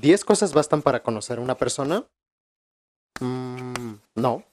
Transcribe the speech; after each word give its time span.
¿10 0.00 0.24
cosas 0.24 0.52
bastan 0.52 0.82
para 0.82 1.02
conocer 1.02 1.38
a 1.38 1.40
una 1.40 1.56
persona? 1.56 2.04
Mm, 3.20 3.94
no, 4.14 4.44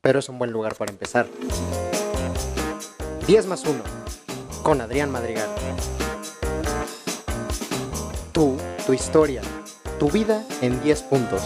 pero 0.00 0.20
es 0.20 0.28
un 0.30 0.38
buen 0.38 0.50
lugar 0.50 0.74
para 0.74 0.90
empezar. 0.90 1.26
10 3.26 3.46
más 3.46 3.64
1, 3.66 3.82
con 4.62 4.80
Adrián 4.80 5.10
Madrigal. 5.10 5.50
Tú, 8.32 8.56
tu 8.86 8.94
historia, 8.94 9.42
tu 9.98 10.10
vida 10.10 10.46
en 10.62 10.82
10 10.82 11.02
puntos. 11.02 11.42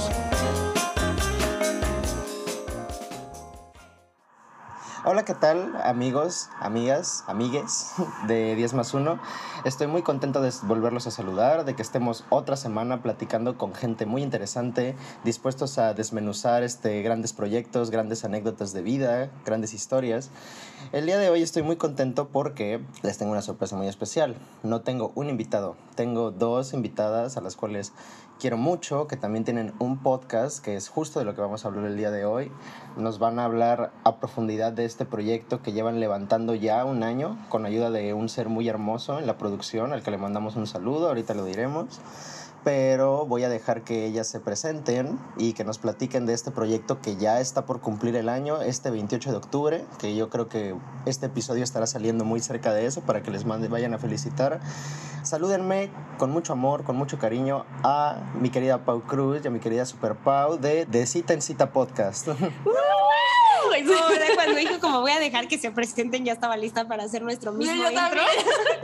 Hola, 5.02 5.24
¿qué 5.24 5.32
tal 5.32 5.80
amigos, 5.82 6.50
amigas, 6.58 7.24
amigues 7.26 7.92
de 8.28 8.54
10 8.54 8.74
más 8.74 8.92
1? 8.92 9.18
Estoy 9.64 9.86
muy 9.86 10.02
contento 10.02 10.42
de 10.42 10.52
volverlos 10.64 11.06
a 11.06 11.10
saludar, 11.10 11.64
de 11.64 11.74
que 11.74 11.80
estemos 11.80 12.26
otra 12.28 12.54
semana 12.54 13.02
platicando 13.02 13.56
con 13.56 13.74
gente 13.74 14.04
muy 14.04 14.22
interesante, 14.22 14.94
dispuestos 15.24 15.78
a 15.78 15.94
desmenuzar 15.94 16.62
este, 16.64 17.00
grandes 17.00 17.32
proyectos, 17.32 17.90
grandes 17.90 18.26
anécdotas 18.26 18.74
de 18.74 18.82
vida, 18.82 19.30
grandes 19.46 19.72
historias. 19.72 20.28
El 20.92 21.06
día 21.06 21.16
de 21.16 21.30
hoy 21.30 21.40
estoy 21.40 21.62
muy 21.62 21.76
contento 21.76 22.28
porque 22.28 22.84
les 23.02 23.16
tengo 23.16 23.32
una 23.32 23.40
sorpresa 23.40 23.76
muy 23.76 23.88
especial. 23.88 24.36
No 24.62 24.82
tengo 24.82 25.12
un 25.14 25.30
invitado, 25.30 25.76
tengo 25.94 26.30
dos 26.30 26.74
invitadas 26.74 27.38
a 27.38 27.40
las 27.40 27.56
cuales 27.56 27.94
quiero 28.40 28.56
mucho, 28.56 29.06
que 29.06 29.16
también 29.16 29.44
tienen 29.44 29.74
un 29.78 29.98
podcast 29.98 30.64
que 30.64 30.74
es 30.74 30.88
justo 30.88 31.18
de 31.18 31.26
lo 31.26 31.34
que 31.34 31.42
vamos 31.42 31.64
a 31.64 31.68
hablar 31.68 31.84
el 31.84 31.96
día 31.96 32.10
de 32.10 32.24
hoy. 32.24 32.50
Nos 32.96 33.18
van 33.18 33.38
a 33.38 33.44
hablar 33.44 33.92
a 34.02 34.16
profundidad 34.16 34.72
de 34.72 34.86
este 34.86 35.04
proyecto 35.04 35.62
que 35.62 35.72
llevan 35.72 36.00
levantando 36.00 36.54
ya 36.54 36.84
un 36.86 37.02
año 37.02 37.38
con 37.50 37.66
ayuda 37.66 37.90
de 37.90 38.14
un 38.14 38.30
ser 38.30 38.48
muy 38.48 38.66
hermoso 38.66 39.18
en 39.18 39.26
la 39.26 39.36
producción 39.36 39.92
al 39.92 40.02
que 40.02 40.10
le 40.10 40.16
mandamos 40.16 40.56
un 40.56 40.66
saludo, 40.66 41.08
ahorita 41.08 41.34
lo 41.34 41.44
diremos 41.44 42.00
pero 42.64 43.26
voy 43.26 43.44
a 43.44 43.48
dejar 43.48 43.82
que 43.82 44.04
ellas 44.06 44.26
se 44.26 44.40
presenten 44.40 45.18
y 45.36 45.52
que 45.52 45.64
nos 45.64 45.78
platiquen 45.78 46.26
de 46.26 46.34
este 46.34 46.50
proyecto 46.50 47.00
que 47.00 47.16
ya 47.16 47.40
está 47.40 47.66
por 47.66 47.80
cumplir 47.80 48.16
el 48.16 48.28
año, 48.28 48.60
este 48.60 48.90
28 48.90 49.30
de 49.30 49.36
octubre, 49.36 49.84
que 49.98 50.14
yo 50.14 50.30
creo 50.30 50.48
que 50.48 50.74
este 51.06 51.26
episodio 51.26 51.64
estará 51.64 51.86
saliendo 51.86 52.24
muy 52.24 52.40
cerca 52.40 52.72
de 52.72 52.86
eso 52.86 53.00
para 53.02 53.22
que 53.22 53.30
les 53.30 53.44
mande, 53.44 53.68
vayan 53.68 53.94
a 53.94 53.98
felicitar. 53.98 54.60
Salúdenme 55.22 55.90
con 56.18 56.30
mucho 56.30 56.52
amor, 56.52 56.84
con 56.84 56.96
mucho 56.96 57.18
cariño 57.18 57.64
a 57.82 58.32
mi 58.40 58.50
querida 58.50 58.84
Pau 58.84 59.02
Cruz 59.02 59.40
y 59.44 59.48
a 59.48 59.50
mi 59.50 59.60
querida 59.60 59.84
Super 59.84 60.16
Pau 60.16 60.58
de 60.58 60.86
De 60.86 61.06
Cita 61.06 61.34
en 61.34 61.42
Cita 61.42 61.72
Podcast. 61.72 62.28
cuando 64.34 64.56
dijo 64.56 64.80
como 64.80 65.00
voy 65.00 65.12
a 65.12 65.18
dejar 65.18 65.48
que 65.48 65.58
se 65.58 65.70
presenten, 65.70 66.24
ya 66.24 66.32
estaba 66.32 66.56
lista 66.56 66.86
para 66.88 67.04
hacer 67.04 67.22
nuestro 67.22 67.52
mismo 67.52 67.74
yo 67.74 67.90
intro. 67.90 68.20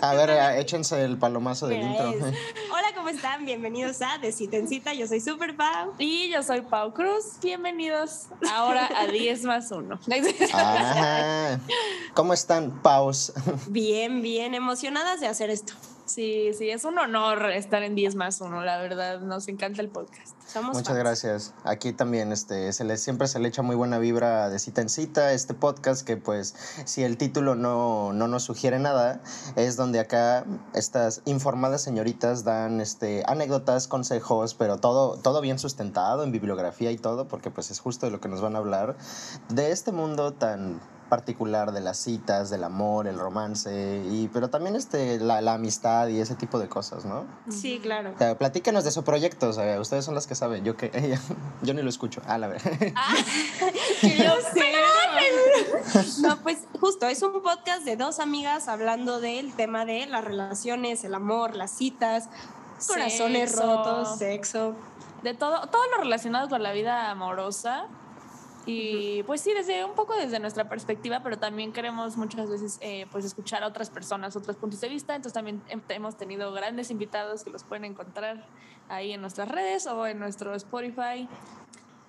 a 0.00 0.14
ver, 0.14 0.58
échense 0.58 1.02
el 1.04 1.18
palomazo 1.18 1.68
del 1.68 1.82
intro. 1.82 2.08
Hola, 2.08 2.88
¿cómo 2.94 3.08
están? 3.08 3.44
Bienvenidos 3.44 4.00
a 4.02 4.18
De 4.18 4.32
Cita 4.32 4.56
en 4.56 4.68
Cita. 4.68 4.94
Yo 4.94 5.06
soy 5.06 5.20
Super 5.20 5.56
Pau. 5.56 5.92
Y 5.98 6.30
yo 6.30 6.42
soy 6.42 6.62
Pau 6.62 6.92
Cruz. 6.92 7.38
Bienvenidos 7.42 8.26
ahora 8.50 8.88
a 8.96 9.06
10 9.06 9.44
más 9.44 9.70
1. 9.70 10.00
¿Cómo 12.14 12.32
están, 12.32 12.70
Paus? 12.82 13.32
Bien, 13.66 14.22
bien, 14.22 14.54
emocionadas 14.54 15.20
de 15.20 15.26
hacer 15.26 15.50
esto. 15.50 15.74
Sí, 16.10 16.50
sí, 16.58 16.68
es 16.70 16.84
un 16.84 16.98
honor 16.98 17.52
estar 17.52 17.84
en 17.84 17.94
10 17.94 18.16
más 18.16 18.40
1, 18.40 18.64
la 18.64 18.78
verdad, 18.78 19.20
nos 19.20 19.46
encanta 19.46 19.80
el 19.80 19.90
podcast. 19.90 20.34
Muchas 20.72 20.96
gracias. 20.96 21.54
Aquí 21.62 21.92
también 21.92 22.32
este, 22.32 22.72
se 22.72 22.82
le, 22.82 22.96
siempre 22.96 23.28
se 23.28 23.38
le 23.38 23.46
echa 23.46 23.62
muy 23.62 23.76
buena 23.76 24.00
vibra 24.00 24.48
de 24.48 24.58
cita 24.58 24.80
en 24.80 24.88
cita. 24.88 25.32
Este 25.32 25.54
podcast 25.54 26.04
que 26.04 26.16
pues 26.16 26.56
si 26.84 27.04
el 27.04 27.16
título 27.16 27.54
no, 27.54 28.12
no 28.12 28.26
nos 28.26 28.42
sugiere 28.42 28.80
nada, 28.80 29.22
es 29.54 29.76
donde 29.76 30.00
acá 30.00 30.44
estas 30.74 31.22
informadas 31.26 31.82
señoritas 31.82 32.42
dan 32.42 32.80
este, 32.80 33.22
anécdotas, 33.28 33.86
consejos, 33.86 34.54
pero 34.54 34.78
todo, 34.78 35.16
todo 35.16 35.40
bien 35.40 35.60
sustentado 35.60 36.24
en 36.24 36.32
bibliografía 36.32 36.90
y 36.90 36.98
todo, 36.98 37.28
porque 37.28 37.52
pues 37.52 37.70
es 37.70 37.78
justo 37.78 38.06
de 38.06 38.10
lo 38.10 38.20
que 38.20 38.28
nos 38.28 38.40
van 38.40 38.56
a 38.56 38.58
hablar, 38.58 38.96
de 39.48 39.70
este 39.70 39.92
mundo 39.92 40.32
tan 40.32 40.80
particular 41.10 41.72
de 41.72 41.82
las 41.82 41.98
citas, 41.98 42.48
del 42.48 42.64
amor, 42.64 43.06
el 43.06 43.18
romance, 43.18 44.02
y, 44.10 44.28
pero 44.32 44.48
también 44.48 44.76
este, 44.76 45.18
la, 45.18 45.42
la 45.42 45.54
amistad 45.54 46.08
y 46.08 46.20
ese 46.20 46.36
tipo 46.36 46.58
de 46.58 46.68
cosas, 46.68 47.04
¿no? 47.04 47.26
Sí, 47.50 47.80
claro. 47.82 48.14
platíquenos 48.38 48.84
de 48.84 48.92
su 48.92 49.04
proyecto, 49.04 49.50
ustedes 49.78 50.04
son 50.06 50.14
las 50.14 50.26
que 50.26 50.34
saben, 50.34 50.64
yo, 50.64 50.76
que, 50.76 51.18
yo 51.62 51.74
ni 51.74 51.82
lo 51.82 51.90
escucho. 51.90 52.22
Ah, 52.26 52.38
la 52.38 52.46
verdad. 52.46 52.72
Ah, 52.96 53.14
yo 54.02 54.32
sé. 54.54 56.22
no, 56.22 56.38
pues 56.38 56.60
justo, 56.80 57.06
es 57.06 57.22
un 57.22 57.42
podcast 57.42 57.84
de 57.84 57.96
dos 57.96 58.20
amigas 58.20 58.68
hablando 58.68 59.20
del 59.20 59.52
tema 59.54 59.84
de 59.84 60.06
las 60.06 60.24
relaciones, 60.24 61.04
el 61.04 61.14
amor, 61.14 61.54
las 61.56 61.72
citas, 61.72 62.30
corazones 62.86 63.56
rotos, 63.56 64.16
sexo. 64.16 64.74
De 65.22 65.34
todo, 65.34 65.66
todo 65.68 65.82
lo 65.90 66.02
relacionado 66.02 66.48
con 66.48 66.62
la 66.62 66.72
vida 66.72 67.10
amorosa 67.10 67.88
y 68.72 69.22
pues 69.24 69.40
sí, 69.40 69.52
desde 69.52 69.84
un 69.84 69.94
poco 69.94 70.14
desde 70.14 70.38
nuestra 70.38 70.68
perspectiva, 70.68 71.22
pero 71.22 71.38
también 71.38 71.72
queremos 71.72 72.16
muchas 72.16 72.48
veces 72.48 72.78
eh, 72.80 73.06
pues 73.10 73.24
escuchar 73.24 73.64
a 73.64 73.66
otras 73.66 73.90
personas, 73.90 74.36
otros 74.36 74.56
puntos 74.56 74.80
de 74.80 74.88
vista. 74.88 75.16
Entonces 75.16 75.32
también 75.32 75.62
hemos 75.88 76.16
tenido 76.16 76.52
grandes 76.52 76.90
invitados 76.90 77.42
que 77.42 77.50
los 77.50 77.64
pueden 77.64 77.84
encontrar 77.84 78.46
ahí 78.88 79.12
en 79.12 79.20
nuestras 79.20 79.48
redes 79.48 79.86
o 79.86 80.06
en 80.06 80.18
nuestro 80.18 80.54
Spotify. 80.54 81.28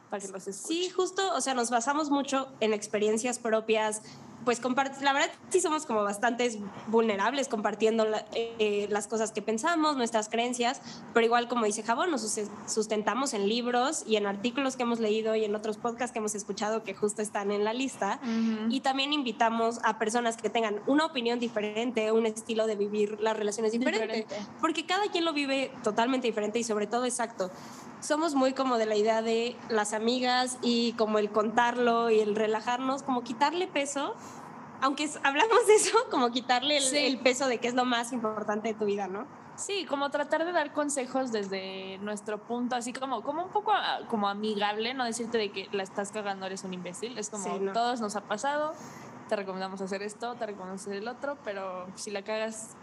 Para 0.10 0.22
que 0.22 0.28
los 0.28 0.44
sí, 0.44 0.90
justo, 0.90 1.34
o 1.34 1.42
sea, 1.42 1.54
nos 1.54 1.70
basamos 1.70 2.10
mucho 2.10 2.50
en 2.60 2.74
experiencias 2.74 3.40
propias, 3.40 4.04
pues 4.46 4.62
la 5.02 5.14
verdad 5.14 5.30
sí 5.50 5.62
somos 5.62 5.86
como 5.86 6.04
bastantes 6.04 6.58
vulnerables 6.88 7.48
compartiendo 7.48 8.06
eh, 8.34 8.88
las 8.90 9.08
cosas 9.08 9.32
que 9.32 9.42
pensamos, 9.42 9.98
nuestras 9.98 10.30
creencias, 10.30 10.82
pero 11.14 11.26
igual 11.26 11.48
como 11.48 11.66
dice 11.66 11.84
Jabón, 11.84 12.12
nos 12.12 12.22
sustentamos 12.68 13.34
en 13.34 13.48
libros 13.48 14.04
y 14.08 14.16
en 14.16 14.26
artículos 14.26 14.76
que 14.76 14.84
hemos 14.84 15.00
leído 15.00 15.36
y 15.36 15.46
en 15.46 15.56
otros 15.56 15.78
podcasts 15.78 16.12
que 16.12 16.20
hemos 16.20 16.36
escuchado 16.36 16.84
que 16.84 16.94
justo 16.94 17.22
están 17.22 17.52
en 17.52 17.64
la 17.64 17.74
lista. 17.74 18.20
Y 18.70 18.82
también 18.82 19.14
invitamos 19.14 19.80
a 19.84 20.00
personas 20.00 20.38
que 20.38 20.50
tengan 20.50 20.82
una 20.88 21.06
opinión 21.06 21.40
diferente, 21.40 22.12
un 22.12 22.26
estilo 22.26 22.68
de 22.68 22.76
vivir 22.76 23.20
las 23.20 23.38
relaciones 23.38 23.72
diferente, 23.72 24.26
porque 24.60 24.86
cada 24.86 25.08
quien 25.12 25.26
lo 25.26 25.34
vive 25.34 25.72
totalmente 25.84 26.28
diferente 26.28 26.60
y 26.60 26.64
sobre 26.64 26.88
todo 26.88 27.06
exacto 27.06 27.52
somos 28.02 28.36
muy 28.36 28.54
como 28.54 28.78
de 28.78 28.86
la 28.86 28.96
idea 28.96 29.22
de 29.22 29.56
las 29.70 29.94
amigas 29.94 30.58
y 30.62 30.94
como 30.94 31.20
el 31.20 31.32
contarlo 31.32 32.10
y 32.10 32.20
el 32.20 32.36
relajarnos, 32.36 33.04
como 33.04 33.24
quitarle 33.24 33.68
peso, 33.68 34.16
aunque 34.82 35.10
hablamos 35.24 35.68
de 35.68 35.76
eso, 35.76 35.98
como 36.10 36.32
quitarle 36.32 36.78
el, 36.78 37.20
peso 37.20 37.48
de 37.48 37.60
qué 37.60 37.68
es 37.68 37.76
lo 37.76 37.86
más 37.86 38.12
importante 38.12 38.70
de 38.70 38.74
tu 38.74 38.86
vida, 38.86 39.08
¿no? 39.08 39.26
Sí, 39.56 39.86
como 39.86 40.10
tratar 40.10 40.44
de 40.44 40.52
dar 40.52 40.74
consejos 40.74 41.32
desde 41.32 42.00
nuestro 42.00 42.42
punto, 42.42 42.76
así 42.76 42.94
como, 42.94 43.22
como 43.22 43.44
un 43.44 43.52
poco 43.52 43.72
ah, 43.74 44.00
como 44.10 44.28
amigable, 44.28 44.96
no 44.96 45.06
decirte 45.06 45.38
de 45.38 45.52
que 45.52 45.70
la 45.72 45.84
estás 45.84 46.12
cagando, 46.12 46.48
eres 46.48 46.64
un 46.64 46.74
imbécil, 46.74 47.18
es 47.18 47.30
como 47.30 47.72
todos 47.72 48.02
nos 48.02 48.16
ha 48.16 48.22
pasado, 48.22 48.74
te 49.30 49.36
recomendamos 49.36 49.80
hacer 49.82 50.02
esto, 50.02 50.34
te 50.36 50.48
recomendamos 50.48 50.82
hacer 50.82 50.96
el 50.96 51.08
otro, 51.08 51.38
pero 51.44 51.86
si 51.96 52.10
la 52.10 52.24
cagas, 52.24 52.76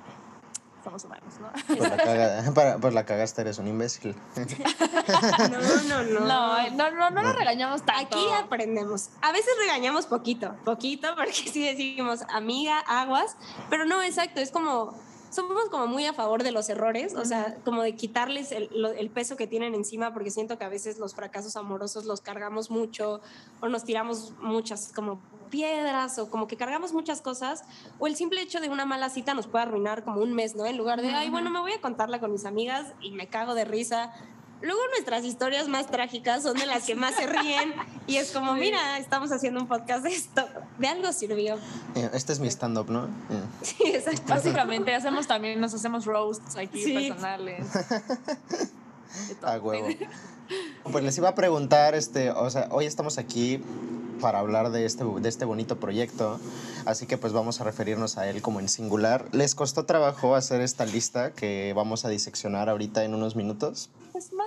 somos 0.88 1.04
humanos, 1.04 1.34
¿no? 1.41 1.50
Pues 1.66 2.56
la, 2.56 2.78
pues 2.81 2.94
la 2.94 3.04
cagaste, 3.04 3.43
eres 3.43 3.59
un 3.59 3.69
imbécil. 3.69 4.16
no, 4.37 5.59
no, 5.88 6.03
no. 6.03 6.21
No, 6.21 6.71
no, 6.71 6.91
no, 6.91 7.10
no 7.10 7.22
lo 7.22 7.32
regañamos 7.32 7.82
tanto. 7.82 8.16
Aquí 8.16 8.26
aprendemos. 8.43 9.10
A 9.21 9.32
veces 9.32 9.53
regañamos 9.59 10.06
poquito, 10.06 10.56
poquito, 10.65 11.15
porque 11.15 11.32
sí 11.53 11.62
decimos 11.62 12.21
amiga, 12.31 12.81
aguas, 12.81 13.37
pero 13.69 13.84
no, 13.84 14.03
exacto, 14.03 14.41
es 14.41 14.50
como 14.50 14.99
somos 15.38 15.69
como 15.71 15.87
muy 15.87 16.04
a 16.04 16.12
favor 16.12 16.43
de 16.43 16.50
los 16.50 16.69
errores, 16.69 17.15
o 17.15 17.25
sea, 17.25 17.54
como 17.65 17.82
de 17.82 17.94
quitarles 17.94 18.50
el, 18.50 18.69
el, 18.99 19.09
peso 19.09 19.37
que 19.37 19.47
tienen 19.47 19.72
encima, 19.76 20.12
porque 20.12 20.32
siento 20.32 20.59
que 20.59 20.65
a 20.65 20.69
veces 20.69 20.99
los 20.99 21.15
fracasos 21.15 21.54
amorosos 21.54 22.06
los 22.06 22.21
cargamos 22.21 22.72
mucho 22.72 23.21
o 23.60 23.69
nos 23.69 23.84
tiramos 23.84 24.32
muchas 24.41 24.93
como 24.93 25.21
piedras 25.49 26.19
o 26.19 26.28
como 26.28 26.49
que 26.49 26.56
cargamos 26.56 26.93
muchas 26.93 27.21
cosas, 27.21 27.62
o 28.00 28.09
el 28.09 28.16
simple 28.16 28.43
hecho 28.43 28.60
de 28.60 28.69
una 28.69 28.84
mala 28.84 29.10
cita 29.10 29.32
nos 29.32 29.47
puede 29.47 29.62
arruinar 29.62 30.03
como 30.03 30.21
un 30.21 30.34
mes, 30.34 30.56
¿no? 30.56 30.66
En 30.66 30.76
lugar 30.76 31.00
de, 31.03 31.10
ay, 31.10 31.31
bueno, 31.31 31.50
me 31.50 31.60
voy 31.60 31.73
a 31.73 31.81
contarla 31.81 32.19
con 32.19 32.32
mis 32.32 32.44
amigas 32.44 32.93
y 33.00 33.12
me 33.12 33.29
cago 33.29 33.55
de 33.55 33.64
risa. 33.64 34.12
Luego 34.60 34.81
nuestras 34.90 35.25
historias 35.25 35.69
más 35.69 35.87
trágicas 35.87 36.43
son 36.43 36.56
de 36.56 36.66
las 36.66 36.84
que 36.84 36.94
más 36.94 37.14
se 37.14 37.26
ríen 37.26 37.75
y 38.06 38.16
es 38.16 38.32
como, 38.32 38.55
mira, 38.55 38.99
estamos 38.99 39.31
haciendo 39.31 39.60
un 39.60 39.69
podcast 39.69 40.02
de 40.02 40.10
esto, 40.10 40.46
de 40.78 40.88
algo 40.88 41.12
sirvió. 41.12 41.56
Eh, 41.94 42.10
este 42.12 42.32
es 42.32 42.40
mi 42.40 42.49
stand-up, 42.49 42.90
¿no? 42.90 43.08
Sí, 43.62 43.76
exacto. 43.84 44.22
Básicamente 44.26 44.94
hacemos 44.94 45.26
también, 45.26 45.60
nos 45.60 45.75
hacemos 45.75 46.06
roasts 46.06 46.56
aquí 46.56 46.93
personales. 46.93 47.66
A 49.43 49.58
huevo. 49.58 49.88
Pues 50.90 51.05
les 51.05 51.19
iba 51.19 51.28
a 51.28 51.34
preguntar, 51.34 51.94
este, 51.94 52.31
o 52.31 52.49
sea, 52.49 52.69
hoy 52.70 52.87
estamos 52.87 53.19
aquí 53.19 53.60
para 54.19 54.38
hablar 54.38 54.70
de 54.70 54.87
este, 54.87 55.05
de 55.05 55.28
este 55.28 55.44
bonito 55.44 55.78
proyecto, 55.78 56.40
así 56.87 57.06
que 57.06 57.19
pues 57.19 57.34
vamos 57.34 57.60
a 57.60 57.64
referirnos 57.64 58.16
a 58.16 58.28
él 58.31 58.40
como 58.40 58.58
en 58.60 58.70
singular. 58.70 59.28
¿Les 59.32 59.55
costó 59.55 59.84
trabajo 59.84 60.34
hacer 60.34 60.62
esta 60.62 60.87
lista 60.87 61.32
que 61.32 61.75
vamos 61.76 62.06
a 62.06 62.08
diseccionar 62.08 62.70
ahorita 62.70 63.05
en 63.05 63.14
unos 63.14 63.37
minutos? 63.37 63.90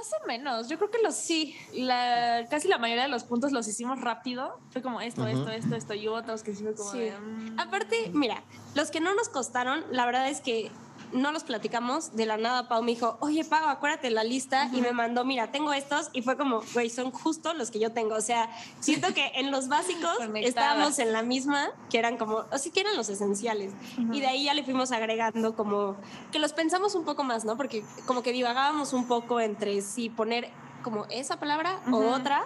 Más 0.02 0.14
o 0.20 0.26
menos, 0.26 0.68
yo 0.68 0.78
creo 0.80 0.90
que 0.90 0.98
los 1.04 1.14
sí, 1.14 1.56
la, 1.74 2.48
casi 2.50 2.68
la 2.68 2.80
mayoría 2.80 3.04
de 3.04 3.10
los 3.10 3.24
puntos 3.24 3.52
los 3.52 3.68
hicimos 3.68 4.02
rápido, 4.02 4.60
fue 4.72 4.82
como 4.82 5.00
esto, 5.00 5.28
esto, 5.28 5.50
esto, 5.50 5.76
esto, 5.76 5.94
y 5.94 6.08
otros 6.08 6.42
que 6.42 6.56
sí 6.56 6.64
fue 6.64 6.74
como 6.74 6.92
mm. 6.92 7.60
Aparte, 7.60 8.10
mira, 8.12 8.42
los 8.74 8.90
que 8.90 9.00
no 9.00 9.14
nos 9.14 9.30
costaron, 9.30 9.84
la 9.92 10.08
verdad 10.08 10.28
es 10.28 10.42
que 10.42 10.72
no 11.14 11.32
los 11.32 11.44
platicamos. 11.44 12.16
De 12.16 12.26
la 12.26 12.38
nada, 12.38 12.68
Pau 12.68 12.82
me 12.84 12.92
dijo, 12.92 13.18
oye, 13.20 13.44
Pau, 13.44 13.68
acuérdate 13.68 14.10
la 14.10 14.24
lista. 14.24 14.70
Y 14.74 14.82
me 14.82 14.92
mandó, 14.92 15.26
mira, 15.26 15.52
tengo 15.52 15.74
estos. 15.74 16.10
Y 16.14 16.22
fue 16.22 16.38
como, 16.38 16.62
güey, 16.74 16.90
son 16.90 17.12
justo 17.12 17.54
los 17.54 17.72
que 17.72 17.80
yo 17.80 17.92
tengo. 17.92 18.16
O 18.16 18.22
sea, 18.22 18.50
siento 18.80 19.14
que 19.14 19.32
en 19.36 19.52
los 19.52 19.68
básicos 19.68 20.18
estábamos 20.36 21.00
en 21.00 21.14
la 21.14 21.24
misma, 21.24 21.70
que 21.90 22.00
eran 22.00 22.18
como, 22.18 22.46
o 22.52 22.58
sí 22.58 22.72
que 22.72 22.82
eran 22.82 22.96
los 22.96 23.10
esenciales. 23.10 23.74
Y 24.12 24.20
de 24.20 24.28
ahí 24.28 24.46
ya 24.46 24.54
le 24.54 24.64
fuimos 24.64 24.92
agregando 24.92 25.56
como, 25.56 25.96
que 26.32 26.40
los 26.40 26.54
pensamos 26.54 26.96
un 26.96 27.06
poco 27.06 27.24
más, 27.24 27.46
¿no? 27.46 27.58
Porque 27.58 27.84
como 28.06 28.24
que 28.24 28.32
divagábamos 28.32 28.94
un 28.94 29.08
poco 29.08 29.40
entre 29.40 29.82
si 29.82 30.10
poner 30.10 30.50
como 30.84 31.06
esa 31.10 31.40
palabra 31.40 31.80
o 31.92 31.98
otra 31.98 32.44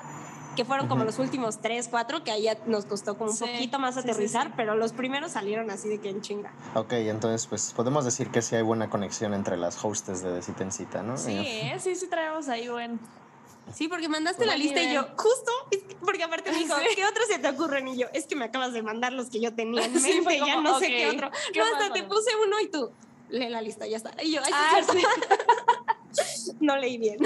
que 0.56 0.66
fueron 0.66 0.88
como 0.88 1.04
los 1.04 1.20
últimos 1.20 1.60
tres, 1.60 1.88
cuatro, 1.90 2.24
que 2.24 2.32
ahí 2.32 2.44
ya 2.44 2.58
nos 2.66 2.86
costó 2.86 3.18
como 3.18 3.32
un 3.32 3.38
Sí, 3.38 3.46
poquito 3.46 3.80
más 3.80 3.96
sí, 3.96 4.02
aterrizar, 4.02 4.48
sí. 4.48 4.54
pero 4.56 4.76
los 4.76 4.94
primeros 4.94 5.34
salieron 5.34 5.70
así 5.70 5.90
de 5.90 6.00
que 6.00 6.10
en 6.10 6.22
chinga. 6.22 6.52
Ok, 6.74 6.94
entonces 6.94 7.46
pues 7.48 7.74
podemos 7.74 8.06
decir 8.06 8.30
que 8.30 8.42
sí 8.42 8.56
hay 8.56 8.62
buena 8.62 8.90
conexión 8.90 9.34
entre 9.34 9.58
las 9.58 9.84
hostes 9.84 10.22
de 10.22 10.32
De 10.32 10.42
Cita 10.42 10.64
en 10.64 10.72
Cita, 10.72 11.04
¿no? 11.04 11.18
Sí, 11.18 11.34
¿eh? 11.38 11.78
sí, 11.80 11.96
sí 11.96 12.08
traemos 12.08 12.48
ahí 12.50 12.68
buen... 12.70 13.00
Sí, 13.74 13.88
porque 13.88 14.08
mandaste 14.08 14.46
la 14.46 14.56
lista 14.56 14.82
y 14.82 14.94
yo, 14.94 15.08
justo, 15.18 15.52
porque 16.02 16.24
aparte 16.24 16.52
me 16.52 16.58
dijo. 16.60 16.76
¿qué 16.96 17.04
otros 17.04 17.26
se 17.28 17.40
te 17.40 17.50
ocurren? 17.50 17.88
Y 17.88 17.98
yo, 17.98 18.06
es 18.14 18.28
que 18.28 18.36
me 18.36 18.46
acabas 18.46 18.74
de 18.74 18.84
mandar 18.84 19.12
los 19.12 19.30
que 19.30 19.42
yo 19.42 19.56
tenía 19.56 19.86
en 19.86 19.94
ya 20.46 20.62
no 20.62 20.80
sé 20.80 20.88
qué 20.88 21.10
otro. 21.10 21.32
¿qué 21.52 21.60
no, 21.60 21.66
hasta 21.66 21.92
te 21.92 22.04
puse 22.04 22.30
uno 22.46 22.60
y 22.62 22.68
tú, 22.68 22.92
lee 23.30 23.50
la 23.50 23.62
lista, 23.62 23.88
ya 23.88 23.98
está. 23.98 24.12
Y 24.24 24.34
yo, 24.34 24.42
ay, 24.44 24.52
sí, 24.52 24.54
Ah, 24.54 24.82
cierto. 24.92 26.58
no 26.60 26.78
leí 26.78 26.98
bien. 26.98 27.18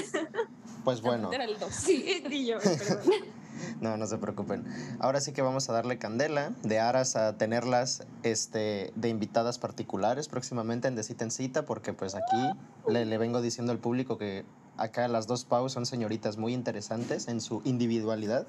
Pues 0.84 1.02
bueno, 1.02 1.32
Era 1.32 1.46
el 1.46 1.60
2. 1.60 1.72
Sí, 1.74 2.24
y 2.30 2.46
yo, 2.46 2.58
perdón. 2.60 3.12
no, 3.82 3.98
no 3.98 4.08
se 4.08 4.18
preocupen. 4.18 4.66
Ahora 5.00 5.22
sí 5.22 5.34
que 5.34 5.42
vamos 5.42 5.70
a 5.70 5.74
darle 5.74 5.98
candela 5.98 6.52
de 6.64 6.80
aras 6.80 7.16
a 7.16 7.38
tenerlas 7.38 8.04
este, 8.24 8.92
de 8.96 9.10
invitadas 9.10 9.60
particulares 9.60 10.28
próximamente 10.28 10.88
en 10.88 10.96
De 10.96 11.04
Cita 11.04 11.26
en 11.26 11.32
Cita, 11.32 11.66
porque 11.66 11.94
pues 11.94 12.16
aquí 12.16 12.50
le, 12.88 13.06
le 13.06 13.18
vengo 13.18 13.42
diciendo 13.42 13.72
al 13.72 13.80
público 13.80 14.18
que 14.18 14.46
acá 14.78 15.08
las 15.08 15.28
dos 15.28 15.44
Pau 15.44 15.68
son 15.70 15.86
señoritas 15.86 16.38
muy 16.38 16.54
interesantes 16.54 17.28
en 17.28 17.42
su 17.42 17.62
individualidad, 17.66 18.48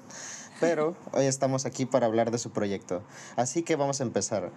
pero 0.59 0.95
hoy 1.11 1.25
estamos 1.25 1.65
aquí 1.65 1.85
para 1.85 2.05
hablar 2.05 2.31
de 2.31 2.37
su 2.37 2.51
proyecto. 2.51 3.03
Así 3.35 3.63
que 3.63 3.75
vamos 3.75 3.99
a 3.99 4.03
empezar. 4.03 4.51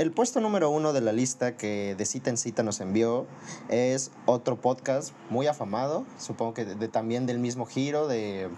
El 0.00 0.12
puesto 0.12 0.40
número 0.40 0.70
uno 0.70 0.94
de 0.94 1.02
la 1.02 1.12
lista 1.12 1.58
que 1.58 1.94
de 1.94 2.06
cita 2.06 2.30
en 2.30 2.38
cita 2.38 2.62
nos 2.62 2.80
envió 2.80 3.26
es 3.68 4.10
otro 4.24 4.56
podcast 4.58 5.12
muy 5.28 5.46
afamado, 5.46 6.06
supongo 6.18 6.54
que 6.54 6.64
de- 6.64 6.74
de- 6.74 6.88
también 6.88 7.26
del 7.26 7.38
mismo 7.38 7.66
giro, 7.66 8.08
de, 8.08 8.48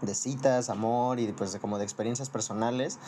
de 0.00 0.14
citas, 0.16 0.70
amor 0.70 1.20
y 1.20 1.30
pues 1.30 1.52
de, 1.52 1.60
como 1.60 1.78
de 1.78 1.84
experiencias 1.84 2.30
personales. 2.30 2.98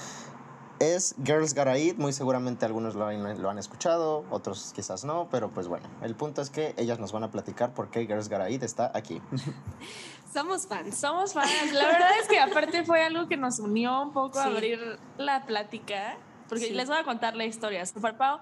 Es 0.79 1.17
Girls 1.25 1.53
Gotta 1.53 1.77
Eat, 1.77 1.97
muy 1.97 2.13
seguramente 2.13 2.65
algunos 2.65 2.95
lo 2.95 3.07
han, 3.09 3.43
lo 3.43 3.51
han 3.51 3.59
escuchado, 3.59 4.25
otros 4.31 4.71
quizás 4.73 5.05
no, 5.05 5.27
pero 5.33 5.51
pues 5.51 5.67
bueno, 5.67 5.89
el 6.03 6.15
punto 6.15 6.43
es 6.43 6.51
que 6.51 6.75
ellas 6.77 7.01
nos 7.01 7.11
van 7.11 7.25
a 7.25 7.33
platicar 7.33 7.75
por 7.75 7.91
qué 7.91 8.07
Girls 8.07 8.29
Gotta 8.29 8.51
Eat 8.51 8.63
está 8.63 8.93
aquí. 8.95 9.21
Somos 10.33 10.69
fans. 10.69 10.97
Somos 10.97 11.33
fans. 11.33 11.73
La 11.73 11.87
verdad 11.87 12.11
es 12.23 12.29
que 12.29 12.39
aparte 12.39 12.85
fue 12.85 13.03
algo 13.05 13.27
que 13.27 13.37
nos 13.37 13.59
unió 13.59 14.01
un 14.01 14.13
poco 14.13 14.39
a 14.39 14.45
abrir 14.45 14.79
la 15.19 15.45
plática. 15.45 16.17
Porque 16.49 16.67
Sí. 16.69 16.75
les 16.75 16.89
voy 16.89 16.99
a 16.99 17.05
contar 17.05 17.37
la 17.37 17.45
historia. 17.45 17.85
Super 17.87 18.17
Pau 18.17 18.39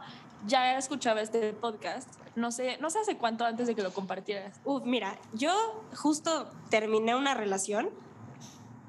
ya 0.47 0.77
escuchaba 0.77 1.21
este 1.21 1.53
podcast. 1.53 2.09
No 2.35 2.51
sé, 2.51 2.79
no 2.81 2.91
sé 2.91 2.99
hace 3.01 3.17
cuánto 3.17 3.45
antes 3.45 3.67
de 3.67 3.75
que 3.75 3.83
lo 3.83 3.93
compartieras. 3.93 4.61
Uf, 4.65 4.83
mira, 4.85 5.19
yo 5.35 5.53
justo 5.95 6.51
terminé 6.71 7.15
una 7.15 7.35
relación 7.35 7.91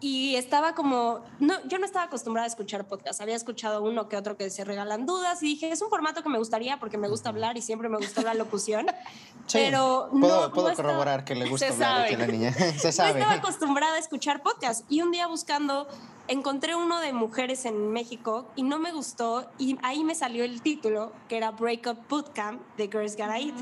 y 0.06 0.36
estaba 0.36 0.76
como, 0.76 1.24
no, 1.40 1.54
yo 1.66 1.80
no 1.80 1.86
estaba 1.86 2.06
acostumbrada 2.08 2.44
a 2.46 2.50
escuchar 2.50 2.86
podcast, 2.86 3.22
había 3.22 3.38
escuchado 3.38 3.82
uno 3.82 4.10
que 4.10 4.18
otro 4.18 4.36
que 4.36 4.50
se 4.50 4.66
regalan 4.66 5.06
dudas 5.06 5.42
y 5.42 5.46
dije, 5.46 5.72
es 5.72 5.82
un 5.82 5.90
formato 5.90 6.22
que 6.24 6.28
me 6.30 6.38
gustaría 6.38 6.78
porque 6.78 6.98
me 6.98 7.08
gusta 7.08 7.30
hablar 7.30 7.56
y 7.56 7.62
siempre 7.62 7.88
me 7.88 7.98
gustó 7.98 8.22
la 8.22 8.34
locución, 8.34 8.88
Sí, 9.48 9.60
pero 9.60 10.10
puedo, 10.12 10.48
no, 10.50 10.54
puedo 10.54 10.68
no 10.68 10.72
estaba- 10.72 10.90
corroborar 10.90 11.24
que 11.24 11.36
le 11.36 11.48
gusta 11.48 11.70
hablar 11.70 12.14
a 12.14 12.18
la 12.18 12.28
niña. 12.28 12.52
Se 12.78 12.88
no 12.88 12.92
sabe. 12.92 13.20
estaba 13.22 13.34
acostumbrada 13.36 13.96
a 13.96 14.00
escuchar 14.00 14.44
podcast 14.44 14.84
y 14.92 15.02
un 15.02 15.12
día 15.12 15.28
buscando 15.28 15.88
encontré 16.28 16.76
uno 16.76 17.00
de 17.00 17.14
mujeres 17.14 17.64
en 17.66 17.92
México 17.94 18.46
y 18.58 18.64
no 18.64 18.80
me 18.80 18.92
gustó 18.92 19.46
y 19.58 19.78
ahí 19.84 20.04
me 20.04 20.16
salió 20.16 20.44
el 20.44 20.62
título 20.62 21.14
que 21.30 21.38
era 21.38 21.52
Breakup 21.52 22.10
Bootcamp 22.10 22.62
de 22.78 22.88
Girls 22.88 23.16
Gotta 23.16 23.40
Eat 23.40 23.56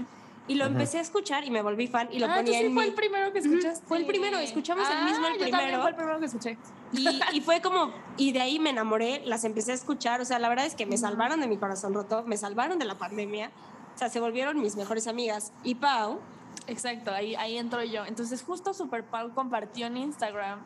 y 0.52 0.56
lo 0.56 0.66
empecé 0.66 0.98
a 0.98 1.02
escuchar 1.02 1.44
y 1.46 1.52
me 1.52 1.62
volví 1.62 1.88
fan 1.88 2.10
y 2.12 2.20
lo 2.20 2.26
ah, 2.28 2.30
¿tú 2.30 2.36
ponía 2.42 2.60
sí 2.60 2.66
en 2.66 2.74
fue 2.74 2.84
mi- 2.84 2.90
el 2.90 2.96
primero 2.96 3.32
que 3.34 3.40
escuchaste. 3.40 3.86
fue 3.88 3.98
el 4.00 4.06
primero, 4.06 4.38
escuchamos 4.38 4.88
el 4.90 5.06
mismo 5.06 5.28
el 5.28 5.34
Ah, 5.34 5.38
yo 5.38 5.44
primero. 5.58 5.82
fue 5.82 5.90
el 5.92 5.96
primero 5.96 6.20
que 6.20 6.26
escuché. 6.26 6.58
Y, 6.94 7.08
y 7.34 7.42
fue 7.42 7.62
como, 7.62 7.92
y 8.18 8.32
de 8.32 8.42
ahí 8.42 8.60
me 8.60 8.70
enamoré, 8.72 9.22
las 9.26 9.44
empecé 9.44 9.72
a 9.72 9.76
escuchar, 9.76 10.22
o 10.22 10.26
sea, 10.26 10.40
la 10.40 10.50
verdad 10.50 10.66
es 10.66 10.76
que 10.76 10.86
me 10.86 10.98
salvaron 10.98 11.40
de 11.42 11.48
mi 11.48 11.58
corazón 11.58 11.94
roto, 11.94 12.24
me 12.26 12.38
salvaron 12.38 12.80
de 12.80 12.86
la 12.86 12.96
pandemia, 12.96 13.52
o 13.96 13.98
sea, 13.98 14.10
se 14.10 14.20
volvieron 14.20 14.60
mis 14.62 14.76
mejores 14.76 15.08
amigas. 15.08 15.52
Y 15.64 15.76
Pau, 15.76 16.20
Exacto, 16.68 17.12
ahí, 17.12 17.34
ahí 17.36 17.58
entro 17.58 17.84
yo. 17.84 18.06
Entonces 18.06 18.44
justo 18.44 18.74
Super 18.74 19.04
Pau 19.04 19.34
compartió 19.34 19.88
en 19.88 19.98
Instagram 19.98 20.60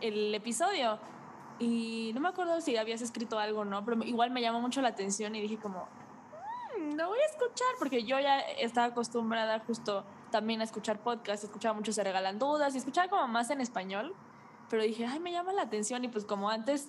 el 0.00 0.34
episodio 0.34 0.98
y 1.58 2.12
no 2.14 2.20
me 2.20 2.28
acuerdo 2.28 2.60
si 2.60 2.76
habías 2.76 3.00
escrito 3.02 3.38
algo 3.38 3.60
o 3.60 3.64
no, 3.64 3.84
pero 3.84 4.02
igual 4.04 4.30
me 4.30 4.40
llamó 4.40 4.60
mucho 4.60 4.80
la 4.82 4.88
atención 4.88 5.34
y 5.34 5.40
dije 5.40 5.56
como, 5.56 5.86
"Mm, 6.78 6.96
lo 6.96 7.08
voy 7.08 7.18
a 7.18 7.26
escuchar 7.26 7.68
porque 7.78 8.04
yo 8.04 8.18
ya 8.20 8.40
estaba 8.40 8.88
acostumbrada 8.88 9.60
justo 9.60 10.04
también 10.30 10.60
a 10.60 10.64
escuchar 10.64 11.00
podcasts, 11.02 11.44
escuchaba 11.44 11.74
mucho 11.74 11.92
Se 11.92 12.02
Regalan 12.02 12.38
Dudas 12.38 12.74
y 12.74 12.78
escuchaba 12.78 13.08
como 13.08 13.26
más 13.28 13.50
en 13.50 13.60
español, 13.60 14.14
pero 14.68 14.82
dije, 14.82 15.06
ay, 15.06 15.20
me 15.20 15.32
llama 15.32 15.52
la 15.52 15.62
atención 15.62 16.04
y 16.04 16.08
pues 16.08 16.24
como 16.24 16.50
antes 16.50 16.88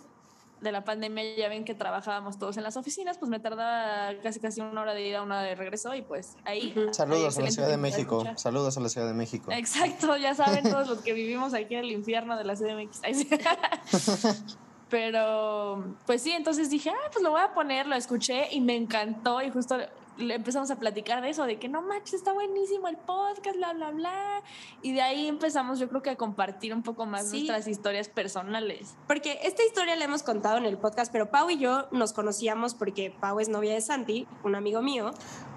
de 0.62 0.72
la 0.72 0.84
pandemia 0.84 1.36
ya 1.36 1.50
ven 1.50 1.66
que 1.66 1.76
trabajábamos 1.76 2.40
todos 2.40 2.58
en 2.58 2.64
las 2.64 2.78
oficinas, 2.78 3.18
pues 3.18 3.30
me 3.30 3.40
tardaba 3.40 4.20
casi 4.24 4.40
casi 4.40 4.62
una 4.62 4.82
hora 4.82 4.94
de 4.94 5.08
ida, 5.08 5.22
una 5.22 5.42
de 5.42 5.54
regreso 5.56 5.94
y 5.94 6.02
pues 6.02 6.36
ahí... 6.46 6.74
Saludos 6.92 7.38
a 7.38 7.42
la 7.42 7.52
Ciudad 7.52 7.70
de 7.70 7.78
México. 7.78 8.18
escuchar. 8.18 8.40
Saludos 8.40 8.78
a 8.78 8.82
la 8.82 8.90
Ciudad 8.90 9.08
de 9.08 9.14
México. 9.14 9.52
Exacto, 9.52 10.18
ya 10.18 10.34
saben 10.34 10.64
todos 10.64 10.88
los 10.88 11.02
que 11.02 11.14
vivimos 11.14 11.54
aquí 11.54 11.76
en 11.76 11.86
el 11.86 11.92
infierno 11.92 12.38
de 12.38 12.44
la 12.44 12.56
CDMX. 12.56 13.02
Pero, 14.90 15.84
pues 16.06 16.22
sí, 16.22 16.32
entonces 16.32 16.70
dije, 16.70 16.90
ah, 16.90 17.10
pues 17.12 17.24
lo 17.24 17.32
voy 17.32 17.42
a 17.42 17.54
poner, 17.54 17.88
lo 17.88 17.96
escuché 17.96 18.48
y 18.52 18.62
me 18.62 18.76
encantó 18.76 19.42
y 19.42 19.50
justo 19.52 19.78
le 20.18 20.34
empezamos 20.34 20.72
a 20.72 20.78
platicar 20.78 21.22
de 21.22 21.30
eso, 21.30 21.46
de 21.46 21.60
que 21.60 21.70
no 21.70 21.84
manches, 21.84 22.16
está 22.16 22.34
buenísimo 22.34 22.88
el 22.88 22.98
podcast, 22.98 23.56
bla, 23.56 23.74
bla, 23.74 23.92
bla. 23.92 24.42
Y 24.82 24.92
de 24.94 25.02
ahí 25.04 25.28
empezamos 25.28 25.78
yo 25.78 25.88
creo 25.90 26.02
que 26.02 26.10
a 26.10 26.16
compartir 26.16 26.74
un 26.74 26.82
poco 26.82 27.06
más 27.06 27.30
Sí. 27.30 27.38
nuestras 27.44 27.68
historias 27.68 28.10
personales. 28.10 28.96
porque 29.08 29.38
esta 29.44 29.64
historia 29.64 29.96
la 29.96 30.06
hemos 30.06 30.24
contado 30.24 30.58
en 30.58 30.66
el 30.66 30.78
podcast, 30.80 31.12
pero 31.12 31.30
Pau 31.30 31.50
y 31.52 31.60
yo 31.60 31.88
nos 31.92 32.14
conocíamos 32.14 32.74
porque 32.74 33.14
Pau 33.20 33.40
es 33.40 33.48
novia 33.50 33.74
de 33.74 33.82
Santi, 33.82 34.28
un 34.44 34.56
amigo 34.56 34.82
mío, 34.82 35.12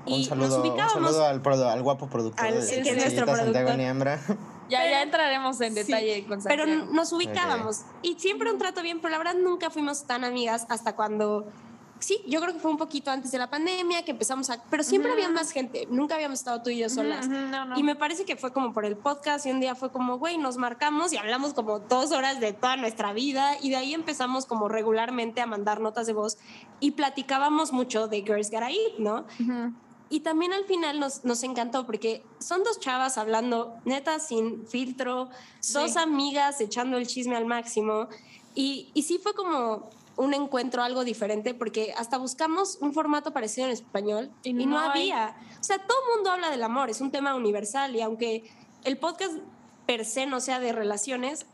y 0.04 0.14
Un 0.18 0.24
saludo, 0.24 0.48
nos 0.48 0.56
un 0.56 0.60
ubicábamos. 0.62 0.92
saludo 1.16 1.24
al, 1.26 1.68
al 1.70 1.82
guapo 1.82 2.08
productor 2.10 2.44
Al- 2.46 2.60
de 2.66 2.82
que 2.82 2.90
es 2.90 2.96
nuestro 2.96 3.26
Santiago 3.26 3.52
productor. 3.52 3.76
Niembra. 3.76 4.20
Ya, 4.70 4.78
Pero- 4.78 4.90
ya 4.90 5.02
entraremos 5.02 5.60
en 5.60 5.74
Sí, 5.74 5.82
detalle 5.82 6.24
con 6.26 6.42
pero 6.44 6.64
nos 6.66 7.12
ubicábamos 7.12 7.82
y 8.02 8.14
siempre 8.18 8.50
un 8.52 8.58
trato 8.58 8.82
bien, 8.82 9.00
pero 9.00 9.10
la 9.12 9.18
verdad 9.18 9.34
nunca 9.34 9.68
fuimos 9.70 10.04
tan 10.04 10.24
amigas 10.24 10.64
hasta 10.68 10.94
cuando 10.94 11.46
sí, 11.98 12.22
yo 12.26 12.40
creo 12.40 12.54
que 12.54 12.60
fue 12.60 12.70
un 12.70 12.78
poquito 12.78 13.10
antes 13.10 13.30
de 13.30 13.36
la 13.36 13.50
pandemia 13.50 14.04
que 14.06 14.12
empezamos 14.12 14.48
a, 14.48 14.62
pero 14.70 14.82
siempre 14.82 15.10
Ujú. 15.10 15.20
había 15.20 15.28
más 15.34 15.50
gente, 15.50 15.86
nunca 15.90 16.14
habíamos 16.14 16.38
estado 16.38 16.62
tú 16.62 16.70
y 16.70 16.78
yo 16.78 16.88
solas. 16.88 17.26
Ujú, 17.26 17.36
ujú, 17.36 17.46
no, 17.48 17.64
no. 17.66 17.78
Y 17.78 17.82
me 17.82 17.94
parece 17.94 18.24
que 18.24 18.36
fue 18.36 18.54
como 18.54 18.72
por 18.72 18.86
el 18.86 18.96
podcast 18.96 19.44
y 19.44 19.50
un 19.50 19.60
día 19.60 19.74
fue 19.74 19.92
como, 19.92 20.16
güey, 20.18 20.38
nos 20.38 20.56
marcamos 20.56 21.12
y 21.12 21.18
hablamos 21.18 21.52
como 21.52 21.78
dos 21.80 22.12
horas 22.12 22.40
de 22.40 22.54
toda 22.54 22.76
nuestra 22.76 23.12
vida 23.12 23.52
y 23.60 23.68
de 23.68 23.76
ahí 23.76 23.92
empezamos 23.92 24.46
como 24.46 24.68
regularmente 24.68 25.42
a 25.42 25.46
mandar 25.46 25.80
notas 25.80 26.06
de 26.06 26.14
voz 26.14 26.38
y 26.80 26.92
platicábamos 26.92 27.70
mucho 27.72 28.08
de 28.08 28.22
Girls 28.22 28.50
Gotta 28.50 28.70
Eat, 28.70 28.98
¿no? 28.98 29.26
Ujú. 29.38 29.74
Y 30.10 30.20
también 30.20 30.52
al 30.52 30.64
final 30.64 30.98
nos, 31.00 31.24
nos 31.24 31.42
encantó 31.44 31.86
porque 31.86 32.22
son 32.40 32.64
dos 32.64 32.80
chavas 32.80 33.16
hablando 33.16 33.76
neta 33.84 34.18
sin 34.18 34.66
filtro, 34.66 35.30
dos 35.72 35.92
Sí. 35.92 35.98
amigas 35.98 36.60
echando 36.60 36.98
el 36.98 37.06
chisme 37.06 37.36
al 37.36 37.46
máximo. 37.46 38.08
Y, 38.54 38.90
y 38.92 39.02
sí 39.04 39.18
fue 39.22 39.34
como 39.34 39.88
un 40.16 40.34
encuentro 40.34 40.82
algo 40.82 41.04
diferente 41.04 41.54
porque 41.54 41.94
hasta 41.96 42.18
buscamos 42.18 42.76
un 42.80 42.92
formato 42.92 43.32
parecido 43.32 43.68
en 43.68 43.72
español 43.72 44.30
Y 44.42 44.50
y, 44.50 44.66
no, 44.66 44.78
había. 44.78 45.36
O 45.60 45.64
sea, 45.64 45.78
todo 45.78 45.96
el 46.08 46.16
mundo 46.16 46.30
habla 46.32 46.50
del 46.50 46.62
amor, 46.64 46.90
es 46.90 47.00
un 47.00 47.10
tema 47.12 47.34
universal 47.36 47.94
y 47.94 48.00
aunque 48.02 48.50
el 48.84 48.98
podcast 48.98 49.34
per 49.86 50.04
se 50.04 50.26
no 50.26 50.40
sea 50.40 50.58
de 50.58 50.72
relaciones, 50.72 51.46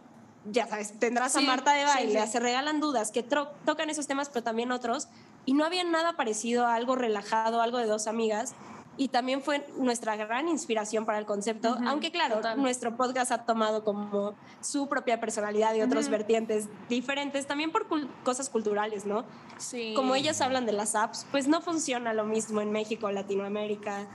ya 0.50 0.66
sabes, 0.66 0.98
tendrás 0.98 1.36
a 1.36 1.40
Marta 1.42 1.72
de 1.74 1.84
baile, 1.84 2.24
sí. 2.24 2.32
se 2.32 2.40
regalan 2.40 2.80
dudas, 2.80 3.10
que 3.10 3.22
tocan 3.22 3.90
esos 3.90 4.06
temas, 4.06 4.28
pero 4.30 4.42
también 4.44 4.72
otros. 4.72 5.08
Y 5.46 5.54
no 5.54 5.64
había 5.64 5.84
nada 5.84 6.12
parecido 6.14 6.66
a 6.66 6.74
algo 6.74 6.94
relajado, 6.96 7.62
algo 7.62 7.78
de 7.78 7.86
dos 7.86 8.06
amigas. 8.06 8.54
Y 8.98 9.08
también 9.08 9.42
fue 9.42 9.66
nuestra 9.76 10.16
gran 10.16 10.48
inspiración 10.48 11.04
para 11.04 11.18
el 11.18 11.26
concepto, 11.26 11.76
aunque 11.86 12.10
claro, 12.10 12.36
total. 12.36 12.60
nuestro 12.62 12.96
podcast 12.96 13.30
ha 13.30 13.44
tomado 13.44 13.84
como 13.84 14.34
su 14.62 14.88
propia 14.88 15.20
personalidad 15.20 15.74
y 15.74 15.82
otros 15.82 16.04
Ujú. 16.06 16.12
vertientes 16.12 16.66
diferentes, 16.88 17.46
también 17.46 17.70
por 17.72 17.86
cul- 17.88 18.08
cosas 18.24 18.48
culturales, 18.48 19.04
¿no? 19.04 19.24
Sí. 19.58 19.92
Como 19.94 20.14
ellas 20.14 20.40
hablan 20.40 20.64
de 20.64 20.72
las 20.72 20.94
apps, 20.94 21.26
pues 21.30 21.46
no 21.46 21.60
funciona 21.60 22.14
lo 22.14 22.24
mismo 22.24 22.62
en 22.62 22.72
México, 22.72 23.10
Latinoamérica. 23.12 24.06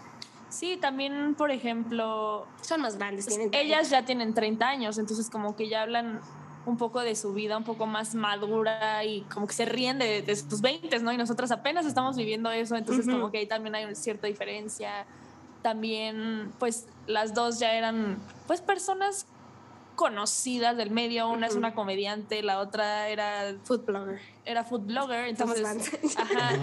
Sí, 0.49 0.77
también, 0.77 1.35
por 1.35 1.51
ejemplo, 1.51 2.47
Son 2.61 2.81
más 2.81 2.97
grandes, 2.97 3.27
tienen 3.27 3.51
ellas 3.53 3.89
ya 3.91 4.03
tienen 4.03 4.33
30 4.33 4.67
años, 4.67 4.97
entonces 4.97 5.29
como 5.29 5.55
que 5.55 5.69
ya 5.69 5.83
hablan 5.83 6.21
un 6.65 6.77
poco 6.77 7.01
de 7.01 7.15
su 7.15 7.33
vida, 7.33 7.57
un 7.57 7.63
poco 7.63 7.85
más 7.85 8.13
madura 8.15 9.03
y 9.03 9.21
como 9.21 9.47
que 9.47 9.53
se 9.53 9.65
ríen 9.65 9.99
de, 9.99 10.21
de 10.21 10.35
sus 10.35 10.61
20, 10.61 10.99
¿no? 10.99 11.11
Y 11.11 11.17
nosotros 11.17 11.51
apenas 11.51 11.85
estamos 11.85 12.15
viviendo 12.15 12.51
eso, 12.51 12.75
entonces 12.75 13.07
como 13.07 13.31
que 13.31 13.39
ahí 13.39 13.47
también 13.47 13.75
hay 13.75 13.85
una 13.85 13.95
cierta 13.95 14.27
diferencia. 14.27 15.05
También, 15.61 16.51
pues 16.59 16.87
las 17.07 17.33
dos 17.33 17.59
ya 17.59 17.73
eran, 17.73 18.17
pues, 18.47 18.61
personas 18.61 19.27
conocidas 19.95 20.75
del 20.77 20.89
medio. 20.89 21.29
Una 21.29 21.47
es 21.47 21.55
una 21.55 21.75
comediante, 21.75 22.41
la 22.41 22.59
otra 22.59 23.09
era, 23.09 23.55
Food 23.63 23.85
blogger. 23.85 24.19
era 24.45 24.63
food 24.63 24.81
blogger. 24.81 25.27
Entonces, 25.27 25.63
ajá. 26.17 26.53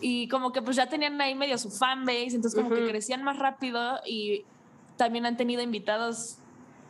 Y 0.00 0.28
como 0.28 0.52
que 0.52 0.60
pues 0.60 0.76
ya 0.76 0.86
tenían 0.86 1.18
ahí 1.20 1.34
medio 1.34 1.56
su 1.56 1.70
fanbase, 1.70 2.34
entonces 2.34 2.54
como 2.54 2.74
que 2.74 2.86
crecían 2.86 3.22
más 3.22 3.38
rápido 3.38 3.98
y 4.04 4.44
también 4.98 5.24
han 5.24 5.38
tenido 5.38 5.62
invitados 5.62 6.36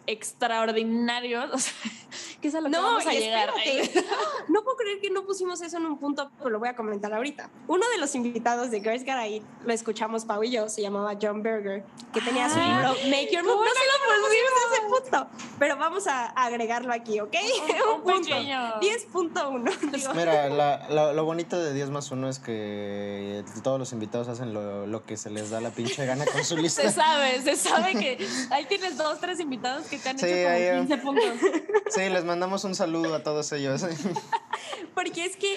extraordinarios, 0.07 1.51
o 1.53 1.59
sea, 1.59 1.73
que 2.41 2.49
es 2.49 2.55
a 2.55 2.61
lo 2.61 2.71
que 2.71 2.77
vamos 2.77 3.07
a 3.07 3.13
llegar. 3.13 3.51
No 4.49 4.63
puedo 4.63 4.77
creer 4.77 5.01
que 5.01 5.11
no 5.11 5.25
pusimos 5.25 5.61
eso 5.61 5.77
en 5.77 5.87
un 5.87 5.99
punto, 5.99 6.31
pero 6.39 6.51
lo 6.51 6.59
voy 6.59 6.69
a 6.69 6.77
comentar 6.77 7.13
ahorita. 7.13 7.51
Uno 7.67 7.85
de 7.91 7.99
los 7.99 8.15
invitados 8.15 8.71
de 8.71 8.81
Girls 8.81 9.05
Got 9.05 9.27
It, 9.29 9.43
lo 9.65 9.73
escuchamos 9.73 10.25
Pau 10.25 10.43
y 10.45 10.51
yo, 10.53 10.69
se 10.69 10.81
llamaba 10.83 11.15
John 11.21 11.43
Berger, 11.43 11.85
que 12.15 12.21
tenía 12.21 12.49
su 12.49 12.59
Ah, 12.59 12.67
libro 12.95 13.11
Make 13.11 13.31
Your 13.33 13.43
Move. 13.43 13.55
No 13.55 13.57
¿cómo 13.57 13.65
sé 13.67 13.81
cómo 13.99 14.15
lo 14.17 14.27
pusimos 14.27 14.53
ese 14.73 15.11
punto, 15.11 15.29
pero 15.59 15.77
vamos 15.77 16.07
a 16.07 16.27
agregarlo 16.27 16.93
aquí, 16.93 17.21
¿ok? 17.21 17.35
Un- 18.05 18.11
un 18.13 18.23
pequeño. 18.23 18.81
10.1. 18.81 19.91
digo. 19.93 20.15
Mira, 20.15 20.49
la- 20.49 20.89
la- 20.89 21.13
lo 21.13 21.25
bonito 21.25 21.59
de 21.61 21.75
10 21.75 21.91
más 21.91 22.11
1 22.11 22.29
es 22.29 22.39
que 22.39 23.45
todos 23.63 23.79
los 23.79 23.93
invitados 23.93 24.29
hacen 24.29 24.55
lo, 24.55 24.87
lo 24.87 25.05
que 25.05 25.17
se 25.17 25.31
les 25.31 25.51
da 25.51 25.61
la 25.61 25.71
pinche 25.71 26.07
gana 26.07 26.25
con 26.27 26.45
su 26.45 26.57
lista. 26.57 26.83
Se 26.83 26.91
sabe, 26.93 27.43
se 27.43 27.57
sabe 27.57 27.93
que 27.93 28.27
ahí 28.51 28.65
tienes 28.67 28.97
dos, 28.97 29.21
tres 29.21 29.41
invitados 29.41 29.87
que 29.87 29.96
te 29.99 30.09
han 30.11 30.19
Sí, 30.19 30.27
hecho 30.27 30.49
ahí, 30.49 30.69
como 30.69 30.87
15 30.89 30.99
puntos. 30.99 31.51
Sí, 31.91 32.01
les 32.09 32.25
mandamos 32.25 32.65
un 32.65 32.75
saludo 32.75 33.15
a 33.15 33.23
todos 33.23 33.53
ellos. 33.53 33.85
Porque 34.95 35.25
es 35.25 35.37
que 35.37 35.55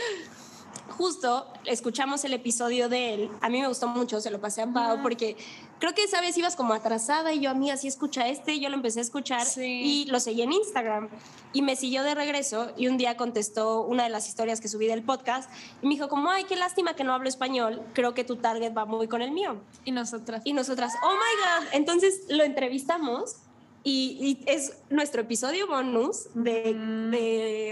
justo 0.90 1.48
escuchamos 1.66 2.24
el 2.26 2.34
episodio 2.34 2.90
de 2.90 3.14
él. 3.14 3.30
A 3.42 3.50
mí 3.50 3.62
me 3.62 3.68
gustó 3.68 3.88
mucho, 3.88 4.20
se 4.22 4.30
lo 4.32 4.40
pasé 4.42 4.62
a 4.64 4.68
Pau, 4.68 4.96
Ujú. 4.96 5.04
porque 5.04 5.38
creo 5.80 5.94
que 5.94 6.04
esa 6.04 6.20
vez 6.20 6.38
ibas 6.38 6.56
como 6.58 6.74
atrasada 6.74 7.32
y 7.32 7.40
yo, 7.40 7.50
amiga, 7.50 7.78
sí 7.78 7.88
escucha 7.88 8.28
este, 8.28 8.54
y 8.54 8.60
yo 8.60 8.68
lo 8.70 8.76
empecé 8.76 9.00
a 9.00 9.04
escuchar 9.04 9.46
Sí. 9.46 9.64
y 9.64 10.06
lo 10.08 10.20
seguí 10.20 10.42
en 10.42 10.52
Instagram. 10.52 11.08
Y 11.54 11.62
me 11.62 11.76
siguió 11.78 12.04
de 12.04 12.16
regreso 12.16 12.72
y 12.76 12.88
un 12.88 12.98
día 12.98 13.16
contestó 13.16 13.82
una 13.84 14.04
de 14.04 14.10
las 14.10 14.28
historias 14.28 14.60
que 14.60 14.68
subí 14.68 14.88
del 14.88 15.02
podcast 15.04 15.50
y 15.82 15.88
me 15.88 15.94
dijo 15.94 16.10
como, 16.10 16.30
ay, 16.30 16.44
qué 16.44 16.56
lástima 16.58 16.94
que 16.96 17.04
no 17.06 17.14
hablo 17.14 17.30
español, 17.30 17.82
creo 17.94 18.14
que 18.14 18.24
tu 18.26 18.36
target 18.36 18.76
va 18.76 18.86
muy 18.86 19.08
con 19.08 19.22
el 19.22 19.32
mío. 19.32 19.56
Y 19.86 19.92
nosotras. 19.92 20.42
Y 20.44 20.52
nosotras, 20.54 20.94
oh 21.02 21.12
my 21.14 21.64
God. 21.64 21.68
Entonces 21.74 22.24
lo 22.30 22.44
entrevistamos 22.44 23.38
y, 23.84 24.18
y 24.44 24.44
es 24.52 24.74
nuestro 24.90 25.22
episodio 25.22 25.68
bonus 25.68 26.28
de... 26.34 26.74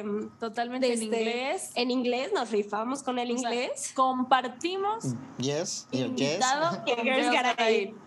Mm, 0.05 0.39
Totalmente 0.39 0.87
de 0.87 0.93
en 0.93 1.03
este- 1.03 1.05
inglés. 1.21 1.71
En 1.75 1.91
inglés, 1.91 2.31
nos 2.33 2.49
rifamos 2.51 3.03
con 3.03 3.19
el 3.19 3.31
O 3.31 3.37
sea, 3.37 3.53
inglés. 3.53 3.91
compartimos 3.95 5.05
Yes, 5.37 5.87
yes. 5.91 6.09
Girls. 6.17 6.45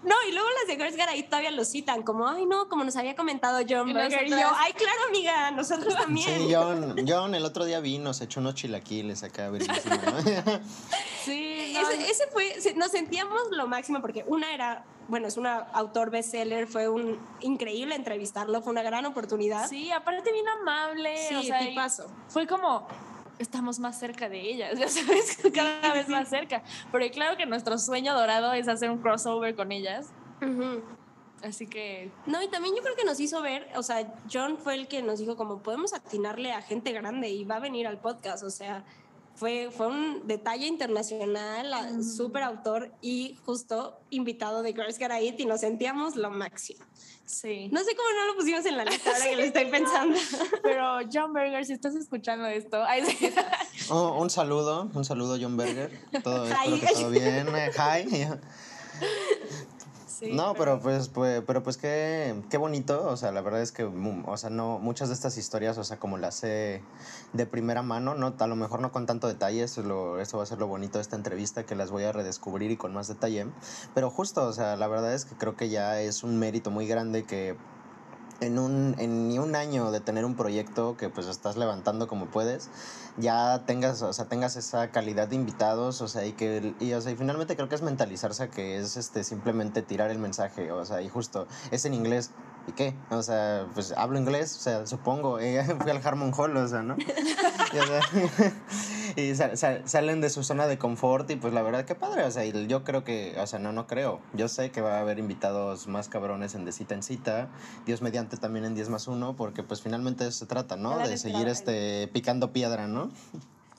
No, 0.03 0.15
y 0.29 0.33
luego 0.33 0.49
las 0.59 0.67
de 0.69 0.77
Girls 0.77 0.97
Got 0.97 1.15
It 1.17 1.27
todavía 1.27 1.51
lo 1.51 1.65
citan, 1.65 2.03
como, 2.03 2.27
ay, 2.29 2.47
no, 2.47 2.69
como 2.69 2.85
nos 2.85 2.97
había 2.97 3.15
comentado 3.15 3.59
John 3.69 3.89
Y 3.89 3.93
Berger. 3.93 4.27
Y 4.27 4.31
yo, 4.31 4.49
ay, 4.57 4.73
claro, 4.73 4.99
amiga, 5.09 5.51
nosotros 5.51 5.95
también. 5.95 6.41
Sí, 6.41 6.49
John, 6.55 6.97
John 7.07 7.35
el 7.35 7.45
otro 7.45 7.65
día 7.65 7.81
vino, 7.81 8.15
se 8.15 8.25
echó 8.25 8.41
unos 8.41 8.55
chilaquiles 8.55 9.23
acá. 9.23 9.51
Sí, 11.25 11.75
no, 11.75 11.81
Ese, 11.91 12.11
ese 12.11 12.25
fue, 12.33 12.55
nos 12.77 12.91
sentíamos 12.93 13.39
lo 13.53 13.67
máximo 13.67 14.01
porque 14.01 14.25
una 14.27 14.55
era, 14.55 14.85
bueno, 15.11 15.27
es 15.27 15.37
una 15.37 15.57
autor 15.73 16.11
bestseller, 16.11 16.67
fue 16.67 16.89
un 16.89 17.19
increíble 17.41 17.95
entrevistarlo, 17.97 18.63
fue 18.63 18.73
una 18.73 18.83
gran 18.83 19.05
oportunidad. 19.07 19.69
sí, 19.69 19.91
aparte 19.91 20.33
bien 20.33 20.47
amable, 20.49 21.17
Sí, 21.29 21.35
o 21.35 21.43
sea, 21.43 21.59
tipazo. 21.59 22.07
fue 22.29 22.47
como 22.47 22.87
estamos 23.39 23.79
más 23.81 23.99
cerca 23.99 24.29
de 24.29 24.41
ellas, 24.41 24.79
ya 24.79 24.89
sabes, 24.89 25.39
cada 25.53 25.93
vez 25.93 26.09
más 26.09 26.29
cerca. 26.29 26.63
Pero 26.93 27.11
claro 27.11 27.37
que 27.37 27.45
nuestro 27.47 27.77
sueño 27.79 28.15
dorado 28.15 28.53
es 28.53 28.69
hacer 28.69 28.91
un 28.91 28.99
crossover 28.99 29.55
con 29.57 29.73
ellas, 29.73 30.11
así 31.43 31.67
que 31.67 32.11
No, 32.27 32.43
y 32.43 32.49
también 32.49 32.75
yo 32.77 32.83
creo 32.83 32.95
que 32.97 33.05
nos 33.05 33.19
hizo 33.19 33.43
ver, 33.43 33.69
o 33.77 33.83
sea, 33.83 34.15
John 34.33 34.59
fue 34.59 34.75
el 34.75 34.89
que 34.89 35.03
nos 35.03 35.19
dijo 35.19 35.37
como 35.37 35.59
podemos 35.63 35.93
atinarle 35.93 36.53
a 36.53 36.63
gente 36.63 36.93
grande 36.93 37.31
y 37.31 37.45
va 37.45 37.57
a 37.57 37.61
venir 37.61 37.87
al 37.87 37.99
podcast, 37.99 38.45
o 38.45 38.51
sea, 38.51 38.85
fue, 39.41 39.71
fue 39.75 39.87
un 39.87 40.27
detalle 40.27 40.67
internacional, 40.67 41.93
Ujú. 41.95 42.05
súper 42.05 42.43
autor 42.43 42.93
y 43.01 43.39
justo 43.47 43.99
invitado 44.11 44.63
de 44.63 44.75
Girls 44.75 44.99
Got 44.99 45.13
It 45.23 45.41
y 45.41 45.47
nos 45.47 45.61
sentíamos 45.61 46.15
lo 46.15 46.31
máximo. 46.31 46.85
sí. 47.25 47.71
No 47.73 47.81
sé 47.83 47.97
cómo 47.97 48.09
no 48.19 48.27
lo 48.27 48.37
pusimos 48.37 48.67
en 48.67 48.77
la 48.77 48.85
lista 48.85 49.11
ahora 49.13 49.25
que 49.25 49.37
lo 49.37 49.43
estoy 49.43 49.65
pensando. 49.71 50.19
Pero 50.63 50.99
John 51.11 51.33
Berger, 51.33 51.65
si 51.65 51.73
estás 51.73 51.95
escuchando 51.95 52.45
esto, 52.49 52.85
ay, 52.87 53.03
sí. 53.07 53.31
Oh, 53.89 54.21
un 54.21 54.29
saludo, 54.29 54.91
un 54.93 55.05
saludo 55.07 55.39
John 55.41 55.57
Berger. 55.57 55.91
Todo, 56.23 56.45
espero 56.47 56.77
Hi. 56.77 56.81
que 56.81 56.87
todo 56.93 57.11
bien. 57.11 57.47
Hi. 57.79 58.29
Sí, 60.21 60.33
No, 60.35 60.53
pero 60.53 60.79
pues, 60.81 61.09
pues, 61.09 61.43
pero 61.47 61.63
pues 61.63 61.79
qué, 61.79 62.35
qué 62.51 62.59
bonito, 62.59 63.09
o 63.09 63.17
sea, 63.17 63.33
la 63.33 63.41
verdad 63.41 63.63
es 63.63 63.73
que, 63.73 63.87
mm, 63.87 64.29
o 64.29 64.37
sea, 64.37 64.51
no, 64.51 64.79
muchas 64.79 65.09
de 65.09 65.15
estas 65.15 65.39
historias, 65.39 65.79
o 65.79 65.85
sea, 65.85 65.99
como 65.99 66.19
las 66.19 66.35
sé 66.35 66.83
de 67.33 67.47
primera 67.47 67.81
mano, 67.81 68.15
no, 68.15 68.35
a 68.39 68.47
lo 68.47 68.55
mejor 68.55 68.83
no 68.83 68.93
con 68.93 69.07
tanto 69.07 69.29
detalle, 69.29 69.63
eso, 69.63 69.81
es 69.81 69.87
lo, 69.87 70.21
eso 70.21 70.37
va 70.37 70.43
a 70.43 70.47
ser 70.47 70.59
lo 70.59 70.67
bonito 70.67 70.99
de 70.99 71.03
esta 71.03 71.17
entrevista, 71.17 71.65
que 71.65 71.75
las 71.75 71.91
voy 71.91 72.05
a 72.05 72.13
redescubrir 72.13 72.71
y 72.71 72.77
con 72.77 72.93
más 72.93 73.09
detalle, 73.09 73.47
pero 73.95 74.11
justo, 74.11 74.45
o 74.45 74.53
sea, 74.53 74.77
la 74.77 74.89
verdad 74.89 75.15
es 75.15 75.25
que 75.25 75.37
creo 75.37 75.57
que 75.57 75.71
ya 75.71 75.99
es 76.03 76.23
un 76.23 76.39
mérito 76.39 76.71
muy 76.71 76.87
grande 76.87 77.25
que 77.25 77.57
en 78.41 78.59
un, 78.59 78.95
en 78.99 79.29
ni 79.29 79.39
un 79.39 79.55
año 79.55 79.91
de 79.91 80.01
tener 80.01 80.25
un 80.25 80.35
proyecto 80.35 80.97
que 80.97 81.09
pues 81.09 81.27
estás 81.27 81.57
levantando 81.57 82.09
como 82.09 82.27
puedes, 82.27 82.69
ya 83.17 83.63
tengas, 83.67 84.03
o 84.03 84.13
sea, 84.13 84.27
tengas 84.27 84.57
esa 84.57 84.91
calidad 84.91 85.29
de 85.29 85.37
invitados, 85.37 86.01
o 86.01 86.09
sea, 86.09 86.25
y 86.27 86.33
que, 86.33 86.75
y, 86.81 86.93
o 86.93 87.01
sea, 87.01 87.13
y 87.13 87.17
finalmente 87.17 87.57
creo 87.57 87.69
que 87.69 87.75
es 87.75 87.83
mentalizarse 87.83 88.49
que 88.49 88.79
es 88.79 88.97
este, 88.97 89.25
simplemente 89.25 89.83
tirar 89.83 90.11
el 90.11 90.19
mensaje, 90.19 90.73
o 90.73 90.85
sea, 90.85 91.03
y 91.03 91.09
justo, 91.09 91.47
es 91.71 91.85
en 91.85 91.95
inglés, 91.95 92.31
¿y 92.67 92.73
qué? 92.73 92.95
O 93.11 93.23
sea, 93.23 93.67
pues 93.75 93.93
hablo 93.97 94.19
inglés, 94.19 94.57
o 94.57 94.61
sea, 94.61 94.87
supongo, 94.87 95.39
eh, 95.39 95.65
fui 95.81 95.91
al 95.91 96.01
Harmon 96.05 96.33
Hall, 96.37 96.57
o 96.57 96.69
sea, 96.69 96.83
¿no? 96.83 96.97
y 99.17 99.35
sa- 99.35 99.57
sa- 99.57 99.87
salen 99.87 100.21
de 100.21 100.31
su 100.31 100.43
zona 100.45 100.67
de 100.67 100.79
confort 100.79 101.31
y 101.31 101.37
pues 101.37 101.53
la 101.55 101.63
verdad 101.63 101.85
que 101.85 101.95
padre, 101.95 102.25
o 102.25 102.31
sea, 102.31 102.45
y 102.45 102.67
yo 102.67 102.85
creo 102.85 103.05
que, 103.05 103.37
o 103.41 103.47
sea, 103.47 103.59
no, 103.59 103.73
no 103.73 103.87
creo, 103.87 104.21
yo 104.35 104.49
sé 104.49 104.71
que 104.71 104.81
va 104.81 104.99
a 104.99 105.01
haber 105.01 105.19
invitados 105.19 105.87
más 105.87 106.09
cabrones 106.09 106.55
en 106.55 106.65
de 106.65 106.73
cita 106.73 106.95
en 106.95 107.03
cita, 107.03 107.49
Dios 107.87 108.03
mediante 108.03 108.37
también 108.37 108.65
en 108.65 108.75
10 108.75 108.89
más 108.89 109.09
1, 109.09 109.37
porque 109.37 109.63
pues 109.63 109.81
finalmente 109.83 110.25
eso 110.27 110.39
se 110.41 110.47
trata, 110.47 110.77
¿no? 110.77 110.99
De 110.99 111.17
seguir 111.19 111.49
este, 111.49 112.09
picando 112.13 112.53
piedra, 112.53 112.87
¿no? 112.89 113.11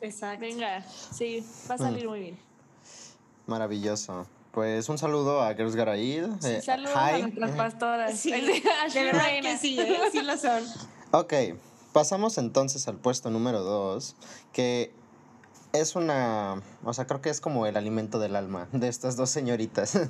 Exacto. 0.01 0.41
Venga, 0.45 0.83
sí, 1.11 1.45
va 1.69 1.75
a 1.75 1.77
salir 1.77 2.07
muy 2.07 2.19
bien. 2.19 2.39
Maravilloso. 3.47 4.25
Pues 4.51 4.89
un 4.89 4.97
saludo 4.97 5.41
a 5.41 5.53
Girls 5.53 5.75
Got 5.75 5.95
It. 5.95 6.25
eh, 6.45 6.61
Saludos 6.61 6.91
hi. 6.93 7.13
a 7.13 7.17
nuestras 7.19 7.51
pastoras. 7.51 8.19
Sí, 8.19 8.31
de 8.93 9.03
verdad 9.03 9.27
que 9.41 9.57
sí, 9.57 9.79
¿eh? 9.79 9.97
sí 10.11 10.21
lo 10.21 10.37
son. 10.37 10.63
Ok, 11.11 11.33
pasamos 11.93 12.37
entonces 12.37 12.87
al 12.87 12.95
puesto 12.97 13.29
número 13.29 13.61
2, 13.61 14.15
que 14.51 14.93
es 15.73 15.95
una, 15.95 16.61
o 16.83 16.93
sea, 16.93 17.05
creo 17.05 17.21
que 17.21 17.29
es 17.29 17.41
como 17.41 17.65
el 17.65 17.77
alimento 17.77 18.19
del 18.19 18.35
alma 18.35 18.67
de 18.71 18.87
estas 18.87 19.15
dos 19.15 19.29
señoritas. 19.29 19.99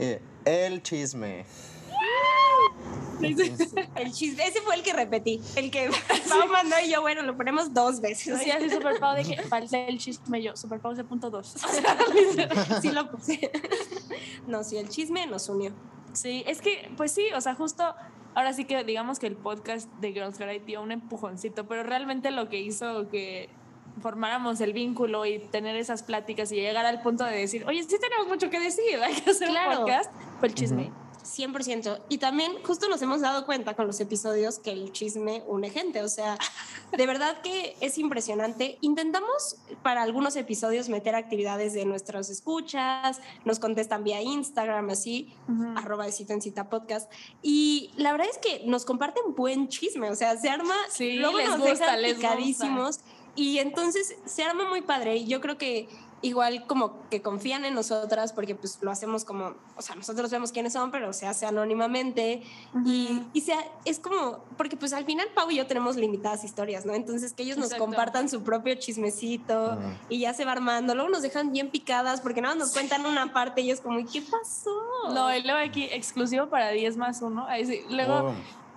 Eh, 0.00 0.20
el 0.44 0.82
chisme. 0.82 1.46
El 3.20 4.12
chiste, 4.12 4.46
ese 4.46 4.60
fue 4.60 4.74
el 4.74 4.82
que 4.82 4.92
repetí, 4.92 5.40
el 5.54 5.70
que 5.70 5.88
Pau 6.28 6.48
mandó 6.48 6.76
y 6.84 6.90
yo, 6.90 7.00
bueno, 7.00 7.22
lo 7.22 7.36
ponemos 7.36 7.72
dos 7.72 8.00
veces. 8.00 8.40
Sí, 8.40 8.50
así 8.50 8.68
super 8.68 8.98
Pau 8.98 9.14
de 9.14 9.22
que 9.22 9.40
falta 9.42 9.78
el 9.78 9.98
chisme 9.98 10.42
yo, 10.42 10.56
super 10.56 10.80
Pau 10.80 10.94
de 10.94 11.04
punto 11.04 11.30
dos. 11.30 11.54
sí 12.82 12.90
lo 12.90 13.10
puse. 13.10 13.52
No, 14.48 14.64
sí, 14.64 14.76
el 14.76 14.88
chisme 14.88 15.26
nos 15.26 15.48
unió. 15.48 15.72
Sí, 16.12 16.44
es 16.46 16.60
que, 16.60 16.90
pues 16.96 17.12
sí, 17.12 17.28
o 17.34 17.40
sea, 17.40 17.54
justo 17.54 17.94
ahora 18.34 18.52
sí 18.52 18.64
que 18.64 18.82
digamos 18.84 19.18
que 19.18 19.26
el 19.26 19.36
podcast 19.36 19.88
de 20.00 20.12
Girls 20.12 20.38
It 20.40 20.64
dio 20.64 20.82
un 20.82 20.92
empujoncito, 20.92 21.66
pero 21.66 21.82
realmente 21.82 22.30
lo 22.30 22.48
que 22.48 22.60
hizo 22.60 23.08
que 23.08 23.48
formáramos 24.00 24.60
el 24.60 24.72
vínculo 24.72 25.24
y 25.26 25.38
tener 25.38 25.76
esas 25.76 26.02
pláticas 26.02 26.50
y 26.52 26.56
llegar 26.56 26.86
al 26.86 27.02
punto 27.02 27.24
de 27.24 27.36
decir, 27.36 27.64
oye, 27.66 27.82
sí 27.82 27.96
tenemos 28.00 28.26
mucho 28.28 28.50
que 28.50 28.60
decir, 28.60 28.98
hay 29.02 29.14
que 29.14 29.30
hacer 29.30 29.48
Claro. 29.48 29.70
un 29.70 29.76
podcast, 29.78 30.10
fue 30.38 30.48
el 30.48 30.54
chisme. 30.54 30.92
100%. 31.24 32.00
Y 32.10 32.18
también 32.18 32.52
justo 32.64 32.86
nos 32.88 33.00
hemos 33.00 33.22
dado 33.22 33.46
cuenta 33.46 33.74
con 33.74 33.86
los 33.86 33.98
episodios 34.00 34.58
que 34.58 34.72
el 34.72 34.92
chisme 34.92 35.42
une 35.46 35.70
gente. 35.70 36.02
O 36.02 36.08
sea, 36.08 36.36
de 36.92 37.06
verdad 37.06 37.40
que 37.40 37.76
es 37.80 37.96
impresionante. 37.96 38.76
Intentamos 38.82 39.56
para 39.82 40.02
algunos 40.02 40.36
episodios 40.36 40.90
meter 40.90 41.14
actividades 41.14 41.72
de 41.72 41.86
nuestras 41.86 42.28
escuchas, 42.28 43.22
nos 43.46 43.58
contestan 43.58 44.04
vía 44.04 44.20
Instagram, 44.20 44.90
así, 44.90 45.32
arroba 45.76 46.04
de 46.04 46.12
cita 46.12 46.34
en 46.34 46.42
cita 46.42 46.68
podcast. 46.68 47.10
Y 47.42 47.90
la 47.96 48.12
verdad 48.12 48.28
es 48.30 48.36
que 48.36 48.62
nos 48.66 48.84
comparten 48.84 49.34
buen 49.34 49.68
chisme. 49.68 50.10
O 50.10 50.14
sea, 50.14 50.36
se 50.36 50.50
arma, 50.50 50.74
Sí, 50.90 51.14
luego 51.14 51.38
les 51.38 51.48
nos 51.48 51.58
gusta, 51.58 51.96
dejan 51.96 52.02
les 52.02 52.18
gusta. 52.18 53.04
Y 53.36 53.58
entonces 53.58 54.16
se 54.24 54.42
arma 54.44 54.68
muy 54.68 54.82
padre. 54.82 55.16
Y 55.16 55.26
yo 55.26 55.40
creo 55.40 55.58
que 55.58 55.88
igual 56.22 56.66
como 56.66 57.06
que 57.10 57.20
confían 57.20 57.66
en 57.66 57.74
nosotras 57.74 58.32
porque 58.32 58.54
pues 58.54 58.78
lo 58.80 58.90
hacemos 58.90 59.26
como, 59.26 59.56
o 59.76 59.82
sea, 59.82 59.94
nosotros 59.94 60.30
vemos 60.30 60.52
quiénes 60.52 60.72
son, 60.72 60.90
pero 60.90 61.12
se 61.12 61.26
hace 61.26 61.44
anónimamente 61.44 62.42
y, 62.86 63.20
y 63.34 63.42
sea, 63.42 63.58
es 63.84 63.98
como, 63.98 64.38
porque 64.56 64.74
pues 64.78 64.94
al 64.94 65.04
final 65.04 65.26
Pau 65.34 65.50
y 65.50 65.56
yo 65.56 65.66
tenemos 65.66 65.96
limitadas 65.96 66.42
historias, 66.42 66.86
¿no? 66.86 66.94
Entonces 66.94 67.34
que 67.34 67.42
ellos 67.42 67.58
nos 67.58 67.66
Exacto. 67.66 67.84
compartan 67.84 68.30
su 68.30 68.42
propio 68.42 68.74
chismecito 68.76 69.72
Ujú. 69.74 69.82
y 70.08 70.20
ya 70.20 70.32
se 70.32 70.46
va 70.46 70.52
armando, 70.52 70.94
luego 70.94 71.10
nos 71.10 71.20
dejan 71.20 71.52
bien 71.52 71.68
picadas 71.68 72.22
porque 72.22 72.40
nada 72.40 72.54
más 72.54 72.68
nos 72.68 72.72
cuentan 72.72 73.04
una 73.04 73.34
parte 73.34 73.60
y 73.60 73.70
es 73.70 73.82
como, 73.82 73.98
¿qué 74.10 74.22
pasó? 74.22 74.74
No, 75.12 75.34
y 75.36 75.42
luego 75.42 75.58
aquí 75.58 75.84
exclusivo 75.92 76.46
para 76.48 76.70
10 76.70 76.96
más 76.96 77.20
1. 77.20 77.46
Luego, 77.90 78.14
Oh. 78.30 78.34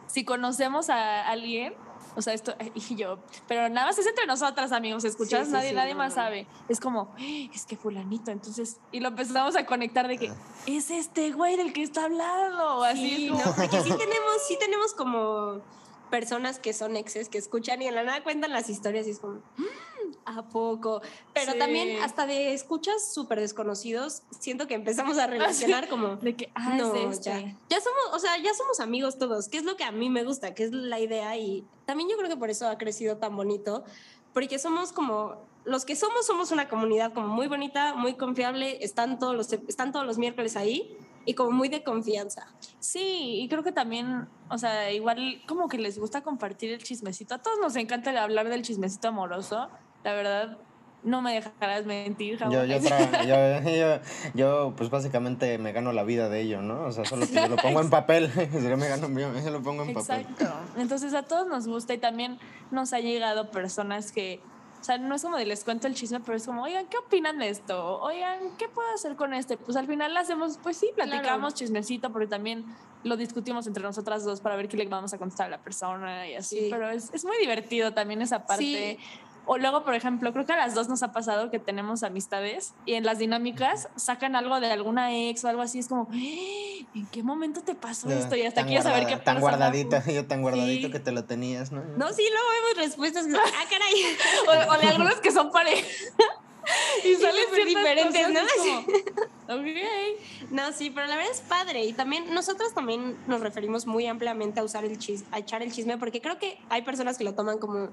si 0.07 0.25
conocemos 0.25 0.89
a 0.89 1.25
alguien, 1.29 1.73
o 2.17 2.21
sea, 2.21 2.33
esto, 2.33 2.55
y 2.75 2.95
yo, 2.95 3.19
pero 3.47 3.69
nada 3.69 3.87
más 3.87 3.97
es 3.99 4.07
entre 4.07 4.25
nosotras, 4.25 4.71
amigos, 4.71 5.05
¿escuchas? 5.05 5.41
Sí, 5.41 5.45
sí, 5.45 5.51
nadie 5.53 5.69
sí, 5.69 5.75
nadie 5.75 5.93
no, 5.93 5.99
más 5.99 6.09
no. 6.09 6.23
sabe. 6.23 6.47
Es 6.67 6.79
como, 6.79 7.13
"Ah, 7.17 7.21
es 7.53 7.65
que 7.65 7.77
fulanito, 7.77 8.31
entonces, 8.31 8.77
y 8.91 8.99
lo 8.99 9.09
empezamos 9.09 9.55
a 9.55 9.65
conectar 9.65 10.07
de 10.07 10.17
que 10.17 10.31
es 10.65 10.89
este 10.91 11.31
güey 11.31 11.55
del 11.55 11.71
que 11.73 11.83
está 11.83 12.05
hablando, 12.05 12.83
así. 12.83 13.15
Sí, 13.15 13.25
es 13.27 13.31
como- 13.31 13.45
no, 13.45 13.55
porque 13.55 13.81
sí 13.81 13.89
tenemos, 13.91 14.33
sí 14.47 14.57
tenemos 14.59 14.93
como 14.93 15.61
personas 16.09 16.57
que 16.59 16.73
son 16.73 16.95
exes 16.95 17.29
que 17.29 17.37
escuchan 17.37 17.81
y 17.81 17.87
en 17.87 17.93
la 17.95 18.03
nada 18.03 18.23
cuentan 18.23 18.51
las 18.51 18.69
historias 18.69 19.05
y 19.07 19.11
es 19.11 19.19
como, 19.19 19.35
"Mm, 19.57 19.63
¿a 20.27 20.43
poco? 20.43 21.01
Pero 21.33 21.53
Sí. 21.53 21.59
también 21.59 22.01
hasta 22.03 22.25
de 22.25 22.53
escuchas 22.53 23.13
súper 23.13 23.39
desconocidos, 23.39 24.23
siento 24.39 24.67
que 24.67 24.73
empezamos 24.75 25.17
a 25.17 25.27
relacionar 25.27 25.87
como... 25.87 26.17
De 26.17 26.35
que, 26.35 26.51
ah, 26.55 26.75
no, 26.75 26.93
es 26.93 27.17
este. 27.17 27.29
ya. 27.29 27.39
Ya 27.69 27.81
somos, 27.81 28.01
o 28.13 28.19
sea, 28.19 28.37
ya 28.37 28.53
somos 28.53 28.79
amigos 28.79 29.17
todos, 29.17 29.47
que 29.49 29.57
es 29.57 29.63
lo 29.63 29.75
que 29.77 29.83
a 29.83 29.91
mí 29.91 30.09
me 30.09 30.23
gusta, 30.23 30.53
que 30.53 30.65
es 30.65 30.71
la 30.71 30.99
idea 30.99 31.35
y 31.37 31.63
también 31.85 32.09
yo 32.09 32.17
creo 32.17 32.29
que 32.29 32.37
por 32.37 32.49
eso 32.49 32.67
ha 32.67 32.77
crecido 32.77 33.17
tan 33.17 33.35
bonito, 33.35 33.83
porque 34.33 34.59
somos 34.59 34.91
como 34.91 35.47
los 35.65 35.83
que 35.83 35.95
somos 35.95 36.25
somos 36.25 36.51
una 36.51 36.69
comunidad 36.69 37.13
como 37.13 37.27
muy 37.27 37.47
bonita, 37.47 37.93
muy 37.93 38.13
confiable, 38.15 38.83
están 38.83 39.19
todos 39.19 39.35
los 39.35 39.51
están 39.51 39.91
todos 39.91 40.05
los 40.05 40.17
miércoles 40.17 40.55
ahí 40.55 40.95
y 41.25 41.33
como 41.33 41.51
muy 41.51 41.67
de 41.67 41.83
confianza. 41.83 42.47
Sí, 42.79 43.41
y 43.41 43.49
creo 43.49 43.61
que 43.61 43.73
también, 43.73 44.29
o 44.49 44.57
sea, 44.57 44.93
igual 44.93 45.41
como 45.45 45.67
que 45.67 45.77
les 45.77 45.99
gusta 45.99 46.23
compartir 46.23 46.71
el 46.71 46.81
chismecito. 46.81 47.35
A 47.35 47.39
todos 47.39 47.59
nos 47.59 47.75
encanta 47.75 48.23
hablar 48.23 48.47
del 48.47 48.61
chismecito 48.61 49.09
amoroso. 49.09 49.67
La 50.07 50.13
verdad, 50.13 50.57
no 51.03 51.21
me 51.21 51.33
dejarás 51.33 51.85
mentir, 51.85 52.39
Javo. 52.39 52.53
Yo, 52.53 52.63
yo, 52.63 52.77
yo, 53.27 53.61
yo, 53.69 53.99
yo, 54.33 54.73
pues 54.77 54.89
básicamente 54.89 55.57
me 55.57 55.73
gano 55.73 55.91
la 55.91 56.05
vida 56.05 56.29
de 56.29 56.39
ello, 56.39 56.61
¿no? 56.61 56.85
O 56.85 56.93
sea, 56.93 57.03
solo 57.03 57.27
que 57.27 57.33
yo 57.33 57.49
lo 57.49 57.57
pongo 57.57 57.81
en 57.81 57.89
papel. 57.89 58.31
yo 58.53 58.77
me 58.77 58.87
gano, 58.87 59.09
yo, 59.09 59.37
yo 59.37 59.49
lo 59.51 59.61
pongo 59.61 59.83
en 59.83 59.93
papel. 59.93 60.21
Exacto. 60.21 60.45
Entonces 60.77 61.13
a 61.13 61.23
todos 61.23 61.47
nos 61.47 61.67
gusta 61.67 61.93
y 61.93 61.97
también 61.97 62.39
nos 62.71 62.93
ha 62.93 63.01
llegado 63.01 63.51
personas 63.51 64.13
que, 64.13 64.39
o 64.79 64.83
sea, 64.85 64.97
no 64.97 65.13
es 65.13 65.23
como 65.23 65.35
de 65.35 65.45
les 65.45 65.65
cuento 65.65 65.87
el 65.87 65.93
chisme, 65.93 66.21
pero 66.21 66.37
es 66.37 66.45
como, 66.45 66.63
oigan, 66.63 66.87
¿qué 66.87 66.97
opinan 66.99 67.37
de 67.37 67.49
esto? 67.49 67.99
Oigan, 67.99 68.39
¿qué 68.57 68.69
puedo 68.69 68.87
hacer 68.93 69.17
con 69.17 69.33
este? 69.33 69.57
Pues 69.57 69.75
al 69.75 69.87
final 69.87 70.15
hacemos, 70.15 70.57
pues 70.63 70.77
sí, 70.77 70.89
platicamos 70.95 71.53
chismecito, 71.53 72.13
porque 72.13 72.27
también 72.27 72.63
lo 73.03 73.17
discutimos 73.17 73.67
entre 73.67 73.83
nosotras 73.83 74.23
dos 74.23 74.39
para 74.39 74.55
ver 74.55 74.69
qué 74.69 74.77
le 74.77 74.85
vamos 74.85 75.13
a 75.13 75.17
contestar 75.17 75.47
a 75.47 75.49
la 75.49 75.61
persona 75.61 76.29
y 76.29 76.35
así. 76.35 76.59
Sí. 76.59 76.67
Pero 76.69 76.89
es, 76.91 77.13
es 77.13 77.25
muy 77.25 77.37
divertido 77.39 77.93
también 77.93 78.21
esa 78.21 78.45
parte. 78.45 78.99
O 79.49 79.57
luego, 79.57 79.83
por 79.83 79.95
ejemplo, 79.95 80.33
creo 80.33 80.45
que 80.45 80.51
a 80.53 80.57
las 80.57 80.75
dos 80.75 80.89
nos 80.89 81.01
ha 81.03 81.11
pasado 81.13 81.49
que 81.49 81.57
tenemos 81.57 82.03
amistades 82.03 82.73
y 82.85 82.93
en 82.95 83.05
las 83.05 83.17
dinámicas 83.17 83.87
sacan 83.95 84.35
algo 84.35 84.59
de 84.59 84.69
alguna 84.71 85.15
ex 85.15 85.43
o 85.45 85.47
algo 85.47 85.61
así. 85.61 85.79
Es 85.79 85.87
como, 85.87 86.09
"Eh, 86.13 86.85
¿en 86.93 87.05
qué 87.07 87.23
momento 87.23 87.61
te 87.61 87.73
pasó 87.73 88.09
esto? 88.09 88.35
Y 88.35 88.43
hasta 88.43 88.65
quiero 88.65 88.83
saber 88.83 89.05
qué 89.07 89.15
guardada- 89.15 89.23
Tan 89.23 89.39
guardadito, 89.39 89.97
yo 90.11 90.25
tan 90.27 90.41
guardadito 90.41 90.87
Sí. 90.87 90.91
que 90.93 90.99
te 90.99 91.11
lo 91.13 91.23
tenías, 91.23 91.71
¿no? 91.71 91.81
No, 91.97 92.11
sí, 92.13 92.23
luego 92.29 92.47
vemos 92.73 92.85
respuestas 92.87 93.25
ah, 93.33 93.65
caray. 93.69 93.93
o, 94.69 94.73
o 94.73 94.77
de 94.79 94.87
algunos 94.87 95.15
que 95.15 95.31
son 95.31 95.49
pareja. 95.51 95.87
y 97.05 97.15
salen 97.15 97.65
diferentes, 97.65 98.29
¿no? 98.29 98.39
es 98.39 98.53
como, 98.57 98.79
ok. 99.61 99.67
No, 100.51 100.71
sí, 100.73 100.89
pero 100.89 101.07
la 101.07 101.15
verdad 101.15 101.31
es 101.31 101.39
padre. 101.41 101.85
Y 101.85 101.93
también 101.93 102.33
nosotros 102.33 102.73
también 102.73 103.17
nos 103.27 103.39
referimos 103.41 103.85
muy 103.87 104.05
ampliamente 104.07 104.59
a 104.59 104.63
usar 104.63 104.83
el 104.83 104.97
chis, 104.97 105.23
a 105.31 105.39
echar 105.39 105.61
el 105.61 105.71
chisme, 105.71 105.97
porque 105.97 106.19
creo 106.21 106.37
que 106.37 106.59
hay 106.69 106.81
personas 106.81 107.17
que 107.17 107.23
lo 107.23 107.33
toman 107.33 107.57
como, 107.59 107.89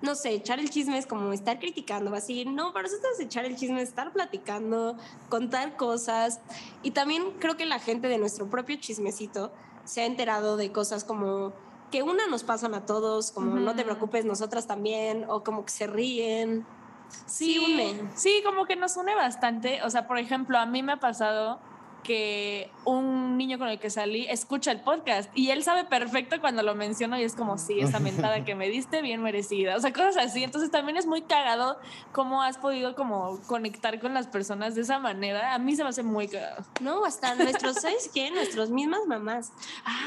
no 0.00 0.14
sé, 0.14 0.30
echar 0.30 0.60
el 0.60 0.70
chisme 0.70 0.98
es 0.98 1.06
como 1.06 1.32
estar 1.32 1.58
criticando, 1.58 2.14
así. 2.14 2.44
No, 2.44 2.72
para 2.72 2.84
nosotros 2.84 3.18
echar 3.18 3.44
el 3.44 3.56
chisme 3.56 3.82
es 3.82 3.88
estar 3.88 4.12
platicando, 4.12 4.96
contar 5.28 5.76
cosas. 5.76 6.40
Y 6.82 6.92
también 6.92 7.32
creo 7.38 7.56
que 7.56 7.66
la 7.66 7.80
gente 7.80 8.08
de 8.08 8.18
nuestro 8.18 8.48
propio 8.48 8.76
chismecito 8.76 9.52
se 9.84 10.02
ha 10.02 10.06
enterado 10.06 10.56
de 10.56 10.70
cosas 10.70 11.04
como 11.04 11.52
que 11.90 12.02
una 12.02 12.26
nos 12.26 12.44
pasan 12.44 12.74
a 12.74 12.84
todos, 12.84 13.32
como 13.32 13.56
no 13.56 13.74
te 13.74 13.82
preocupes, 13.82 14.24
nosotras 14.24 14.66
también, 14.66 15.24
o 15.28 15.42
como 15.42 15.64
que 15.64 15.72
se 15.72 15.86
ríen. 15.86 16.66
Sí, 17.26 17.54
Sí, 17.54 17.58
une. 17.58 18.10
Sí, 18.14 18.42
como 18.44 18.66
que 18.66 18.76
nos 18.76 18.96
une 18.96 19.14
bastante. 19.14 19.82
O 19.82 19.90
sea, 19.90 20.06
por 20.06 20.18
ejemplo, 20.18 20.58
a 20.58 20.66
mí 20.66 20.82
me 20.82 20.92
ha 20.92 21.00
pasado 21.00 21.58
que 22.02 22.70
un 22.84 23.36
niño 23.36 23.58
con 23.58 23.68
el 23.68 23.78
que 23.78 23.90
salí 23.90 24.26
escucha 24.28 24.70
el 24.72 24.80
podcast 24.80 25.30
y 25.34 25.50
él 25.50 25.62
sabe 25.62 25.84
perfecto 25.84 26.40
cuando 26.40 26.62
lo 26.62 26.74
menciono 26.74 27.18
y 27.18 27.22
es 27.22 27.34
como, 27.34 27.58
sí, 27.58 27.80
esa 27.80 27.98
mentada 28.00 28.44
que 28.44 28.54
me 28.54 28.68
diste, 28.68 29.02
bien 29.02 29.22
merecida. 29.22 29.76
O 29.76 29.80
sea, 29.80 29.92
cosas 29.92 30.16
así. 30.16 30.42
Entonces 30.42 30.70
también 30.70 30.96
es 30.96 31.06
muy 31.06 31.22
cagado 31.22 31.78
cómo 32.12 32.42
has 32.42 32.56
podido 32.56 32.94
como 32.94 33.38
conectar 33.46 34.00
con 34.00 34.14
las 34.14 34.26
personas 34.26 34.74
de 34.74 34.82
esa 34.82 34.98
manera. 34.98 35.52
A 35.54 35.58
mí 35.58 35.76
se 35.76 35.82
me 35.82 35.90
hace 35.90 36.02
muy 36.02 36.28
cagado. 36.28 36.64
No, 36.80 37.04
hasta 37.04 37.34
nuestros, 37.34 37.76
¿sabes 37.76 38.10
qué? 38.14 38.30
Nuestras 38.30 38.70
mismas 38.70 39.00
mamás. 39.06 39.52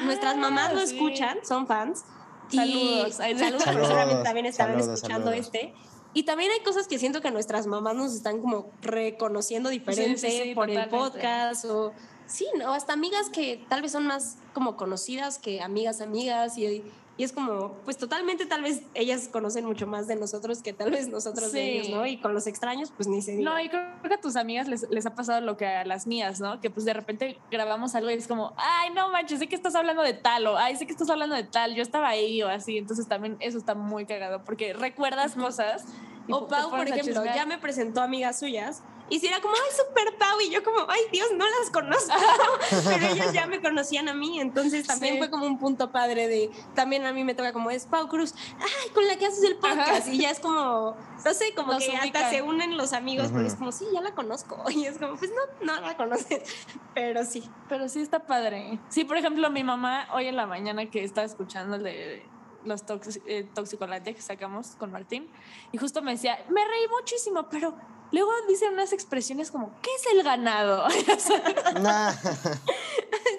Nuestras 0.06 0.38
mamás 0.38 0.74
lo 0.74 0.80
Ah, 0.82 0.86
sí. 0.88 0.96
escuchan, 0.96 1.38
son 1.44 1.68
fans. 1.68 2.04
y- 2.50 2.58
Saludos. 2.58 3.14
Saludos, 3.16 3.64
Saludos, 3.64 3.88
seguramente 3.88 4.24
también 4.24 4.46
estarán 4.48 4.74
saludos, 4.80 4.96
escuchando 4.96 5.28
saludos. 5.30 5.46
este. 5.46 5.74
Y 6.14 6.24
también 6.24 6.52
hay 6.52 6.60
cosas 6.60 6.88
que 6.88 7.00
siento 7.00 7.22
que 7.22 7.32
nuestras 7.32 7.68
mamás 7.68 7.96
nos 7.96 8.14
están 8.14 8.42
como 8.42 8.70
reconociendo 8.82 9.70
diferente 9.70 10.18
Sí, 10.18 10.30
sí, 10.30 10.44
sí, 10.44 10.56
por 10.56 10.70
el 10.70 10.90
podcast 10.90 11.66
o 11.66 11.94
sí, 12.26 12.48
no, 12.58 12.74
hasta 12.74 12.94
amigas 12.94 13.30
que 13.30 13.64
tal 13.70 13.82
vez 13.82 13.92
son 13.92 14.08
más 14.08 14.38
como 14.54 14.76
conocidas 14.76 15.38
que 15.38 15.62
amigas 15.62 16.02
amigas 16.02 16.58
y, 16.58 16.84
y 17.18 17.24
es 17.24 17.34
como 17.34 17.74
pues 17.84 17.98
totalmente 17.98 18.46
tal 18.46 18.64
vez 18.64 18.82
ellas 18.94 19.28
conocen 19.32 19.66
mucho 19.66 19.86
más 19.86 20.08
de 20.08 20.16
nosotros 20.16 20.62
que 20.64 20.74
tal 20.74 20.92
vez 20.92 21.08
nosotros 21.10 21.52
de 21.52 21.60
Sí. 21.62 21.70
ellos, 21.70 21.90
¿no? 21.90 22.06
Y 22.06 22.18
con 22.18 22.34
los 22.34 22.48
extraños 22.48 22.92
pues 22.96 23.08
ni 23.08 23.22
se 23.22 23.34
diga. 23.34 23.52
No, 23.52 23.60
y 23.60 23.70
creo 23.70 23.84
que 24.04 24.14
a 24.14 24.22
tus 24.22 24.36
amigas 24.36 24.68
les, 24.68 24.90
les 24.90 25.06
ha 25.06 25.14
pasado 25.14 25.42
lo 25.42 25.58
que 25.58 25.66
a 25.68 25.86
las 25.86 26.08
mías, 26.08 26.40
¿no? 26.40 26.60
Que 26.62 26.70
pues 26.70 26.86
de 26.86 26.94
repente 26.94 27.38
grabamos 27.52 27.94
algo 27.96 28.10
y 28.10 28.14
es 28.14 28.28
como, 28.28 28.54
ay, 28.58 28.90
no 28.96 29.12
manches, 29.12 29.40
sé 29.40 29.48
que 29.48 29.56
estás 29.56 29.76
hablando 29.76 30.02
de 30.02 30.14
tal, 30.14 30.48
o 30.48 30.58
ay, 30.58 30.76
sé 30.78 30.86
que 30.86 30.92
estás 30.94 31.10
hablando 31.10 31.36
de 31.36 31.44
tal, 31.44 31.76
yo 31.76 31.84
estaba 31.84 32.08
ahí, 32.10 32.42
o 32.44 32.48
así. 32.48 32.78
Entonces 32.78 33.08
también 33.08 33.38
eso 33.40 33.58
está 33.58 33.76
muy 33.76 34.06
cagado, 34.06 34.44
porque 34.44 34.74
recuerdas 34.74 35.36
cosas. 35.36 35.86
O 36.30 36.48
Pau, 36.48 36.70
por 36.70 36.88
ejemplo, 36.88 37.26
ya 37.26 37.46
me 37.46 37.58
presentó 37.58 38.02
amigas 38.02 38.40
suyas 38.40 38.84
y 39.12 39.20
si 39.20 39.28
era 39.28 39.40
como, 39.42 39.54
ay, 39.54 39.72
super 39.78 40.18
Pau, 40.18 40.40
y 40.42 40.50
yo 40.50 40.64
como, 40.64 40.80
ay, 40.90 41.02
Dios, 41.12 41.28
no 41.36 41.46
las 41.46 41.70
conozco, 41.70 42.12
pero 42.86 43.06
ellos 43.14 43.32
ya 43.34 43.46
me 43.46 43.62
conocían 43.62 44.08
a 44.10 44.14
mí, 44.16 44.40
entonces 44.40 44.88
también 44.88 45.14
Sí. 45.14 45.20
fue 45.20 45.30
como 45.30 45.46
un 45.46 45.60
punto 45.60 45.92
padre 45.92 46.28
de, 46.28 46.50
también 46.74 47.06
a 47.06 47.14
mí 47.14 47.24
me 47.24 47.36
toca 47.36 47.54
como, 47.54 47.70
es 47.70 47.86
Pau 47.86 48.08
Cruz, 48.08 48.34
ay, 48.58 48.90
con 48.94 49.06
la 49.08 49.18
que 49.18 49.28
haces 49.28 49.44
el 49.44 49.58
podcast, 49.58 50.08
y 50.08 50.18
ya 50.20 50.32
es 50.32 50.40
como, 50.40 50.96
no 51.24 51.34
sé, 51.34 51.54
como 51.54 51.74
Nos 51.74 51.84
que 51.84 51.92
hasta 51.94 52.06
ubican. 52.06 52.30
se 52.32 52.42
unen 52.42 52.78
los 52.78 52.94
amigos, 52.94 53.28
pero 53.32 53.46
es 53.46 53.56
como, 53.56 53.72
sí, 53.72 53.86
ya 53.94 54.02
la 54.02 54.16
conozco, 54.16 54.64
y 54.72 54.86
es 54.86 54.98
como, 54.98 55.16
pues 55.18 55.30
no, 55.32 55.66
no 55.76 55.82
la 55.82 55.96
conoces, 55.98 56.66
pero 56.96 57.24
sí. 57.26 57.44
Pero 57.70 57.88
sí 57.90 58.02
está 58.02 58.26
padre. 58.26 58.80
Sí, 58.90 59.04
por 59.04 59.18
ejemplo, 59.18 59.50
mi 59.52 59.64
mamá 59.64 60.08
hoy 60.14 60.28
en 60.28 60.36
la 60.38 60.46
mañana 60.48 60.90
que 60.90 61.04
estaba 61.04 61.26
escuchando 61.26 61.76
el 61.76 61.84
de 61.84 62.26
los 62.64 62.86
toxi- 62.86 63.22
eh, 63.26 63.48
toxicolate 63.54 64.14
que 64.14 64.22
sacamos 64.22 64.76
con 64.78 64.92
Martín, 64.92 65.30
y 65.72 65.78
justo 65.78 66.02
me 66.02 66.12
decía, 66.12 66.38
me 66.50 66.64
reí 66.66 66.88
muchísimo, 66.90 67.50
pero 67.50 67.76
luego 68.12 68.32
dicen 68.48 68.74
unas 68.74 68.94
expresiones 68.94 69.52
como, 69.52 69.72
¿qué 69.82 69.90
es 69.96 70.06
el 70.14 70.24
ganado? 70.24 70.88
Nah. 71.82 72.12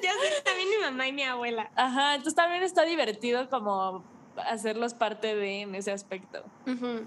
ya 0.03 0.13
sé, 0.13 0.43
también 0.45 0.69
mi 0.71 0.77
mamá 0.85 1.09
y 1.09 1.13
mi 1.13 1.23
abuela. 1.23 1.71
Ajá, 1.77 2.15
entonces 2.15 2.35
también 2.35 2.63
está 2.63 2.83
divertido 2.83 3.49
como 3.51 4.05
hacerlos 4.37 4.95
parte 4.95 5.35
de 5.35 5.63
en 5.63 5.75
ese 5.75 5.93
aspecto. 5.93 6.43
Ujú. 6.67 7.05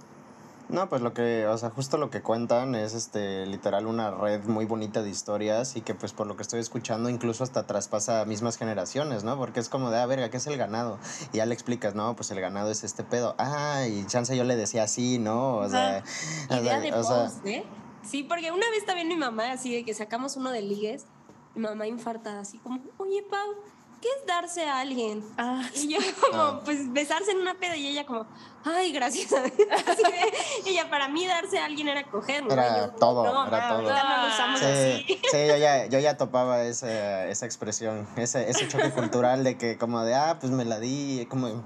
No, 0.68 0.90
pues 0.90 1.02
lo 1.02 1.14
que, 1.14 1.46
o 1.46 1.58
sea, 1.58 1.70
justo 1.70 1.98
lo 1.98 2.10
que 2.10 2.22
cuentan 2.22 2.74
es 2.74 2.96
este 2.96 3.46
literal 3.46 3.86
una 3.86 4.10
red 4.10 4.44
muy 4.46 4.66
bonita 4.66 5.04
de 5.04 5.10
historias 5.10 5.76
y 5.76 5.82
que 5.82 5.94
pues 5.94 6.12
por 6.12 6.26
lo 6.26 6.36
que 6.36 6.42
estoy 6.42 6.60
escuchando 6.60 7.10
incluso 7.10 7.44
hasta 7.44 7.68
traspasa 7.68 8.22
a 8.22 8.26
mismas 8.26 8.58
generaciones, 8.58 9.24
¿no? 9.24 9.38
Porque 9.38 9.60
es 9.60 9.70
como 9.70 9.92
de, 9.92 10.00
ah, 10.00 10.06
verga, 10.08 10.30
¿qué 10.30 10.38
es 10.38 10.48
el 10.48 10.58
ganado? 10.58 10.98
Y 11.34 11.38
ya 11.38 11.46
le 11.46 11.54
explicas, 11.54 11.94
no, 11.94 12.16
pues 12.16 12.32
el 12.32 12.42
ganado 12.42 12.72
es 12.72 12.84
este 12.84 13.04
pedo. 13.04 13.36
Ah, 13.38 13.86
y 13.88 14.06
chance 14.08 14.36
yo 14.36 14.44
le 14.44 14.56
decía 14.56 14.84
así, 14.84 15.20
¿no? 15.20 15.58
O 15.58 15.70
sea, 15.70 16.04
Idea 16.50 16.62
sea, 16.62 16.80
de 16.80 16.94
o 16.94 17.04
sea, 17.04 17.32
¿eh? 17.46 17.64
Sí, 18.04 18.24
porque 18.24 18.52
una 18.52 18.70
vez 18.72 18.86
también 18.86 19.08
mi 19.08 19.16
mamá, 19.16 19.52
así 19.52 19.74
de 19.74 19.86
que 19.86 19.94
sacamos 19.94 20.36
uno 20.36 20.52
de 20.52 20.62
ligues, 20.62 21.06
mi 21.54 21.62
mamá 21.62 21.88
infartada, 21.88 22.40
así 22.40 22.58
como, 22.58 22.82
oye, 22.98 23.24
Pau, 23.30 23.56
¿qué 24.06 24.20
es 24.22 24.28
darse 24.28 24.64
a 24.66 24.80
alguien? 24.82 25.24
Ah, 25.38 25.64
Y 25.74 25.88
yo 25.88 25.98
como, 26.22 26.44
Ah. 26.44 26.62
pues 26.64 26.94
besarse 26.94 27.32
en 27.32 27.38
una 27.38 27.56
peda 27.56 27.76
y 27.76 27.88
ella 27.88 28.06
como, 28.06 28.28
ay, 28.64 28.92
gracias. 28.92 29.32
Ella, 30.66 30.90
para 30.90 31.08
mí 31.08 31.26
darse 31.26 31.58
a 31.58 31.66
alguien 31.66 31.88
era 31.88 32.04
coger, 32.04 32.44
¿no? 32.44 32.54
Era 32.54 32.86
yo, 32.88 32.92
todo, 32.94 33.24
no, 33.24 33.48
era 33.48 33.58
ma, 33.58 33.70
todo. 33.70 33.82
no 33.82 33.88
lo 33.90 34.28
usamos 34.34 34.60
Sí, 34.60 34.66
así. 34.66 35.06
sí, 35.32 35.48
yo 35.48 35.58
ya, 35.58 35.86
yo 35.88 36.00
ya 36.00 36.18
topaba 36.18 36.64
esa, 36.64 37.28
esa 37.28 37.46
expresión, 37.46 38.08
ese, 38.16 38.48
ese 38.50 38.68
choque 38.68 38.92
cultural 38.96 39.44
de 39.44 39.58
que 39.58 39.78
como 39.78 40.04
de, 40.04 40.14
ah, 40.16 40.38
pues 40.40 40.52
me 40.52 40.66
la 40.66 40.80
di, 40.80 41.26
como... 41.30 41.64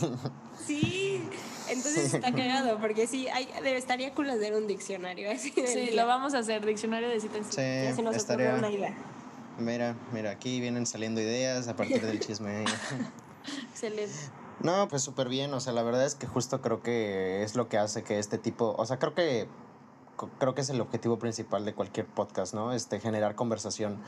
Sí. 0.66 1.22
Entonces 1.68 2.14
está 2.14 2.32
cagado, 2.32 2.78
porque 2.78 3.06
sí, 3.06 3.28
hay, 3.28 3.48
estaría 3.64 4.14
cool 4.14 4.30
hacer 4.30 4.54
un 4.54 4.66
diccionario. 4.66 5.30
Así 5.30 5.50
Sí, 5.54 5.62
día. 5.62 6.02
lo 6.02 6.06
vamos 6.06 6.34
a 6.34 6.38
hacer, 6.38 6.64
diccionario 6.64 7.08
de 7.08 7.20
citas. 7.20 7.46
Sí, 7.50 7.56
Ya 7.56 7.94
se 7.94 8.02
nos 8.02 8.16
estaría. 8.16 8.48
ocurrió 8.52 8.68
una 8.68 8.74
idea. 8.76 8.94
Mira, 9.58 9.96
mira, 10.12 10.30
aquí 10.30 10.60
vienen 10.60 10.86
saliendo 10.86 11.20
ideas 11.20 11.68
a 11.68 11.74
partir 11.74 12.00
del 12.00 12.20
chisme. 12.20 12.64
Excelente. 13.70 14.14
No, 14.60 14.88
pues 14.88 15.02
súper 15.02 15.28
bien, 15.28 15.52
o 15.54 15.60
sea, 15.60 15.72
la 15.72 15.82
verdad 15.82 16.04
es 16.04 16.14
que 16.14 16.26
justo 16.26 16.60
creo 16.60 16.82
que 16.82 17.42
es 17.42 17.54
lo 17.54 17.68
que 17.68 17.78
hace 17.78 18.02
que 18.02 18.18
este 18.18 18.38
tipo, 18.38 18.74
o 18.76 18.86
sea, 18.86 18.98
creo 18.98 19.14
que 19.14 19.48
creo 20.40 20.54
que 20.54 20.62
es 20.62 20.70
el 20.70 20.80
objetivo 20.80 21.18
principal 21.18 21.64
de 21.64 21.74
cualquier 21.74 22.06
podcast, 22.06 22.52
¿no? 22.54 22.72
Este 22.72 22.98
generar 22.98 23.36
conversación 23.36 23.98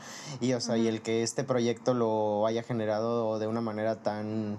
y 0.41 0.51
o 0.53 0.59
sea, 0.59 0.77
y 0.77 0.87
el 0.87 1.01
que 1.01 1.23
este 1.23 1.45
proyecto 1.45 1.93
lo 1.93 2.45
haya 2.45 2.63
generado 2.63 3.39
de 3.39 3.47
una 3.47 3.61
manera 3.61 4.03
tan 4.03 4.57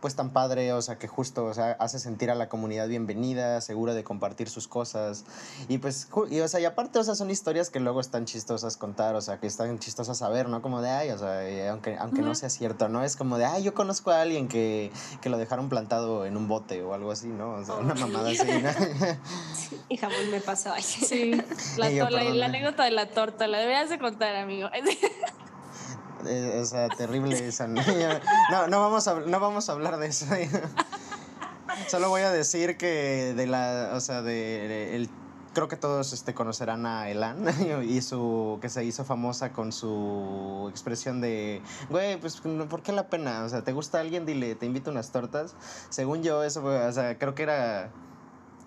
pues 0.00 0.16
tan 0.16 0.30
padre, 0.30 0.72
o 0.72 0.82
sea, 0.82 0.98
que 0.98 1.08
justo, 1.08 1.44
o 1.44 1.54
sea, 1.54 1.72
hace 1.78 1.98
sentir 1.98 2.30
a 2.30 2.34
la 2.34 2.48
comunidad 2.48 2.88
bienvenida, 2.88 3.60
segura 3.60 3.94
de 3.94 4.04
compartir 4.04 4.48
sus 4.48 4.68
cosas. 4.68 5.24
Y 5.68 5.78
pues, 5.78 6.08
y, 6.30 6.40
o 6.40 6.48
sea, 6.48 6.60
y 6.60 6.64
aparte, 6.64 6.98
o 6.98 7.04
sea, 7.04 7.14
son 7.14 7.30
historias 7.30 7.70
que 7.70 7.80
luego 7.80 8.00
están 8.00 8.24
chistosas 8.24 8.76
contar, 8.76 9.14
o 9.14 9.20
sea, 9.20 9.38
que 9.38 9.46
están 9.46 9.78
chistosas 9.78 10.18
saber, 10.18 10.48
¿no? 10.48 10.62
Como 10.62 10.80
de, 10.82 10.90
ay, 10.90 11.10
o 11.10 11.18
sea, 11.18 11.46
eh, 11.48 11.68
aunque, 11.68 11.96
aunque 11.96 12.22
no 12.22 12.34
sea 12.34 12.50
cierto, 12.50 12.88
¿no? 12.88 13.04
Es 13.04 13.16
como 13.16 13.38
de, 13.38 13.44
ay, 13.44 13.62
yo 13.62 13.74
conozco 13.74 14.10
a 14.10 14.22
alguien 14.22 14.48
que, 14.48 14.90
que 15.20 15.28
lo 15.28 15.38
dejaron 15.38 15.68
plantado 15.68 16.26
en 16.26 16.36
un 16.36 16.48
bote 16.48 16.82
o 16.82 16.94
algo 16.94 17.10
así, 17.10 17.28
¿no? 17.28 17.54
O 17.54 17.64
sea, 17.64 17.76
una 17.76 17.94
mamada 17.94 18.30
así, 18.30 18.46
¿no? 18.46 18.70
Y 19.88 19.96
jamón 19.96 20.30
me 20.30 20.40
pasó. 20.40 20.72
Ay. 20.72 20.82
Sí, 20.82 21.32
la, 21.76 21.90
yo, 21.90 22.08
la 22.10 22.46
anécdota 22.46 22.84
de 22.84 22.90
la 22.90 23.10
torta, 23.10 23.46
la 23.46 23.58
deberías 23.58 23.90
de 23.90 23.98
contar, 23.98 24.36
amigo. 24.36 24.68
Eh, 26.26 26.60
o 26.60 26.64
sea, 26.64 26.88
terrible 26.88 27.46
esa. 27.46 27.66
¿no? 27.66 27.80
No, 28.50 28.66
no 28.68 28.80
vamos 28.80 29.08
a, 29.08 29.20
no 29.20 29.40
vamos 29.40 29.68
a 29.68 29.72
hablar 29.72 29.98
de 29.98 30.06
eso. 30.08 30.26
Solo 31.88 32.08
voy 32.08 32.22
a 32.22 32.30
decir 32.30 32.76
que 32.76 33.34
de 33.36 33.46
la, 33.46 33.90
o 33.94 34.00
sea, 34.00 34.22
de, 34.22 34.32
de 34.32 34.96
el 34.96 35.10
creo 35.52 35.68
que 35.68 35.76
todos 35.76 36.12
este 36.12 36.34
conocerán 36.34 36.86
a 36.86 37.08
Elan 37.10 37.44
y 37.88 38.00
su 38.02 38.58
que 38.60 38.68
se 38.68 38.84
hizo 38.84 39.04
famosa 39.04 39.52
con 39.52 39.72
su 39.72 40.66
expresión 40.70 41.20
de, 41.20 41.62
güey, 41.88 42.18
pues 42.18 42.40
¿por 42.40 42.82
qué 42.82 42.92
la 42.92 43.08
pena? 43.08 43.44
O 43.44 43.48
sea, 43.48 43.62
¿te 43.62 43.72
gusta 43.72 44.00
alguien? 44.00 44.26
Dile, 44.26 44.54
te 44.54 44.66
invito 44.66 44.90
unas 44.90 45.10
tortas. 45.10 45.54
Según 45.88 46.22
yo 46.22 46.44
eso, 46.44 46.64
o 46.64 46.92
sea, 46.92 47.18
creo 47.18 47.34
que 47.34 47.42
era 47.42 47.90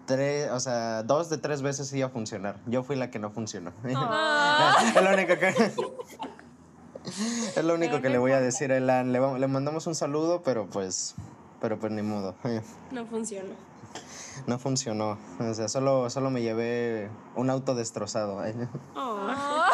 tres, 0.06 0.52
o 0.52 0.60
sea, 0.60 1.04
dos 1.04 1.30
de 1.30 1.38
tres 1.38 1.62
veces 1.62 1.92
iba 1.94 2.08
a 2.08 2.12
funcionar. 2.12 2.60
Yo 2.66 2.84
fui 2.84 2.96
la 2.96 3.10
que 3.10 3.20
no 3.20 3.32
funcionó. 3.32 3.72
es 3.84 5.04
lo 5.04 5.14
único 5.14 5.38
que 5.38 5.54
es 7.56 7.64
lo 7.64 7.74
único 7.76 8.02
que 8.02 8.10
le 8.10 8.18
voy 8.18 8.32
a 8.32 8.40
decir 8.40 8.72
a 8.72 8.78
Elan. 8.78 9.12
Le, 9.12 9.20
le 9.40 9.48
mandamos 9.48 9.88
un 9.88 9.96
saludo, 9.96 10.42
pero 10.44 10.68
pues 10.68 11.16
pero 11.62 11.80
pues 11.80 11.92
ni 11.92 12.02
modo. 12.02 12.36
No 12.92 13.06
funcionó. 13.06 13.54
No 14.48 14.58
funcionó. 14.60 15.18
O 15.40 15.54
sea, 15.54 15.68
solo, 15.70 16.10
solo 16.10 16.30
me 16.32 16.42
llevé 16.42 17.10
un 17.36 17.50
auto 17.50 17.76
destrozado. 17.76 18.42
Oh. 18.96 19.28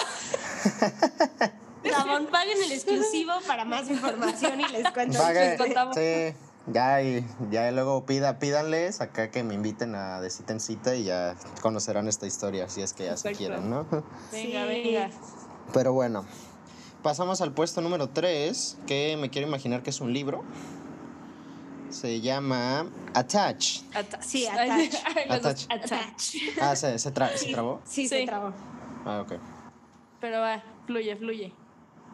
Ramón, 1.83 2.27
paguen 2.31 2.57
el 2.63 2.71
exclusivo 2.71 3.31
para 3.47 3.63
más 3.65 3.89
información 3.89 4.59
y 4.59 4.67
les 4.67 4.91
cuento. 4.91 5.17
Pague- 5.17 5.51
les 5.51 5.57
contamos. 5.57 5.95
sí, 5.95 6.33
ya, 6.67 7.01
y 7.01 7.25
ya 7.49 7.71
luego 7.71 8.05
pida, 8.05 8.37
pídanles 8.37 8.99
acá 9.01 9.31
que 9.31 9.43
me 9.43 9.53
inviten 9.53 9.95
a 9.95 10.19
de 10.21 10.29
cita 10.29 10.51
en 10.53 10.59
cita 10.59 10.95
y 10.95 11.05
ya 11.05 11.35
conocerán 11.61 12.07
esta 12.09 12.27
historia, 12.27 12.67
si 12.69 12.81
es 12.81 12.93
que 12.93 13.05
ya 13.05 13.15
se 13.17 13.31
quieren, 13.31 13.69
¿no? 13.69 13.85
Venga, 13.85 14.03
Sí. 14.31 14.51
venga. 14.67 15.09
Pero 15.73 15.93
bueno, 15.93 16.25
pasamos 17.03 17.41
al 17.41 17.53
puesto 17.53 17.81
número 17.81 18.09
3, 18.09 18.79
que 18.88 19.17
me 19.17 19.29
quiero 19.29 19.47
imaginar 19.47 19.83
que 19.83 19.89
es 19.89 20.01
un 20.01 20.13
libro. 20.13 20.43
Se 21.89 22.21
llama 22.21 22.85
Attach. 23.15 23.81
Attach. 23.95 24.21
Sí, 24.21 24.45
attach. 24.45 24.93
Attach. 25.29 25.65
attach. 25.69 26.35
Ah, 26.62 26.75
¿se, 26.75 26.99
se, 26.99 27.13
tra- 27.13 27.35
¿se 27.35 27.51
trabó? 27.51 27.81
Sí, 27.83 28.03
Sí. 28.03 28.07
se 28.09 28.25
trabó. 28.25 28.53
Ah, 29.05 29.21
ok. 29.25 29.33
Pero 30.21 30.39
va, 30.41 30.62
fluye, 30.85 31.15
fluye. 31.15 31.53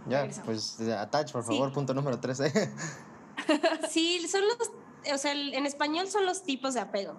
Ya, 0.07 0.19
Regresamos. 0.21 0.45
pues 0.77 0.89
Attach, 0.89 1.31
por 1.31 1.43
Sí. 1.43 1.47
favor, 1.53 1.73
punto 1.73 1.93
número 1.93 2.19
3. 2.19 2.41
Sí, 3.89 4.25
son 4.27 4.41
los, 4.47 4.71
o 5.13 5.17
sea, 5.17 5.33
en 5.33 5.65
español 5.65 6.07
son 6.07 6.25
los 6.25 6.41
tipos 6.43 6.73
de 6.73 6.79
apego. 6.79 7.15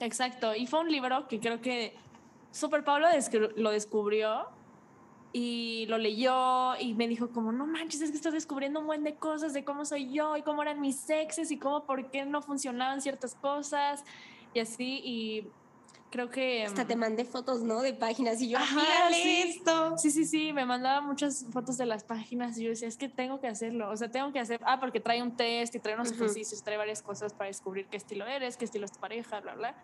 Exacto. 0.00 0.54
Y 0.56 0.66
fue 0.66 0.80
un 0.80 0.90
libro 0.90 1.28
que 1.28 1.38
creo 1.40 1.60
que 1.60 1.94
Super 2.50 2.84
Pablo 2.84 3.06
lo 3.56 3.70
descubrió 3.70 4.46
y 5.32 5.86
lo 5.86 5.98
leyó 5.98 6.76
y 6.78 6.94
me 6.94 7.08
dijo 7.08 7.30
como, 7.30 7.52
no 7.52 7.66
manches, 7.66 8.02
es 8.02 8.10
que 8.10 8.16
estoy 8.16 8.32
descubriendo 8.32 8.80
un 8.80 8.86
buen 8.86 9.02
de 9.02 9.14
cosas 9.14 9.52
de 9.52 9.64
cómo 9.64 9.84
soy 9.84 10.12
yo 10.12 10.36
y 10.36 10.42
cómo 10.42 10.62
eran 10.62 10.80
mis 10.80 10.96
sexes 10.96 11.50
y 11.50 11.58
cómo 11.58 11.84
por 11.84 12.10
qué 12.10 12.24
no 12.26 12.42
funcionaban 12.42 13.00
ciertas 13.00 13.34
cosas 13.34 14.04
y 14.52 14.60
así. 14.60 15.00
Y 15.02 15.46
creo 16.10 16.28
que... 16.28 16.64
Hasta 16.64 16.86
te 16.86 16.96
mandé 16.96 17.24
fotos, 17.24 17.62
¿no? 17.62 17.80
De 17.80 17.94
páginas 17.94 18.42
y 18.42 18.50
yo, 18.50 18.58
Ajá, 18.58 19.08
sí. 19.10 19.42
esto. 19.46 19.96
Sí, 19.96 20.10
sí, 20.10 20.26
sí, 20.26 20.52
me 20.52 20.66
mandaba 20.66 21.00
muchas 21.00 21.46
fotos 21.50 21.78
de 21.78 21.86
las 21.86 22.04
páginas 22.04 22.58
y 22.58 22.64
yo 22.64 22.70
decía, 22.70 22.86
es 22.86 22.98
que 22.98 23.08
tengo 23.08 23.40
que 23.40 23.48
hacerlo, 23.48 23.90
o 23.90 23.96
sea, 23.96 24.10
tengo 24.10 24.32
que 24.32 24.38
hacer, 24.38 24.60
ah, 24.64 24.78
porque 24.78 25.00
trae 25.00 25.22
un 25.22 25.34
test 25.34 25.74
y 25.74 25.78
trae 25.78 25.94
unos 25.94 26.12
ejercicios, 26.12 26.62
trae 26.62 26.76
varias 26.76 27.00
cosas 27.00 27.32
para 27.32 27.48
descubrir 27.48 27.86
qué 27.86 27.96
estilo 27.96 28.26
eres, 28.26 28.58
qué 28.58 28.66
estilo 28.66 28.84
es 28.84 28.92
tu 28.92 29.00
pareja, 29.00 29.40
bla, 29.40 29.54
bla. 29.54 29.74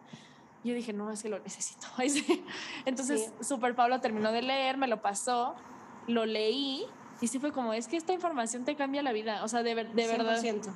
Yo 0.65 0.75
dije, 0.75 0.93
no, 0.93 1.11
es 1.11 1.23
que 1.23 1.29
lo 1.29 1.39
necesito. 1.39 1.87
Ay, 1.97 2.11
sí. 2.11 2.45
Entonces, 2.85 3.33
Super 3.41 3.75
Pablo 3.75 4.01
terminó 4.01 4.33
de 4.33 4.43
leer, 4.43 4.77
me 4.77 4.89
lo 4.89 5.01
pasó, 5.01 5.55
lo 6.07 6.27
leí 6.27 6.85
y 7.21 7.27
sí 7.29 7.39
fue 7.39 7.53
como, 7.53 7.73
es 7.73 7.89
que 7.89 7.97
esta 7.97 8.13
información 8.13 8.65
te 8.65 8.77
cambia 8.77 9.03
la 9.03 9.13
vida, 9.13 9.43
o 9.45 9.49
sea, 9.49 9.63
de, 9.63 9.75
de 9.75 10.07
verdad. 10.07 10.41
100%. 10.43 10.71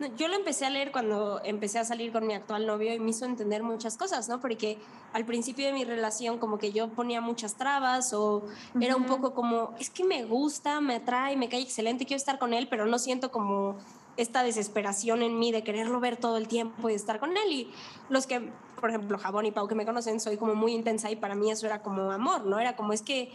No, 0.00 0.06
Yo 0.16 0.26
lo 0.26 0.34
empecé 0.34 0.66
a 0.66 0.70
leer 0.70 0.90
cuando 0.90 1.40
empecé 1.44 1.78
a 1.78 1.84
salir 1.84 2.10
con 2.10 2.26
mi 2.26 2.34
actual 2.34 2.66
novio 2.66 2.92
y 2.92 2.98
me 2.98 3.10
hizo 3.10 3.26
entender 3.26 3.62
muchas 3.62 3.96
cosas, 3.96 4.28
¿no? 4.28 4.40
Porque 4.40 4.78
al 5.12 5.24
principio 5.24 5.66
de 5.66 5.72
mi 5.72 5.84
relación 5.84 6.38
como 6.38 6.58
que 6.58 6.72
yo 6.72 6.88
ponía 6.88 7.20
muchas 7.20 7.54
trabas 7.54 8.12
o 8.12 8.42
era 8.80 8.96
un 8.96 9.06
poco 9.06 9.34
como, 9.34 9.74
es 9.78 9.90
que 9.90 10.04
me 10.04 10.24
gusta, 10.24 10.80
me 10.80 10.96
atrae, 10.96 11.36
me 11.36 11.48
cae 11.48 11.60
excelente, 11.60 12.06
quiero 12.06 12.18
estar 12.18 12.38
con 12.40 12.54
él, 12.54 12.66
pero 12.68 12.86
no 12.86 12.98
siento 12.98 13.30
como 13.30 13.76
esta 14.16 14.42
desesperación 14.42 15.22
en 15.22 15.38
mí 15.38 15.52
de 15.52 15.62
quererlo 15.64 16.00
ver 16.00 16.16
todo 16.16 16.36
el 16.36 16.48
tiempo 16.48 16.88
y 16.88 16.92
de 16.92 16.96
estar 16.96 17.18
con 17.18 17.30
él. 17.36 17.52
Y 17.52 17.70
los 18.08 18.26
que, 18.26 18.52
por 18.80 18.90
ejemplo, 18.90 19.18
Jabón 19.18 19.46
y 19.46 19.50
Pau 19.50 19.66
que 19.66 19.74
me 19.74 19.84
conocen, 19.84 20.20
soy 20.20 20.36
como 20.36 20.54
muy 20.54 20.72
intensa 20.72 21.10
y 21.10 21.16
para 21.16 21.34
mí 21.34 21.50
eso 21.50 21.66
era 21.66 21.82
como 21.82 22.10
amor, 22.12 22.46
¿no? 22.46 22.58
Era 22.58 22.76
como, 22.76 22.92
es 22.92 23.02
que, 23.02 23.32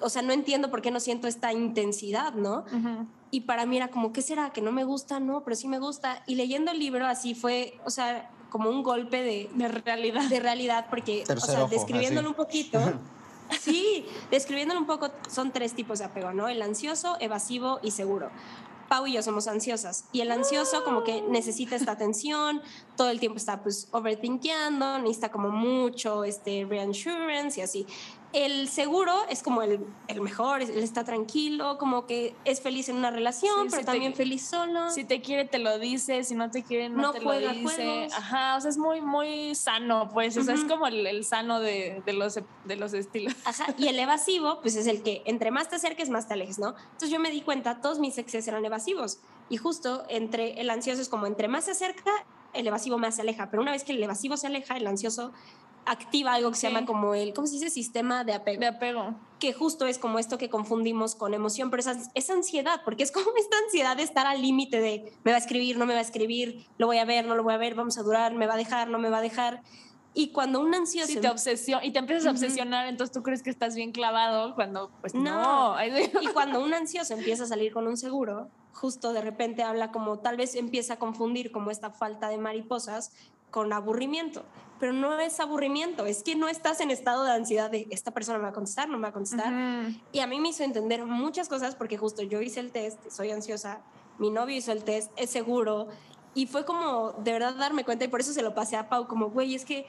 o 0.00 0.08
sea, 0.08 0.22
no 0.22 0.32
entiendo 0.32 0.70
por 0.70 0.82
qué 0.82 0.90
no 0.90 1.00
siento 1.00 1.26
esta 1.28 1.52
intensidad, 1.52 2.34
¿no? 2.34 2.64
Y 3.30 3.42
para 3.42 3.66
mí 3.66 3.76
era 3.76 3.88
como, 3.88 4.12
¿qué 4.12 4.22
será? 4.22 4.50
¿Que 4.50 4.60
no 4.60 4.70
me 4.72 4.84
gusta? 4.84 5.18
No, 5.20 5.42
pero 5.42 5.56
sí 5.56 5.66
me 5.66 5.78
gusta. 5.78 6.22
Y 6.26 6.36
leyendo 6.36 6.70
el 6.70 6.78
libro 6.78 7.06
así 7.06 7.34
fue, 7.34 7.78
o 7.84 7.90
sea, 7.90 8.30
como 8.50 8.70
un 8.70 8.84
golpe 8.84 9.22
de, 9.22 9.50
De 9.54 9.66
realidad. 9.66 10.28
de 10.28 10.38
realidad, 10.38 10.86
porque, 10.88 11.24
o 11.24 11.26
Tercer 11.26 11.50
sea, 11.50 11.64
ojo, 11.64 11.70
describiéndolo 11.70 12.28
así. 12.28 12.28
un 12.28 12.34
poquito, 12.34 12.78
sí, 13.60 14.06
describiéndolo 14.30 14.78
un 14.78 14.86
poco, 14.86 15.10
son 15.28 15.50
tres 15.50 15.74
tipos 15.74 15.98
de 15.98 16.04
apego, 16.04 16.32
¿no? 16.32 16.48
El 16.48 16.62
ansioso, 16.62 17.16
evasivo 17.18 17.80
y 17.82 17.90
seguro. 17.90 18.30
Pau 18.88 19.06
y 19.06 19.12
yo 19.14 19.22
somos 19.22 19.48
ansiosas. 19.48 20.04
Y 20.12 20.20
el 20.20 20.30
ansioso 20.30 20.84
como 20.84 21.04
que 21.04 21.22
necesita 21.22 21.76
esta 21.76 21.92
atención, 21.92 22.62
todo 22.96 23.10
el 23.10 23.20
tiempo 23.20 23.38
está 23.38 23.62
pues 23.62 23.88
overthinkeando, 23.92 24.98
necesita 24.98 25.30
como 25.30 25.50
mucho 25.50 26.24
este 26.24 26.64
reassurance 26.64 27.60
y 27.60 27.62
así. 27.62 27.86
El 28.34 28.68
seguro 28.68 29.14
es 29.30 29.42
como 29.44 29.62
el, 29.62 29.78
el 30.08 30.20
mejor, 30.20 30.60
él 30.60 30.70
está 30.82 31.04
tranquilo, 31.04 31.78
como 31.78 32.04
que 32.04 32.34
es 32.44 32.60
feliz 32.60 32.88
en 32.88 32.96
una 32.96 33.12
relación, 33.12 33.62
Sí, 33.62 33.68
pero 33.70 33.80
te- 33.80 33.84
también 33.86 34.12
feliz 34.14 34.44
solo. 34.44 34.90
Si 34.90 35.04
te 35.04 35.20
quiere, 35.22 35.44
te 35.44 35.60
lo 35.60 35.78
dice. 35.78 36.24
Si 36.24 36.34
no 36.34 36.50
te 36.50 36.64
quiere, 36.64 36.88
no, 36.88 37.00
No 37.00 37.12
te 37.12 37.20
juega 37.20 37.52
lo 37.52 37.58
dice. 37.60 37.74
juegos. 37.86 38.12
Ajá, 38.12 38.56
o 38.56 38.60
sea, 38.60 38.70
es 38.70 38.76
muy, 38.76 39.00
muy 39.00 39.54
sano, 39.54 40.10
pues. 40.12 40.36
O 40.36 40.42
sea, 40.42 40.54
es 40.54 40.64
como 40.64 40.88
el, 40.88 41.06
el 41.06 41.24
sano 41.24 41.60
de, 41.60 42.02
de, 42.04 42.12
los, 42.12 42.40
de 42.64 42.76
los 42.76 42.92
estilos. 42.92 43.34
Ajá, 43.44 43.66
y 43.78 43.86
el 43.86 43.98
evasivo, 44.00 44.60
pues 44.60 44.74
es 44.74 44.88
el 44.88 45.02
que 45.02 45.22
entre 45.26 45.52
más 45.52 45.68
te 45.68 45.76
acerques, 45.76 46.10
más 46.10 46.26
te 46.26 46.34
alejes, 46.34 46.58
¿no? 46.58 46.70
Entonces 46.76 47.10
yo 47.10 47.20
me 47.20 47.30
di 47.30 47.40
cuenta, 47.40 47.80
todos 47.80 48.00
mis 48.00 48.18
exes 48.18 48.48
eran 48.48 48.64
evasivos. 48.64 49.20
Y 49.48 49.58
justo 49.58 50.04
entre 50.08 50.60
el 50.60 50.70
ansioso 50.70 51.00
es 51.00 51.08
como 51.08 51.26
entre 51.26 51.46
más 51.46 51.66
se 51.66 51.70
acerca, 51.70 52.10
el 52.52 52.66
evasivo 52.66 52.98
más 52.98 53.14
se 53.14 53.22
aleja. 53.22 53.48
Pero 53.50 53.62
una 53.62 53.70
vez 53.72 53.84
que 53.84 53.92
el 53.92 54.02
evasivo 54.02 54.36
se 54.36 54.48
aleja, 54.48 54.76
el 54.76 54.86
ansioso 54.88 55.32
activa 55.86 56.34
algo 56.34 56.50
que 56.50 56.56
se 56.56 56.66
Sí. 56.68 56.72
llama 56.72 56.86
como 56.86 57.14
el, 57.14 57.34
¿cómo 57.34 57.46
se 57.46 57.54
dice? 57.54 57.70
Sistema 57.70 58.24
de 58.24 58.32
apego. 58.34 58.60
De 58.60 58.66
apego. 58.66 59.14
que 59.38 59.52
justo 59.52 59.84
es 59.86 59.98
como 59.98 60.18
esto 60.18 60.38
que 60.38 60.48
confundimos 60.48 61.14
con 61.14 61.34
emoción, 61.34 61.68
pero 61.70 61.80
esa, 61.80 61.96
esa 62.14 62.32
ansiedad, 62.32 62.80
porque 62.84 63.02
es 63.02 63.12
como 63.12 63.26
esta 63.36 63.56
ansiedad 63.64 63.96
de 63.96 64.02
estar 64.02 64.26
al 64.26 64.40
límite 64.40 64.80
de 64.80 65.12
me 65.24 65.32
va 65.32 65.36
a 65.36 65.40
escribir, 65.40 65.76
no 65.76 65.84
me 65.84 65.92
va 65.92 65.98
a 65.98 66.02
escribir, 66.02 66.66
lo 66.78 66.86
voy 66.86 66.98
a 66.98 67.04
ver, 67.04 67.26
no 67.26 67.34
lo 67.34 67.42
voy 67.42 67.52
a 67.52 67.58
ver, 67.58 67.74
vamos 67.74 67.98
a 67.98 68.02
durar, 68.02 68.32
me 68.34 68.46
va 68.46 68.54
a 68.54 68.56
dejar, 68.56 68.88
no 68.88 68.98
me 68.98 69.10
va 69.10 69.18
a 69.18 69.22
dejar. 69.22 69.62
Y 70.16 70.28
cuando 70.28 70.60
un 70.60 70.72
ansioso... 70.74 71.08
Si 71.08 71.16
te 71.20 71.28
obsesiona 71.28 71.84
y 71.84 71.92
te 71.92 71.98
empiezas 71.98 72.26
a 72.26 72.30
obsesionar, 72.30 72.86
entonces 72.86 73.12
tú 73.12 73.22
crees 73.24 73.42
que 73.42 73.50
estás 73.50 73.74
bien 73.74 73.90
clavado 73.90 74.54
cuando, 74.54 74.90
pues 75.00 75.12
no. 75.12 75.74
No. 75.74 75.76
Y 76.22 76.26
cuando 76.28 76.62
un 76.62 76.72
ansioso 76.72 77.14
empieza 77.14 77.42
a 77.42 77.46
salir 77.46 77.72
con 77.72 77.88
un 77.88 77.96
seguro, 77.96 78.48
justo 78.72 79.12
de 79.12 79.20
repente 79.20 79.64
habla 79.64 79.90
como 79.90 80.20
tal 80.20 80.36
vez 80.36 80.54
empieza 80.54 80.94
a 80.94 80.96
confundir 80.98 81.50
como 81.50 81.72
esta 81.72 81.90
falta 81.90 82.28
de 82.28 82.38
mariposas 82.38 83.12
con 83.50 83.72
aburrimiento. 83.72 84.44
Pero 84.84 84.92
no 84.92 85.18
es 85.18 85.40
aburrimiento, 85.40 86.04
es 86.04 86.22
que 86.22 86.36
no 86.36 86.46
estás 86.46 86.78
en 86.82 86.90
estado 86.90 87.24
de 87.24 87.32
ansiedad 87.32 87.70
de 87.70 87.88
esta 87.90 88.10
persona 88.10 88.36
me 88.36 88.44
va 88.44 88.50
a 88.50 88.52
contestar, 88.52 88.86
no 88.86 88.98
me 88.98 89.04
va 89.04 89.08
a 89.08 89.12
contestar. 89.12 89.50
Y 90.12 90.18
a 90.18 90.26
mí 90.26 90.38
me 90.40 90.50
hizo 90.50 90.62
entender 90.62 91.06
muchas 91.06 91.48
cosas 91.48 91.74
porque 91.74 91.96
justo 91.96 92.20
yo 92.20 92.42
hice 92.42 92.60
el 92.60 92.70
test, 92.70 93.00
soy 93.08 93.30
ansiosa, 93.30 93.80
mi 94.18 94.28
novio 94.28 94.54
hizo 94.54 94.72
el 94.72 94.84
test, 94.84 95.10
es 95.16 95.30
seguro 95.30 95.88
Y 96.34 96.48
fue 96.48 96.66
como 96.66 97.12
de 97.12 97.32
verdad 97.32 97.54
darme 97.54 97.86
cuenta 97.86 98.04
y 98.04 98.08
por 98.08 98.20
eso 98.20 98.34
se 98.34 98.42
lo 98.42 98.54
pasé 98.54 98.76
a 98.76 98.90
Pau, 98.90 99.08
como, 99.08 99.30
güey, 99.30 99.54
es 99.54 99.64
que, 99.64 99.86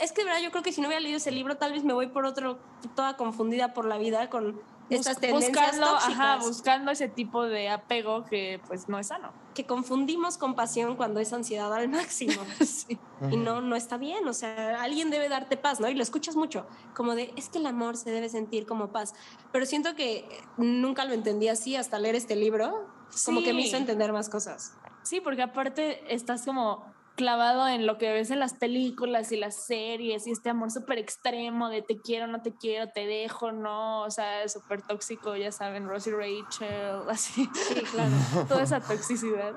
es 0.00 0.10
que 0.10 0.22
de 0.22 0.24
verdad 0.24 0.42
yo 0.42 0.50
creo 0.50 0.64
que 0.64 0.72
si 0.72 0.80
no 0.80 0.88
hubiera 0.88 1.00
leído 1.00 1.18
ese 1.18 1.30
libro, 1.30 1.56
tal 1.56 1.72
vez 1.72 1.84
me 1.84 1.92
voy 1.92 2.08
por 2.08 2.26
otro, 2.26 2.58
toda 2.96 3.16
confundida 3.16 3.74
por 3.74 3.84
la 3.84 3.96
vida 3.96 4.28
con 4.28 4.60
estas 4.96 5.18
tendencias 5.18 5.52
buscando, 5.52 5.86
tóxicas. 5.86 6.14
ajá, 6.18 6.36
buscando 6.36 6.90
ese 6.90 7.08
tipo 7.08 7.44
de 7.44 7.68
apego 7.68 8.24
que 8.24 8.60
pues 8.66 8.88
no 8.88 8.98
es 8.98 9.08
sano. 9.08 9.32
que 9.54 9.66
confundimos 9.66 10.38
con 10.38 10.54
pasión 10.54 10.96
cuando 10.96 11.20
es 11.20 11.32
ansiedad 11.32 11.72
al 11.74 11.88
máximo. 11.88 12.32
Sí. 12.64 12.98
Y 13.30 13.36
no, 13.36 13.60
no 13.60 13.76
está 13.76 13.98
bien, 13.98 14.26
o 14.26 14.32
sea, 14.32 14.80
alguien 14.82 15.10
debe 15.10 15.28
darte 15.28 15.56
paz, 15.58 15.78
¿no? 15.80 15.88
Y 15.90 15.94
lo 15.94 16.02
escuchas 16.02 16.36
mucho, 16.36 16.66
como 16.94 17.14
de, 17.14 17.32
es 17.36 17.48
que 17.50 17.58
el 17.58 17.66
amor 17.66 17.96
se 17.98 18.10
debe 18.10 18.28
sentir 18.30 18.64
como 18.66 18.88
paz. 18.92 19.12
Pero 19.52 19.66
siento 19.66 19.94
que 19.94 20.26
nunca 20.56 21.04
lo 21.04 21.12
entendí 21.12 21.48
así 21.48 21.76
hasta 21.76 21.98
leer 21.98 22.14
este 22.14 22.34
libro, 22.36 22.86
como 23.26 23.42
que 23.42 23.52
me 23.52 23.60
Sí. 23.62 23.68
hizo 23.68 23.76
entender 23.76 24.12
más 24.12 24.28
cosas. 24.30 24.74
Sí, 25.02 25.20
porque 25.20 25.42
aparte 25.42 26.14
estás 26.14 26.44
como 26.46 26.84
clavado 27.20 27.68
en 27.68 27.84
lo 27.84 27.98
que 27.98 28.10
ves 28.10 28.30
en 28.30 28.40
las 28.40 28.54
películas 28.54 29.30
y 29.30 29.36
las 29.36 29.54
series 29.66 30.26
y 30.26 30.30
este 30.30 30.48
amor 30.48 30.70
súper 30.70 30.96
extremo 30.96 31.68
de 31.68 31.82
te 31.82 32.00
quiero, 32.00 32.26
no 32.26 32.40
te 32.40 32.54
quiero, 32.54 32.88
te 32.88 33.06
dejo, 33.06 33.52
no, 33.52 34.04
o 34.04 34.10
sea, 34.10 34.48
súper 34.48 34.80
tóxico, 34.80 35.36
ya 35.36 35.52
saben, 35.52 35.86
Rosie 35.86 36.14
Rachel, 36.14 37.02
así, 37.10 37.46
Sí, 37.52 37.74
claro. 37.92 38.10
toda 38.48 38.62
esa 38.62 38.80
toxicidad. 38.80 39.52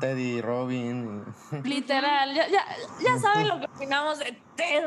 Teddy, 0.00 0.40
Robin. 0.40 1.22
Literal, 1.62 2.34
ya, 2.34 2.48
ya, 2.48 2.64
ya 3.00 3.18
saben 3.20 3.46
lo 3.46 3.60
que 3.60 3.66
opinamos 3.66 4.18
de 4.18 4.42
Ted. 4.56 4.84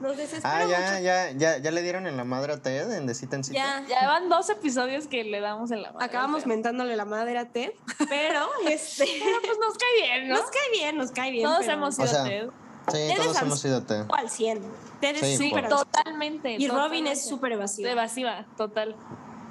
Nos 0.00 0.16
desespera 0.16 0.58
Ah, 0.58 0.64
ya, 0.66 0.78
mucho. 0.80 1.02
ya, 1.02 1.30
ya, 1.32 1.58
ya 1.58 1.70
le 1.72 1.82
dieron 1.82 2.06
en 2.06 2.16
la 2.16 2.24
madre 2.24 2.52
a 2.52 2.62
Ted 2.62 2.90
en 2.92 3.06
De 3.06 3.14
Cita 3.14 3.36
en 3.36 3.44
Cita. 3.44 3.58
Ya, 3.58 3.84
Ya 3.88 4.06
van 4.06 4.28
dos 4.28 4.48
episodios 4.48 5.08
que 5.08 5.24
le 5.24 5.40
damos 5.40 5.70
en 5.72 5.82
la 5.82 5.90
madre, 5.92 6.06
acabamos 6.06 6.46
mentándole 6.46 6.94
la 6.96 7.04
madre 7.04 7.36
a 7.38 7.46
Ted, 7.50 7.72
pero 8.08 8.46
este, 8.68 9.06
Pero 9.24 9.38
pues 9.44 9.58
nos 9.58 9.76
cae 9.76 10.02
bien, 10.02 10.28
¿no? 10.28 10.36
nos 10.36 10.50
cae 10.50 10.70
bien, 10.72 10.96
nos 10.96 11.10
cae 11.10 11.30
bien. 11.32 11.44
Todos 11.44 11.60
pero 11.60 11.72
hemos 11.72 11.94
sido 11.96 12.06
O 12.06 12.10
sea, 12.10 12.24
Ted. 12.24 12.48
Sí, 12.90 12.92
Ted 13.08 13.16
todos 13.16 13.42
hemos 13.42 13.60
sido 13.60 13.82
Ted. 13.82 14.04
al 14.16 14.30
100. 14.30 14.62
Ted 15.00 15.16
es 15.16 15.38
Sí, 15.38 15.48
súper 15.50 15.68
totalmente. 15.68 16.52
Y 16.58 16.68
Robin 16.68 17.06
es 17.06 17.28
súper 17.28 17.52
evasiva. 17.52 17.90
Evasiva, 17.90 18.46
total. 18.56 18.96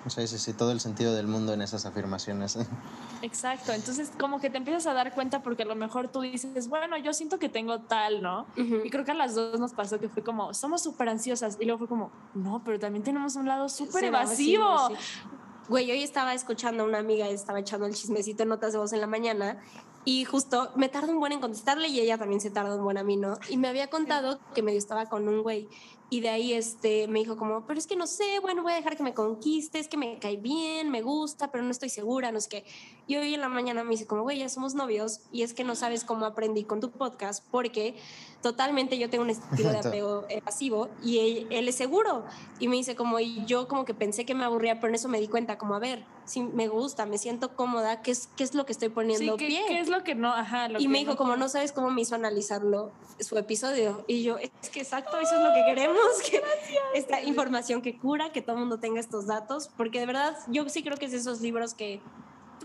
Sí, 0.10 0.28
sí, 0.28 0.38
sí, 0.38 0.54
todo 0.54 0.72
el 0.72 0.80
sentido 0.80 1.14
del 1.14 1.28
mundo 1.28 1.54
en 1.54 1.62
esas 1.62 1.86
afirmaciones. 1.86 2.58
Exacto, 3.22 3.72
entonces 3.72 4.12
como 4.20 4.40
que 4.40 4.50
te 4.50 4.58
empiezas 4.58 4.88
a 4.88 4.94
dar 4.94 5.14
cuenta 5.14 5.42
porque 5.42 5.64
a 5.64 5.66
lo 5.66 5.76
mejor 5.76 6.10
tú 6.10 6.22
dices, 6.22 6.68
bueno, 6.70 6.98
yo 6.98 7.14
siento 7.14 7.40
que 7.40 7.50
tengo 7.50 7.82
tal, 7.82 8.22
¿no? 8.22 8.46
Ujú. 8.58 8.82
Y 8.84 8.90
creo 8.90 9.06
que 9.06 9.12
a 9.12 9.16
las 9.16 9.36
dos 9.36 9.60
nos 9.60 9.74
pasó 9.74 10.00
que 10.00 10.10
fue 10.10 10.24
como, 10.24 10.54
somos 10.54 10.82
súper 10.84 11.10
ansiosas. 11.10 11.58
Y 11.60 11.66
luego 11.66 11.80
fue 11.80 11.88
como, 11.88 12.12
no, 12.34 12.62
pero 12.64 12.80
también 12.80 13.04
tenemos 13.04 13.36
un 13.36 13.48
lado 13.48 13.70
súper 13.70 14.06
evasivo. 14.06 14.90
sí. 14.90 14.96
Güey, 15.70 15.92
hoy 15.92 16.02
estaba 16.02 16.34
escuchando 16.34 16.84
a 16.84 16.86
una 16.86 17.00
amiga, 17.00 17.28
estaba 17.28 17.60
echando 17.60 17.88
el 17.88 17.94
chismecito 17.94 18.44
en 18.44 18.50
notas 18.50 18.72
de 18.72 18.80
voz 18.80 18.94
en 18.94 19.02
la 19.02 19.08
mañana 19.08 19.60
y 20.06 20.24
justo 20.24 20.72
me 20.78 20.88
tardó 20.88 21.12
un 21.12 21.20
buen 21.20 21.34
en 21.34 21.42
contestarle 21.42 21.90
y 21.90 22.00
ella 22.00 22.18
también 22.18 22.40
se 22.40 22.50
tardó 22.50 22.78
un 22.78 22.84
buen 22.86 22.98
a 22.98 23.04
mí, 23.04 23.18
¿no? 23.18 23.38
Y 23.50 23.58
me 23.58 23.68
había 23.68 23.90
contado 23.90 24.40
que 24.56 24.64
medio 24.64 24.78
estaba 24.78 25.08
con 25.08 25.28
un 25.28 25.44
güey 25.44 25.68
y 26.10 26.22
de 26.22 26.30
ahí 26.30 26.54
este, 26.54 27.08
me 27.08 27.20
dijo 27.20 27.36
como, 27.36 27.66
pero 27.66 27.78
es 27.78 27.86
que 27.86 27.98
no 27.98 28.08
sé, 28.08 28.40
bueno, 28.42 28.64
voy 28.64 28.72
a 28.72 28.76
dejar 28.76 28.96
que 28.96 29.04
me 29.04 29.14
conquiste, 29.14 29.80
es 29.80 29.90
que 29.90 29.98
me 29.98 30.20
cae 30.20 30.38
bien, 30.38 30.90
me 30.90 31.02
gusta, 31.02 31.52
pero 31.52 31.64
no 31.64 31.72
estoy 31.72 31.90
segura, 31.90 32.32
no 32.32 32.40
sé 32.40 32.50
qué. 32.50 32.66
Y 33.08 33.18
hoy 33.18 33.34
en 33.34 33.42
la 33.42 33.50
mañana 33.50 33.84
me 33.84 33.92
dice 33.92 34.08
como, 34.08 34.24
güey, 34.24 34.40
ya 34.40 34.48
somos 34.50 34.74
novios 34.74 35.22
y 35.32 35.44
es 35.44 35.54
que 35.54 35.64
no 35.64 35.76
sabes 35.76 36.04
cómo 36.06 36.26
aprendí 36.26 36.64
con 36.64 36.80
tu 36.80 36.92
podcast 36.92 37.44
porque 37.52 37.96
totalmente 38.42 38.98
yo 38.98 39.10
tengo 39.10 39.24
un 39.24 39.32
estilo 39.32 39.72
de 39.72 39.80
apego 39.80 40.26
evasivo 40.30 40.90
y 41.04 41.20
él, 41.20 41.48
él 41.50 41.68
es 41.68 41.76
seguro. 41.76 42.24
Y 42.60 42.68
me 42.68 42.78
dice 42.78 42.96
como, 42.96 43.20
y 43.20 43.44
yo 43.46 43.68
como 43.68 43.84
que 43.84 43.94
pensé 43.94 44.26
que 44.26 44.36
me 44.36 44.46
aburría, 44.46 44.76
pero 44.76 44.90
en 44.90 44.96
eso 44.96 45.10
me 45.10 45.20
di 45.20 45.28
cuenta 45.28 45.58
como, 45.58 45.76
a 45.76 45.80
ver, 45.80 46.06
si 46.26 46.42
me 46.42 46.68
gusta, 46.68 47.06
me 47.06 47.18
siento 47.18 47.56
cómoda, 47.56 48.02
¿qué 48.02 48.12
es, 48.12 48.28
qué 48.36 48.44
es 48.44 48.54
lo 48.54 48.66
que 48.66 48.74
estoy 48.74 48.90
Sí, 48.90 48.94
poniendo 48.94 49.38
¿qué, 49.38 49.48
pie? 49.48 49.64
qué 49.68 49.80
es 49.80 49.88
lo 49.90 50.04
que 50.04 50.16
no? 50.16 50.34
Ajá, 50.34 50.68
lo 50.70 50.80
y 50.80 50.84
que 50.84 50.90
me 50.90 51.00
dijo, 51.00 51.16
como 51.16 51.36
no 51.36 51.50
sabes 51.50 51.72
cómo 51.72 51.90
me 51.90 52.02
hizo 52.02 52.16
analizarlo 52.16 52.92
su 53.20 53.38
episodio. 53.38 54.04
Y 54.08 54.24
yo, 54.24 54.38
es 54.38 54.52
que 54.70 54.82
exacto, 54.82 55.18
eso 55.20 55.36
es 55.36 55.42
lo 55.42 55.54
que 55.54 55.64
queremos, 55.66 55.97
que 56.30 56.42
esta 56.94 57.22
información 57.22 57.82
que 57.82 57.98
cura, 57.98 58.32
que 58.32 58.42
todo 58.42 58.56
el 58.56 58.62
mundo 58.62 58.80
tenga 58.80 59.00
estos 59.00 59.28
datos, 59.28 59.70
porque 59.78 60.00
de 60.00 60.06
verdad 60.06 60.38
yo 60.48 60.68
sí 60.70 60.84
creo 60.84 60.98
que 60.98 61.06
es 61.06 61.12
de 61.12 61.18
esos 61.20 61.42
libros 61.42 61.74
que 61.74 62.02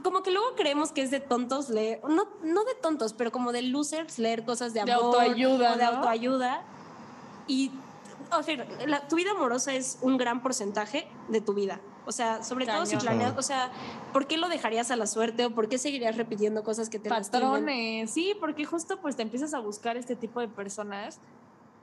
como 0.02 0.22
que 0.22 0.30
luego 0.30 0.54
creemos 0.56 0.90
que 0.90 1.02
es 1.02 1.10
de 1.10 1.20
tontos 1.20 1.68
leer, 1.68 2.00
no, 2.08 2.24
no 2.42 2.64
de 2.64 2.74
tontos, 2.82 3.12
pero 3.12 3.30
como 3.30 3.52
de 3.52 3.62
losers 3.62 4.18
leer 4.18 4.44
cosas 4.44 4.72
de 4.74 4.82
De 4.84 4.90
amor 4.92 5.04
autoayuda, 5.06 5.72
o 5.74 5.76
de 5.76 5.84
¿no? 5.84 5.90
autoayuda. 5.90 6.62
Y, 7.46 7.70
o 8.36 8.42
sea, 8.42 8.66
la- 8.86 9.06
tu 9.06 9.16
vida 9.16 9.32
amorosa 9.32 9.74
es 9.74 9.98
un 10.00 10.16
gran 10.16 10.42
porcentaje 10.42 11.06
de 11.28 11.40
tu 11.40 11.52
vida. 11.54 11.80
O 12.06 12.10
sea, 12.10 12.42
sobre 12.42 12.66
todo 12.66 12.84
si 12.86 12.96
planeas, 12.96 13.34
o 13.38 13.42
sea, 13.42 13.70
¿por 14.12 14.26
qué 14.26 14.36
lo 14.38 14.48
dejarías 14.48 14.90
a 14.90 14.96
la 14.96 15.06
suerte 15.06 15.44
o 15.44 15.54
por 15.54 15.68
qué 15.68 15.78
seguirías 15.78 16.16
repitiendo 16.16 16.64
cosas 16.64 16.88
que 16.88 16.98
te 16.98 17.08
lastiman? 17.10 17.42
patrones. 17.52 18.10
Sí, 18.10 18.34
porque 18.40 18.64
justo 18.64 19.00
pues 19.00 19.14
te 19.14 19.22
empiezas 19.22 19.54
a 19.54 19.60
buscar 19.60 19.96
este 19.96 20.16
tipo 20.16 20.40
de 20.40 20.48
personas 20.48 21.20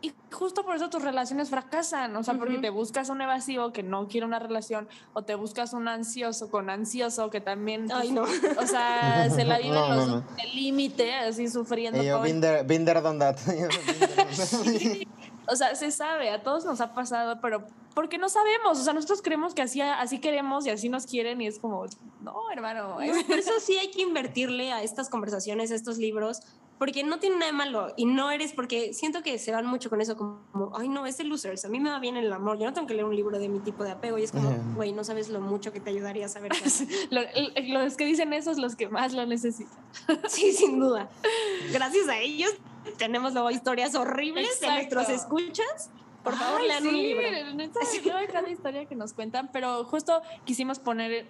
y 0.02 0.14
justo 0.32 0.64
por 0.64 0.76
eso 0.76 0.90
tus 0.90 1.02
relaciones 1.02 1.50
fracasan, 1.50 2.16
o 2.16 2.24
sea, 2.24 2.36
porque 2.36 2.58
te 2.60 2.70
buscas 2.70 3.10
un 3.10 3.22
evasivo 3.22 3.74
que 3.74 3.84
no 3.84 4.08
quiere 4.08 4.26
una 4.26 4.40
relación 4.40 4.88
o 5.14 5.24
te 5.24 5.36
buscas 5.36 5.74
un 5.74 5.88
ansioso 5.88 6.50
con 6.50 6.70
ansioso 6.70 7.30
que 7.30 7.42
también, 7.42 7.88
pues, 7.88 8.00
Ay, 8.00 8.12
no. 8.12 8.24
o 8.24 8.68
sea, 8.68 9.30
se 9.36 9.44
la 9.44 9.58
viven 9.58 9.74
No, 9.74 9.96
los 9.96 10.08
no. 10.08 10.24
límite, 10.54 11.14
así 11.16 11.50
sufriendo 11.50 12.02
Y 12.02 12.06
yo, 12.06 12.22
been 12.22 12.40
there, 12.40 13.02
done 13.02 13.20
that. 13.20 13.36
That. 13.36 15.08
O 15.52 15.56
sea, 15.56 15.76
se 15.76 15.92
sabe, 15.92 16.30
a 16.30 16.44
todos 16.44 16.64
nos 16.64 16.80
ha 16.80 16.94
pasado, 16.94 17.40
pero 17.42 17.66
porque 17.96 18.18
no 18.20 18.30
sabemos, 18.30 18.80
o 18.80 18.84
sea, 18.84 18.94
nosotros 18.94 19.22
creemos 19.22 19.56
que 19.56 19.64
así, 19.64 19.82
así 19.82 20.20
queremos 20.20 20.66
y 20.66 20.70
así 20.70 20.90
nos 20.90 21.08
quieren 21.08 21.42
y 21.42 21.48
es 21.48 21.60
como, 21.60 21.86
no, 22.22 22.52
hermano. 22.52 22.90
No, 22.90 22.96
por 22.96 23.04
eso 23.40 23.54
sí 23.60 23.76
hay 23.78 23.90
que 23.90 24.04
invertirle 24.04 24.72
a 24.72 24.84
estas 24.84 25.10
conversaciones, 25.10 25.72
a 25.72 25.76
estos 25.76 25.98
libros, 25.98 26.42
porque 26.80 27.04
no 27.04 27.20
tiene 27.20 27.36
nada 27.36 27.52
de 27.52 27.58
malo 27.58 27.94
y 27.98 28.06
no 28.06 28.32
eres, 28.32 28.54
porque 28.54 28.94
siento 28.94 29.22
que 29.22 29.38
se 29.38 29.52
van 29.52 29.66
mucho 29.66 29.90
con 29.90 30.00
eso, 30.00 30.16
como, 30.16 30.72
ay, 30.78 30.88
no, 30.88 31.06
es 31.06 31.18
de 31.18 31.26
losers, 31.26 31.66
a 31.66 31.68
mí 31.70 31.80
me 31.80 31.90
va 31.90 32.00
bien 32.00 32.16
el 32.16 32.32
amor, 32.32 32.58
yo 32.58 32.66
no 32.66 32.74
tengo 32.74 32.88
que 32.88 32.94
leer 32.94 33.06
un 33.06 33.16
libro 33.16 33.38
de 33.38 33.50
mi 33.50 33.60
tipo 33.60 33.84
de 33.84 33.92
apego 33.92 34.18
y 34.18 34.24
es 34.24 34.32
como, 34.32 34.50
güey, 34.76 34.94
no 34.94 35.04
sabes 35.04 35.28
lo 35.30 35.42
mucho 35.42 35.74
que 35.74 35.82
te 35.82 35.90
ayudaría 35.90 36.26
a 36.26 36.30
saber. 36.30 36.52
qué 36.58 36.64
hacer". 36.66 36.88
Lo- 37.12 37.22
los 37.82 37.98
que 37.98 38.06
dicen 38.06 38.32
eso 38.34 38.50
es 38.50 38.58
los 38.58 38.76
que 38.78 38.88
más 38.88 39.14
lo 39.14 39.26
necesitan. 39.26 39.78
sí, 40.28 40.54
sin 40.54 40.80
duda. 40.80 41.10
Gracias 41.74 42.08
a 42.08 42.18
ellos 42.18 42.52
tenemos 42.98 43.34
luego 43.34 43.52
historias 43.52 43.94
horribles 43.96 44.48
de 44.62 44.68
Exacto. 44.68 44.96
nuestros 44.96 45.10
escuchas. 45.10 45.92
Por 46.24 46.34
favor, 46.34 46.62
Ay, 46.62 46.68
lean 46.68 46.84
sí, 46.84 46.90
un 46.90 46.98
libro. 46.98 47.56
neta, 47.56 47.80
luego 48.04 48.34
cada 48.34 48.50
historia 48.50 48.86
que 48.86 48.96
nos 48.96 49.14
cuentan, 49.14 49.50
pero 49.52 49.84
justo 49.86 50.22
quisimos 50.46 50.80
poner 50.80 51.28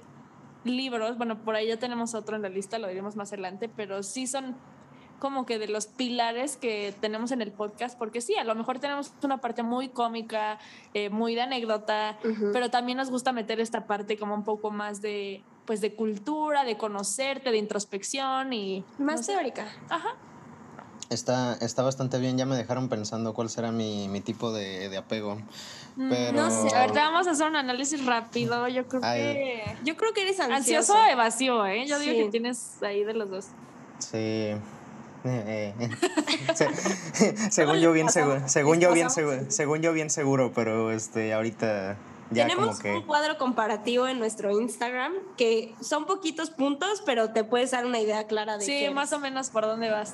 libros, 0.64 1.18
bueno, 1.18 1.44
por 1.44 1.56
ahí 1.56 1.68
ya 1.68 1.78
tenemos 1.78 2.14
otro 2.16 2.36
en 2.36 2.42
la 2.42 2.50
lista, 2.50 2.80
lo 2.80 2.88
diremos 2.88 3.16
más 3.16 3.32
adelante, 3.32 3.70
pero 3.70 4.04
sí 4.04 4.28
son 4.28 4.56
como 5.20 5.46
que 5.46 5.60
de 5.60 5.68
los 5.68 5.88
pilares 5.88 6.58
que 6.58 6.94
tenemos 7.00 7.32
en 7.32 7.42
el 7.42 7.52
podcast, 7.52 7.98
porque 7.98 8.22
sí, 8.22 8.36
a 8.36 8.44
lo 8.44 8.56
mejor 8.56 8.80
tenemos 8.80 9.12
una 9.22 9.38
parte 9.38 9.64
muy 9.64 9.90
cómica, 9.90 10.60
eh, 10.94 11.10
muy 11.10 11.36
de 11.36 11.42
anécdota, 11.42 12.18
pero 12.54 12.70
también 12.70 12.98
nos 12.98 13.10
gusta 13.10 13.32
meter 13.32 13.60
esta 13.60 13.86
parte 13.86 14.18
como 14.18 14.34
un 14.34 14.44
poco 14.44 14.72
más 14.72 15.02
de, 15.02 15.44
pues, 15.66 15.82
de 15.82 15.94
cultura, 15.94 16.64
de 16.64 16.78
conocerte, 16.78 17.52
de 17.52 17.58
introspección 17.58 18.54
y... 18.54 18.84
Más 18.98 19.18
no 19.18 19.24
sé. 19.24 19.34
teórica. 19.34 19.68
Ajá. 19.90 20.16
Está, 21.10 21.58
está 21.62 21.82
bastante 21.82 22.20
bien, 22.20 22.38
ya 22.38 22.46
me 22.46 22.56
dejaron 22.56 22.88
pensando 22.88 23.34
cuál 23.34 23.50
será 23.50 23.72
mi, 23.72 24.08
mi 24.10 24.22
tipo 24.22 24.52
de, 24.52 24.90
de 24.90 24.98
apego. 24.98 25.38
Pero... 25.98 26.34
Mm, 26.34 26.36
no 26.36 26.52
sé, 26.52 26.76
Ahorita 26.76 27.10
vamos 27.10 27.28
a 27.28 27.32
hacer 27.32 27.48
un 27.48 27.56
análisis 27.56 28.06
rápido, 28.06 28.68
yo 28.68 28.88
creo 28.88 29.02
Ay. 29.04 29.22
que... 29.22 29.78
Yo 29.84 29.98
creo 29.98 30.14
que 30.14 30.22
eres 30.22 30.40
ansioso. 30.40 30.94
Ansioso 30.94 30.94
o 30.94 31.06
evasivo, 31.06 31.66
¿eh? 31.66 31.86
Yo 31.88 31.98
digo 32.00 32.14
que 32.14 32.30
tienes 32.30 32.82
ahí 32.84 33.04
de 33.04 33.14
los 33.14 33.30
dos. 33.30 33.48
Sí. 33.98 34.52
Eh, 35.26 35.74
eh. 35.80 35.90
Se- 36.56 37.52
según 37.52 37.78
yo 37.80 37.92
bien 37.92 38.10
seguro, 38.10 38.48
según 38.48 38.80
yo 38.80 38.94
bien 38.94 39.10
seguro, 39.10 39.42
según 39.50 39.82
yo 39.82 39.92
bien 39.94 40.10
seguro, 40.10 40.52
pero 40.54 40.92
este 40.92 41.34
ahorita 41.34 41.98
ya 42.32 42.44
Tenemos 42.48 42.78
como 42.78 42.80
que 42.82 42.94
un 42.96 43.02
cuadro 43.08 43.38
comparativo 43.38 44.08
en 44.08 44.20
nuestro 44.20 44.52
Instagram 44.52 45.14
que 45.36 45.74
son 45.82 46.06
poquitos 46.06 46.52
puntos, 46.52 47.02
pero 47.06 47.32
te 47.32 47.44
puedes 47.44 47.72
dar 47.72 47.86
una 47.86 48.00
idea 48.00 48.26
clara 48.28 48.58
de 48.58 48.66
Sí, 48.66 48.80
qué 48.80 48.92
más 48.92 49.12
o 49.14 49.20
menos 49.20 49.50
por 49.50 49.66
dónde 49.66 49.90
vas. 49.90 50.14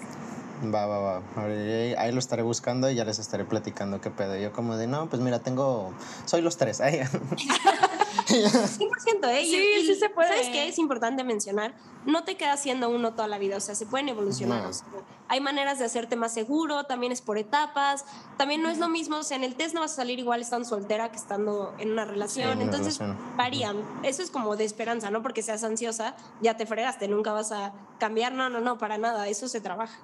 va 0.73 0.85
va 0.87 0.97
va. 0.99 1.21
Ahí, 1.35 1.93
ahí 1.97 2.11
lo 2.13 2.19
estaré 2.19 2.41
buscando 2.41 2.89
y 2.89 2.95
ya 2.95 3.03
les 3.03 3.19
estaré 3.19 3.43
platicando 3.43 3.99
qué 4.01 4.09
pedo. 4.09 4.35
Yo 4.37 4.53
como 4.53 4.77
de, 4.77 4.87
no, 4.87 5.07
pues 5.09 5.21
mira, 5.21 5.39
tengo 5.39 5.91
soy 6.25 6.41
los 6.41 6.55
tres. 6.57 6.81
Ay, 8.29 8.43
100%, 8.43 9.29
¿eh? 9.29 9.45
Sí, 9.45 9.81
y, 9.81 9.85
sí 9.85 9.95
se 9.95 10.09
puede. 10.09 10.29
¿Sabes 10.29 10.49
qué? 10.49 10.67
Es 10.67 10.79
importante 10.79 11.23
mencionar, 11.23 11.73
no 12.05 12.23
te 12.23 12.35
quedas 12.35 12.61
siendo 12.61 12.89
uno 12.89 13.13
toda 13.13 13.27
la 13.27 13.37
vida, 13.37 13.57
o 13.57 13.59
sea, 13.59 13.75
se 13.75 13.85
pueden 13.85 14.09
evolucionar. 14.09 14.63
No. 14.63 14.69
o 14.69 14.73
sea, 14.73 14.87
hay 15.27 15.41
maneras 15.41 15.79
de 15.79 15.85
hacerte 15.85 16.15
más 16.15 16.33
seguro, 16.33 16.83
también 16.83 17.11
es 17.11 17.21
por 17.21 17.37
etapas, 17.37 18.05
también 18.37 18.61
no 18.61 18.69
es 18.69 18.77
lo 18.77 18.89
mismo, 18.89 19.17
o 19.17 19.23
sea, 19.23 19.37
en 19.37 19.43
el 19.43 19.55
test 19.55 19.73
no 19.73 19.81
vas 19.81 19.93
a 19.93 19.95
salir 19.95 20.19
igual 20.19 20.41
estando 20.41 20.67
soltera 20.67 21.09
que 21.09 21.17
estando 21.17 21.73
en 21.79 21.91
una 21.91 22.05
relación, 22.05 22.49
en 22.49 22.57
una 22.57 22.63
entonces 22.65 22.99
relación. 22.99 23.37
varían. 23.37 23.77
Eso 24.03 24.21
es 24.21 24.29
como 24.29 24.55
de 24.55 24.65
esperanza, 24.65 25.09
no 25.09 25.21
porque 25.21 25.41
seas 25.41 25.63
ansiosa, 25.63 26.15
ya 26.41 26.57
te 26.57 26.65
fregaste, 26.65 27.07
nunca 27.07 27.31
vas 27.31 27.51
a 27.51 27.73
cambiar, 27.99 28.33
no, 28.33 28.49
no, 28.49 28.59
no, 28.61 28.77
para 28.77 28.97
nada, 28.97 29.27
eso 29.27 29.47
se 29.47 29.61
trabaja. 29.61 29.97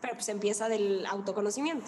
Pero 0.00 0.14
pues 0.14 0.28
empieza 0.28 0.68
del 0.68 1.06
autoconocimiento. 1.06 1.86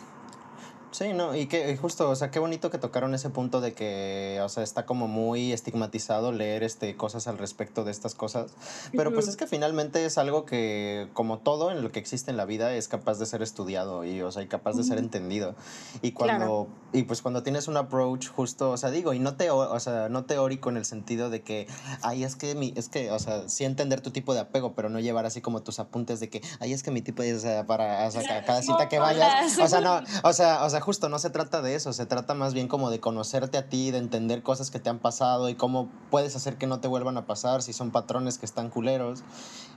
Sí, 0.96 1.12
no, 1.12 1.36
y 1.36 1.44
que 1.44 1.76
justo, 1.76 2.08
o 2.08 2.16
sea, 2.16 2.30
qué 2.30 2.38
bonito 2.38 2.70
que 2.70 2.78
tocaron 2.78 3.12
ese 3.12 3.28
punto 3.28 3.60
de 3.60 3.74
que, 3.74 4.40
o 4.42 4.48
sea, 4.48 4.62
está 4.62 4.86
como 4.86 5.08
muy 5.08 5.52
estigmatizado 5.52 6.32
leer 6.32 6.62
este 6.62 6.96
cosas 6.96 7.26
al 7.26 7.36
respecto 7.36 7.84
de 7.84 7.90
estas 7.90 8.14
cosas, 8.14 8.52
pero 8.92 9.12
pues 9.12 9.28
es 9.28 9.36
que 9.36 9.46
finalmente 9.46 10.06
es 10.06 10.16
algo 10.16 10.46
que 10.46 11.10
como 11.12 11.36
todo 11.36 11.70
en 11.70 11.82
lo 11.82 11.92
que 11.92 11.98
existe 11.98 12.30
en 12.30 12.38
la 12.38 12.46
vida 12.46 12.72
es 12.72 12.88
capaz 12.88 13.18
de 13.18 13.26
ser 13.26 13.42
estudiado 13.42 14.06
y 14.06 14.22
o 14.22 14.32
sea, 14.32 14.42
y 14.42 14.46
capaz 14.46 14.72
de 14.78 14.84
ser 14.84 14.96
entendido. 14.96 15.54
Y 16.00 16.12
cuando 16.12 16.66
y 16.94 17.02
pues 17.02 17.20
cuando 17.20 17.42
tienes 17.42 17.68
un 17.68 17.76
approach 17.76 18.28
justo, 18.28 18.70
o 18.70 18.78
sea, 18.78 18.90
digo, 18.90 19.12
y 19.12 19.18
no 19.18 19.36
te 19.36 19.50
o 19.50 19.78
sea, 19.80 20.08
no 20.08 20.24
teórico 20.24 20.70
en 20.70 20.78
el 20.78 20.86
sentido 20.86 21.28
de 21.28 21.42
que 21.42 21.66
ay, 22.00 22.24
es 22.24 22.36
que 22.36 22.54
mi 22.54 22.72
es 22.74 22.88
que, 22.88 23.10
o 23.10 23.18
sea, 23.18 23.50
sí 23.50 23.66
entender 23.66 24.00
tu 24.00 24.12
tipo 24.12 24.32
de 24.32 24.40
apego, 24.40 24.72
pero 24.74 24.88
no 24.88 24.98
llevar 24.98 25.26
así 25.26 25.42
como 25.42 25.62
tus 25.62 25.78
apuntes 25.78 26.20
de 26.20 26.30
que 26.30 26.40
ay, 26.58 26.72
es 26.72 26.82
que 26.82 26.90
mi 26.90 27.02
tipo 27.02 27.22
es 27.22 27.36
o 27.36 27.40
sea, 27.40 27.66
para 27.66 28.06
o 28.06 28.10
sea, 28.10 28.46
cada 28.46 28.62
cita 28.62 28.88
que 28.88 28.98
vayas, 28.98 29.58
o 29.58 29.68
sea, 29.68 29.82
no, 29.82 30.00
o 30.22 30.32
sea, 30.32 30.64
o 30.64 30.70
sea, 30.70 30.85
justo 30.86 31.08
no 31.08 31.18
se 31.18 31.30
trata 31.30 31.62
de 31.62 31.74
eso, 31.74 31.92
se 31.92 32.06
trata 32.06 32.34
más 32.34 32.54
bien 32.54 32.68
como 32.68 32.90
de 32.90 33.00
conocerte 33.00 33.58
a 33.58 33.68
ti, 33.68 33.90
de 33.90 33.98
entender 33.98 34.44
cosas 34.44 34.70
que 34.70 34.78
te 34.78 34.88
han 34.88 35.00
pasado 35.00 35.48
y 35.48 35.56
cómo 35.56 35.90
puedes 36.12 36.36
hacer 36.36 36.58
que 36.58 36.68
no 36.68 36.78
te 36.78 36.86
vuelvan 36.86 37.16
a 37.16 37.26
pasar, 37.26 37.60
si 37.62 37.72
son 37.72 37.90
patrones 37.90 38.38
que 38.38 38.46
están 38.46 38.70
culeros, 38.70 39.24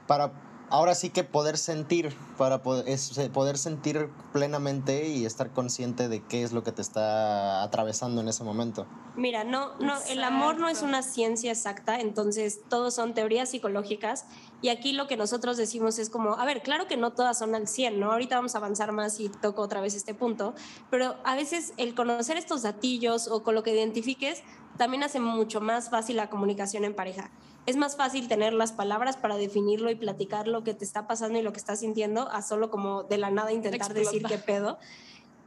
para 0.06 0.32
ahora 0.70 0.94
sí 0.94 1.10
que 1.10 1.24
poder 1.24 1.58
sentir, 1.58 2.16
para 2.38 2.62
poder, 2.62 2.86
poder 3.34 3.58
sentir 3.58 4.12
plenamente 4.34 5.08
y 5.08 5.26
estar 5.26 5.50
consciente 5.50 6.10
de 6.10 6.24
qué 6.24 6.44
es 6.44 6.52
lo 6.52 6.64
que 6.64 6.72
te 6.72 6.84
está 6.84 7.64
atravesando 7.64 8.22
en 8.22 8.28
ese 8.28 8.44
momento. 8.44 8.86
Mira, 9.16 9.44
no, 9.44 9.76
no, 9.80 9.96
el 10.10 10.24
amor 10.24 10.60
no 10.60 10.70
es 10.70 10.84
una 10.84 11.02
ciencia 11.02 11.52
exacta, 11.52 12.00
entonces 12.00 12.60
todos 12.70 12.94
son 12.94 13.16
teorías 13.16 13.50
psicológicas 13.50 14.26
y 14.62 14.70
aquí 14.70 14.94
lo 14.94 15.08
que 15.08 15.18
nosotros 15.18 15.58
decimos 15.58 16.00
es 16.00 16.10
como, 16.10 16.34
a 16.34 16.46
ver, 16.46 16.62
claro 16.62 16.88
que 16.88 16.98
no 16.98 17.12
todas 17.12 17.38
son 17.38 17.56
al 17.56 17.68
100, 17.68 18.00
¿no? 18.00 18.12
Ahorita 18.12 18.36
vamos 18.36 18.56
a 18.56 18.58
avanzar 18.58 18.92
más 18.92 19.20
y 19.20 19.30
toco 19.30 19.62
otra 19.62 19.82
vez 19.82 19.96
este 19.96 20.14
punto, 20.14 20.54
pero 20.90 21.16
a 21.24 21.36
veces 21.36 21.74
el 21.78 21.96
conocer 21.96 22.38
estos 22.38 22.62
datillos 22.64 23.28
o 23.28 23.44
con 23.44 23.56
lo 23.56 23.64
que 23.64 23.74
identifiques 23.74 24.44
también 24.78 25.04
hace 25.04 25.20
mucho 25.20 25.62
más 25.62 25.90
fácil 25.90 26.18
la 26.18 26.30
comunicación 26.30 26.86
en 26.86 26.94
pareja 26.94 27.32
es 27.66 27.76
más 27.76 27.96
fácil 27.96 28.28
tener 28.28 28.54
las 28.54 28.72
palabras 28.72 29.16
para 29.16 29.38
definirlo 29.38 29.92
y 29.92 29.96
platicar 29.96 30.48
lo 30.48 30.64
que 30.64 30.74
te 30.74 30.84
está 30.84 31.08
pasando 31.08 31.38
y 31.38 31.44
lo 31.44 31.52
que 31.52 31.60
estás 31.60 31.82
sintiendo, 31.82 32.28
a 32.30 32.42
solo 32.42 32.72
como 32.72 33.04
de 33.04 33.20
la 33.20 33.30
nada 33.30 33.52
intentar 33.52 33.94
decir 33.94 34.24
qué 34.24 34.40
pedo. 34.40 34.80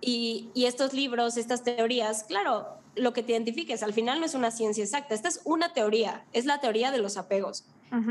Y, 0.01 0.51
y, 0.55 0.67
estos 0.67 0.93
libros, 0.95 1.37
estas 1.37 1.63
teorías, 1.63 2.25
claro, 2.25 2.67
lo 2.95 3.13
que 3.13 3.23
te 3.23 3.33
identifiques, 3.33 3.83
al 3.83 3.93
final 3.93 4.21
no 4.21 4.27
es 4.27 4.35
una 4.35 4.51
ciencia 4.51 4.83
exacta, 4.83 5.15
esta 5.15 5.29
es 5.29 5.41
una 5.45 5.73
teoría, 5.73 6.25
es 6.33 6.45
la 6.45 6.61
teoría 6.61 6.91
de 6.91 6.99
los 6.99 7.17
apegos. 7.17 7.65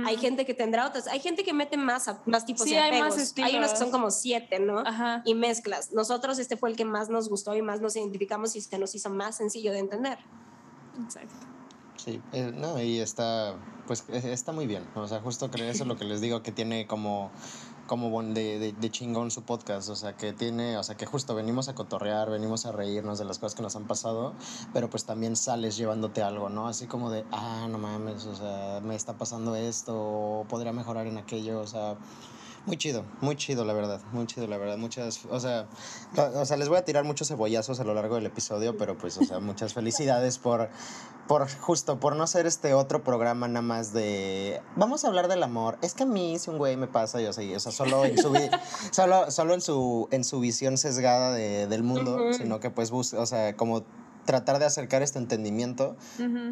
Hay 0.05 0.17
gente 0.17 0.45
que 0.45 0.53
tendrá 0.53 0.87
otras, 0.87 1.07
hay 1.07 1.19
gente 1.19 1.43
que 1.43 1.53
mete 1.53 1.75
más, 1.75 2.09
más 2.25 2.45
tipos 2.45 2.65
de 2.65 2.79
apegos. 2.79 3.33
Hay, 3.37 3.43
hay, 3.43 3.57
unos 3.57 3.71
que 3.71 3.77
son 3.77 3.91
como 3.91 4.11
siete, 4.11 4.59
¿no? 4.59 4.83
Y 5.25 5.33
mezclas. 5.33 5.91
Nosotros 5.91 6.37
este 6.39 6.55
fue 6.57 6.69
el 6.69 6.75
que 6.75 6.85
más 6.85 7.09
nos 7.09 7.29
gustó 7.29 7.55
y 7.55 7.61
más 7.61 7.81
nos 7.81 7.95
identificamos 7.95 8.55
y 8.55 8.61
se 8.61 8.77
nos 8.77 8.93
hizo 8.93 9.09
más 9.09 9.37
sencillo 9.37 9.71
de 9.71 9.79
entender. 9.79 10.19
Exacto. 11.03 11.33
Sí, 12.03 12.19
eh, 12.31 12.51
no, 12.55 12.81
y 12.81 12.99
está, 12.99 13.55
pues 13.85 14.05
e, 14.09 14.33
está 14.33 14.51
muy 14.51 14.65
bien. 14.65 14.83
O 14.95 15.07
sea, 15.07 15.19
justo 15.21 15.51
creo 15.51 15.69
eso 15.69 15.83
es 15.83 15.87
lo 15.87 15.97
que 15.97 16.05
les 16.05 16.19
digo, 16.19 16.41
que 16.41 16.51
tiene 16.51 16.87
como, 16.87 17.31
como 17.91 18.23
de, 18.23 18.71
de, 18.71 18.89
chingón 18.89 19.31
su 19.31 19.41
podcast. 19.43 19.89
O 19.89 19.97
sea, 19.97 20.15
que 20.15 20.31
tiene, 20.31 20.77
o 20.77 20.83
sea, 20.83 20.95
que 20.95 21.05
justo 21.05 21.35
venimos 21.35 21.67
a 21.67 21.75
cotorrear, 21.75 22.29
venimos 22.29 22.65
a 22.65 22.71
reírnos 22.71 23.19
de 23.19 23.25
las 23.25 23.37
cosas 23.37 23.53
que 23.53 23.61
nos 23.61 23.75
han 23.75 23.83
pasado, 23.83 24.33
pero 24.71 24.89
pues 24.89 25.03
también 25.03 25.35
sales 25.35 25.75
llevándote 25.75 26.23
algo, 26.23 26.47
¿no? 26.47 26.69
Así 26.69 26.87
como 26.87 27.11
de, 27.11 27.25
ah, 27.33 27.67
no 27.69 27.77
mames, 27.79 28.27
o 28.27 28.35
sea, 28.35 28.79
me 28.81 28.95
está 28.95 29.17
pasando 29.17 29.57
esto, 29.57 30.45
podría 30.47 30.71
mejorar 30.71 31.05
en 31.05 31.17
aquello, 31.17 31.59
o 31.59 31.67
sea 31.67 31.97
muy 32.65 32.77
chido, 32.77 33.03
muy 33.21 33.35
chido, 33.35 33.65
la 33.65 33.73
verdad. 33.73 33.99
Muy 34.11 34.27
chido, 34.27 34.47
la 34.47 34.57
verdad. 34.57 34.77
Muchas, 34.77 35.25
o 35.29 35.39
sea, 35.39 35.67
o 36.35 36.45
sea, 36.45 36.57
les 36.57 36.69
voy 36.69 36.77
a 36.77 36.85
tirar 36.85 37.03
muchos 37.03 37.27
cebollazos 37.27 37.79
a 37.79 37.83
lo 37.83 37.93
largo 37.93 38.15
del 38.15 38.25
episodio, 38.27 38.77
pero 38.77 38.97
pues, 38.97 39.17
o 39.17 39.23
sea, 39.23 39.39
muchas 39.39 39.73
felicidades 39.73 40.37
por, 40.37 40.69
por 41.27 41.49
justo, 41.49 41.99
por 41.99 42.15
no 42.15 42.27
ser 42.27 42.45
este 42.45 42.73
otro 42.73 43.03
programa 43.03 43.47
nada 43.47 43.61
más 43.61 43.93
de, 43.93 44.61
vamos 44.75 45.03
a 45.03 45.07
hablar 45.07 45.27
del 45.27 45.41
amor. 45.41 45.77
Es 45.81 45.93
que 45.93 46.03
a 46.03 46.05
mí, 46.05 46.37
si 46.37 46.49
un 46.49 46.57
güey 46.57 46.77
me 46.77 46.87
pasa, 46.87 47.19
yo 47.19 47.33
sé, 47.33 47.55
o 47.55 47.59
sea, 47.59 47.71
solo 47.71 48.05
en 48.05 48.17
su, 48.17 48.33
solo, 48.91 49.31
solo 49.31 49.53
en 49.53 49.61
su, 49.61 50.07
en 50.11 50.23
su 50.23 50.39
visión 50.39 50.77
sesgada 50.77 51.31
de, 51.33 51.67
del 51.67 51.83
mundo, 51.83 52.33
sino 52.33 52.59
que 52.59 52.69
pues, 52.69 52.91
o 52.91 53.25
sea, 53.25 53.55
como 53.55 53.83
tratar 54.25 54.59
de 54.59 54.65
acercar 54.65 55.01
este 55.01 55.19
entendimiento, 55.19 55.95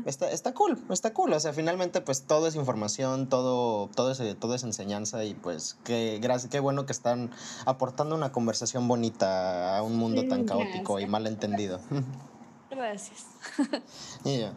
está, 0.06 0.32
está 0.32 0.54
cool, 0.54 0.78
está 0.90 1.14
cool. 1.14 1.34
O 1.34 1.40
sea, 1.40 1.54
finalmente, 1.54 2.02
pues 2.02 2.24
todo 2.24 2.48
es 2.48 2.56
información, 2.56 3.28
todo, 3.28 3.90
todo, 3.96 4.12
es, 4.12 4.22
todo 4.40 4.56
es 4.56 4.64
enseñanza 4.64 5.24
y 5.24 5.34
pues 5.34 5.78
qué, 5.84 6.20
gracias, 6.22 6.52
qué 6.52 6.60
bueno 6.60 6.86
que 6.86 6.92
están 6.92 7.32
aportando 7.66 8.16
una 8.16 8.32
conversación 8.32 8.88
bonita 8.88 9.78
a 9.78 9.84
un 9.84 9.98
mundo 9.98 10.28
tan 10.28 10.46
caótico 10.46 11.00
y 11.00 11.06
mal 11.06 11.28
entendido. 11.28 11.80
Gracias. 12.70 13.26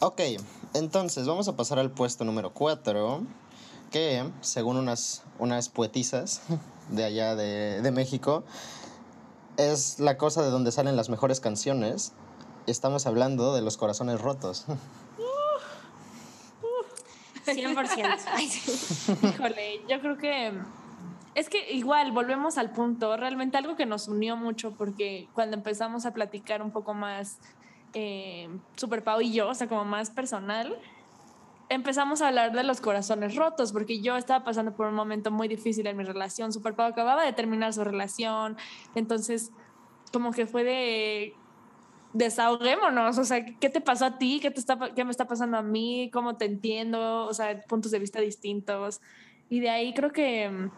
Ok, 0.00 0.20
entonces 0.74 1.26
vamos 1.26 1.48
a 1.48 1.56
pasar 1.56 1.78
al 1.78 1.90
puesto 1.90 2.24
número 2.24 2.52
4, 2.52 3.22
que 3.90 4.28
según 4.42 4.76
unas, 4.76 5.22
unas 5.38 5.70
poetisas 5.70 6.42
de 6.90 7.04
allá 7.04 7.36
de, 7.36 7.80
de 7.80 7.90
México, 7.90 8.44
es 9.56 10.00
la 10.00 10.18
cosa 10.18 10.42
de 10.42 10.50
donde 10.50 10.72
salen 10.72 10.96
las 10.96 11.08
mejores 11.08 11.40
canciones 11.40 12.12
estamos 12.66 13.06
hablando 13.06 13.54
de 13.54 13.62
los 13.62 13.76
corazones 13.76 14.20
rotos. 14.20 14.66
100%. 17.46 19.24
Híjole, 19.34 19.80
yo 19.88 20.00
creo 20.00 20.16
que 20.16 20.52
es 21.34 21.48
que 21.48 21.72
igual 21.72 22.12
volvemos 22.12 22.58
al 22.58 22.70
punto, 22.70 23.16
realmente 23.16 23.56
algo 23.56 23.76
que 23.76 23.86
nos 23.86 24.08
unió 24.08 24.36
mucho 24.36 24.72
porque 24.72 25.28
cuando 25.34 25.56
empezamos 25.56 26.06
a 26.06 26.12
platicar 26.12 26.62
un 26.62 26.70
poco 26.70 26.94
más 26.94 27.38
eh, 27.92 28.48
Super 28.76 29.02
Pau 29.02 29.20
y 29.20 29.32
yo, 29.32 29.48
o 29.48 29.54
sea, 29.54 29.68
como 29.68 29.84
más 29.84 30.10
personal, 30.10 30.78
empezamos 31.68 32.22
a 32.22 32.28
hablar 32.28 32.52
de 32.52 32.62
los 32.62 32.80
corazones 32.80 33.34
rotos 33.34 33.72
porque 33.72 34.00
yo 34.00 34.16
estaba 34.16 34.44
pasando 34.44 34.74
por 34.76 34.86
un 34.86 34.94
momento 34.94 35.30
muy 35.30 35.48
difícil 35.48 35.86
en 35.86 35.96
mi 35.96 36.04
relación. 36.04 36.52
Super 36.52 36.74
Pau 36.74 36.86
acababa 36.86 37.24
de 37.24 37.32
terminar 37.32 37.72
su 37.72 37.82
relación, 37.82 38.56
entonces 38.94 39.50
como 40.12 40.30
que 40.30 40.46
fue 40.46 40.62
de 40.62 41.34
desahoguémonos, 42.14 43.18
o 43.18 43.24
sea, 43.24 43.44
¿qué 43.44 43.68
te 43.68 43.80
pasó 43.80 44.06
a 44.06 44.18
ti? 44.18 44.38
¿Qué, 44.40 44.50
te 44.50 44.60
está, 44.60 44.78
¿Qué 44.94 45.04
me 45.04 45.10
está 45.10 45.26
pasando 45.26 45.58
a 45.58 45.62
mí? 45.62 46.10
¿Cómo 46.12 46.36
te 46.36 46.46
entiendo? 46.46 47.26
O 47.26 47.34
sea, 47.34 47.60
puntos 47.62 47.90
de 47.90 47.98
vista 47.98 48.20
distintos. 48.20 49.00
Y 49.50 49.60
de 49.60 49.68
ahí 49.68 49.92
creo 49.92 50.12
que 50.12 50.48
mm, 50.48 50.70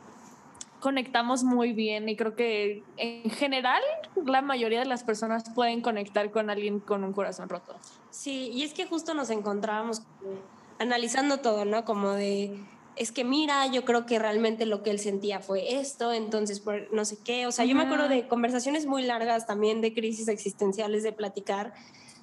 conectamos 0.81 1.45
muy 1.45 1.73
bien 1.73 2.09
y 2.09 2.17
creo 2.17 2.35
que 2.35 2.83
en 2.97 3.31
general 3.31 3.83
la 4.25 4.41
mayoría 4.41 4.81
de 4.81 4.87
las 4.87 5.05
personas 5.05 5.45
pueden 5.55 5.83
conectar 5.83 6.31
con 6.31 6.49
alguien 6.49 6.81
con 6.81 7.05
un 7.05 7.13
corazón 7.13 7.49
roto. 7.49 7.77
Sí, 8.11 8.51
y 8.53 8.63
es 8.63 8.73
que 8.73 8.87
justo 8.87 9.13
nos 9.13 9.29
encontrábamos 9.29 10.03
analizando 10.79 11.39
todo, 11.39 11.67
¿no? 11.67 11.85
Como 11.85 12.13
de 12.13 12.59
es 12.97 13.13
que 13.13 13.25
mira, 13.25 13.67
yo 13.67 13.85
creo 13.85 14.07
que 14.07 14.19
realmente 14.19 14.67
lo 14.67 14.83
que 14.83 14.91
él 14.91 14.99
sentía 14.99 15.41
fue 15.41 15.79
esto, 15.79 16.13
entonces 16.13 16.61
por 16.61 16.93
no 16.93 17.05
sé 17.05 17.19
qué, 17.23 17.47
o 17.47 17.53
sea, 17.53 17.65
yo 17.65 17.75
me 17.75 17.83
acuerdo 17.83 18.09
de 18.09 18.27
conversaciones 18.27 18.87
muy 18.87 19.03
largas 19.03 19.47
también 19.47 19.81
de 19.81 19.93
crisis 19.93 20.29
existenciales 20.29 21.03
de 21.03 21.13
platicar 21.13 21.75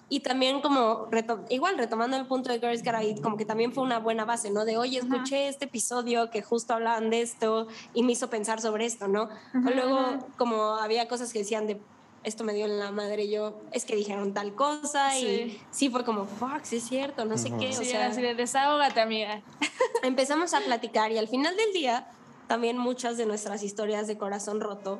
y 0.10 0.20
también 0.20 0.62
como 0.62 1.08
igual 1.50 1.78
retomando 1.78 2.18
el 2.18 2.28
punto 2.28 2.52
de 2.52 2.60
Girls 2.60 2.84
Get 2.84 3.22
como 3.22 3.38
que 3.38 3.46
también 3.46 3.72
fue 3.72 3.84
una 3.84 4.00
buena 4.00 4.26
base, 4.26 4.52
¿no? 4.52 4.66
De, 4.66 4.78
oye, 4.78 5.00
escuché 5.00 5.48
este 5.48 5.66
episodio 5.66 6.30
que 6.30 6.42
justo 6.42 6.74
hablaban 6.74 7.10
de 7.10 7.22
esto 7.22 7.68
y 7.94 8.04
me 8.04 8.12
hizo 8.12 8.30
pensar 8.30 8.62
sobre 8.62 8.86
esto, 8.86 9.08
¿no? 9.08 9.30
Luego 9.54 10.20
como 10.38 10.76
había 10.76 11.08
cosas 11.08 11.34
que 11.34 11.40
decían 11.40 11.68
de, 11.68 11.80
esto 12.24 12.44
me 12.44 12.54
dio 12.54 12.66
en 12.66 12.80
la 12.80 12.92
madre 12.92 13.30
yo, 13.30 13.62
es 13.72 13.86
que 13.86 13.96
dijeron 13.96 14.34
tal 14.34 14.56
cosa 14.56 15.18
y 15.18 15.62
sí 15.72 15.90
fue 15.90 16.04
como, 16.04 16.26
fuck, 16.26 16.64
sí 16.64 16.78
es 16.78 16.84
cierto, 16.84 17.26
no 17.26 17.38
sé 17.38 17.52
qué. 17.60 17.70
o 17.70 17.84
sea, 17.84 18.08
así 18.08 18.22
de 18.22 18.36
desahógate, 18.36 19.02
amiga. 19.02 19.42
empezamos 20.04 20.54
a 20.54 20.62
platicar 20.62 21.12
y 21.12 21.18
al 21.18 21.28
final 21.28 21.56
del 21.56 21.74
día 21.74 22.10
también 22.48 22.78
muchas 22.78 23.18
de 23.18 23.26
nuestras 23.26 23.64
historias 23.64 24.08
de 24.08 24.18
corazón 24.18 24.62
roto 24.62 25.00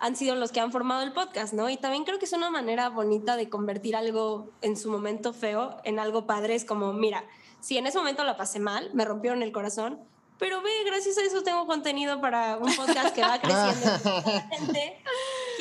han 0.00 0.16
sido 0.16 0.34
los 0.36 0.52
que 0.52 0.60
han 0.60 0.70
formado 0.70 1.02
el 1.02 1.12
podcast, 1.12 1.52
¿no? 1.52 1.68
Y 1.68 1.76
también 1.76 2.04
creo 2.04 2.18
que 2.18 2.24
es 2.24 2.32
una 2.32 2.50
manera 2.50 2.88
bonita 2.88 3.36
de 3.36 3.48
convertir 3.48 3.96
algo 3.96 4.50
en 4.62 4.76
su 4.76 4.90
momento 4.90 5.32
feo 5.32 5.76
en 5.84 5.98
algo 5.98 6.26
padre. 6.26 6.54
Es 6.54 6.64
como, 6.64 6.92
mira, 6.92 7.24
si 7.60 7.78
en 7.78 7.86
ese 7.86 7.98
momento 7.98 8.24
la 8.24 8.36
pasé 8.36 8.60
mal, 8.60 8.90
me 8.94 9.04
rompieron 9.04 9.42
el 9.42 9.50
corazón, 9.50 9.98
pero 10.38 10.62
ve, 10.62 10.70
gracias 10.86 11.18
a 11.18 11.22
eso 11.22 11.42
tengo 11.42 11.66
contenido 11.66 12.20
para 12.20 12.58
un 12.58 12.74
podcast 12.76 13.14
que 13.14 13.22
va 13.22 13.40
creciendo. 13.42 13.90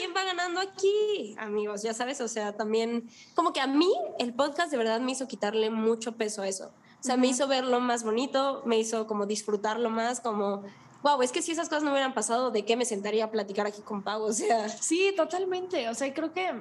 ¿Quién 0.08 0.16
va 0.16 0.24
ganando 0.24 0.62
aquí, 0.62 1.36
amigos? 1.38 1.82
Ya 1.84 1.94
sabes, 1.94 2.22
o 2.22 2.30
sea, 2.30 2.56
también 2.56 3.10
como 3.36 3.52
que 3.52 3.60
a 3.60 3.68
mí 3.68 3.92
el 4.20 4.34
podcast 4.34 4.72
de 4.72 4.78
verdad 4.78 5.02
me 5.02 5.12
hizo 5.12 5.28
quitarle 5.28 5.70
mucho 5.70 6.14
peso 6.14 6.44
a 6.44 6.48
eso. 6.48 6.72
O 7.02 7.04
sea, 7.04 7.18
me 7.18 7.28
hizo 7.28 7.46
verlo 7.46 7.82
más 7.82 8.06
bonito, 8.06 8.62
me 8.66 8.80
hizo 8.80 9.06
como 9.06 9.26
disfrutarlo 9.26 9.90
más, 9.90 10.22
como 10.22 10.64
wow, 11.04 11.22
es 11.22 11.34
que 11.34 11.42
si 11.42 11.52
esas 11.52 11.68
cosas 11.68 11.84
no 11.84 11.92
hubieran 11.92 12.14
pasado, 12.14 12.52
¿de 12.52 12.64
qué 12.64 12.78
me 12.78 12.86
sentaría 12.86 13.26
a 13.26 13.32
platicar 13.32 13.68
aquí 13.68 13.82
con 13.82 14.02
Pau? 14.02 14.24
O 14.24 14.32
sea. 14.32 14.70
Sí, 14.70 15.14
totalmente. 15.18 15.90
O 15.90 15.94
sea, 15.94 16.14
creo 16.14 16.32
que, 16.32 16.54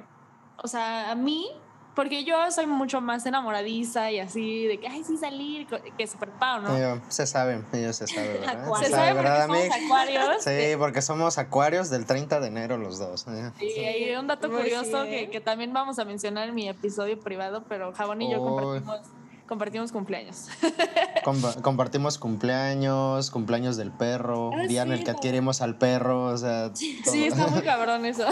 o 0.61 0.67
sea, 0.67 1.11
a 1.11 1.15
mí 1.15 1.49
Porque 1.97 2.23
yo 2.23 2.51
soy 2.51 2.67
mucho 2.67 3.01
más 3.01 3.25
enamoradiza 3.25 4.11
y 4.11 4.19
así, 4.19 4.67
de 4.67 4.79
que, 4.79 4.87
ay, 4.87 5.03
sí, 5.03 5.17
salir, 5.17 5.65
que 5.65 6.05
Super 6.05 6.29
Pau, 6.29 6.61
¿no? 6.61 6.77
Ellos 6.77 6.99
se 7.07 7.25
saben, 7.25 7.65
ellos 7.73 7.95
se 7.95 8.05
saben, 8.05 8.33
¿verdad? 8.39 8.61
Acuarios. 8.61 8.87
Se 8.87 8.95
sabe 8.95 9.07
porque 9.15 9.23
¿verdad, 9.23 9.47
somos 9.47 9.59
amiga? 9.61 9.75
acuarios. 9.83 10.43
Sí, 10.43 10.75
porque 10.77 11.01
somos 11.01 11.37
acuarios 11.39 11.89
del 11.89 12.05
30 12.05 12.39
de 12.39 12.47
enero 12.49 12.77
los 12.77 12.99
dos. 12.99 13.25
¿eh? 13.27 13.51
Y 13.59 13.79
hay 13.79 14.15
un 14.15 14.27
dato 14.27 14.47
Muy 14.47 14.57
curioso 14.61 15.05
sí, 15.05 15.09
que, 15.09 15.29
que 15.31 15.41
también 15.41 15.73
vamos 15.73 15.97
a 15.97 16.05
mencionar 16.05 16.49
en 16.49 16.53
mi 16.53 16.69
episodio 16.69 17.19
privado, 17.19 17.63
pero 17.67 17.91
Jabón 17.93 18.21
y 18.21 18.31
yo 18.31 18.41
Uy. 18.41 18.47
compartimos, 18.47 18.99
compartimos 19.47 19.91
cumpleaños. 19.91 20.47
Compa- 21.23 21.61
compartimos 21.61 22.17
cumpleaños, 22.17 23.31
cumpleaños 23.31 23.77
del 23.77 23.91
perro, 23.91 24.51
Ah, 24.53 24.67
día 24.67 24.83
en 24.83 24.89
sí, 24.89 24.93
el 24.95 25.03
que 25.03 25.11
adquirimos 25.11 25.61
al 25.61 25.77
perro, 25.77 26.25
o 26.25 26.37
sea, 26.37 26.71
Sí, 26.75 27.01
todo. 27.03 27.15
está 27.15 27.47
muy 27.47 27.61
cabrón 27.61 28.05
eso. 28.05 28.25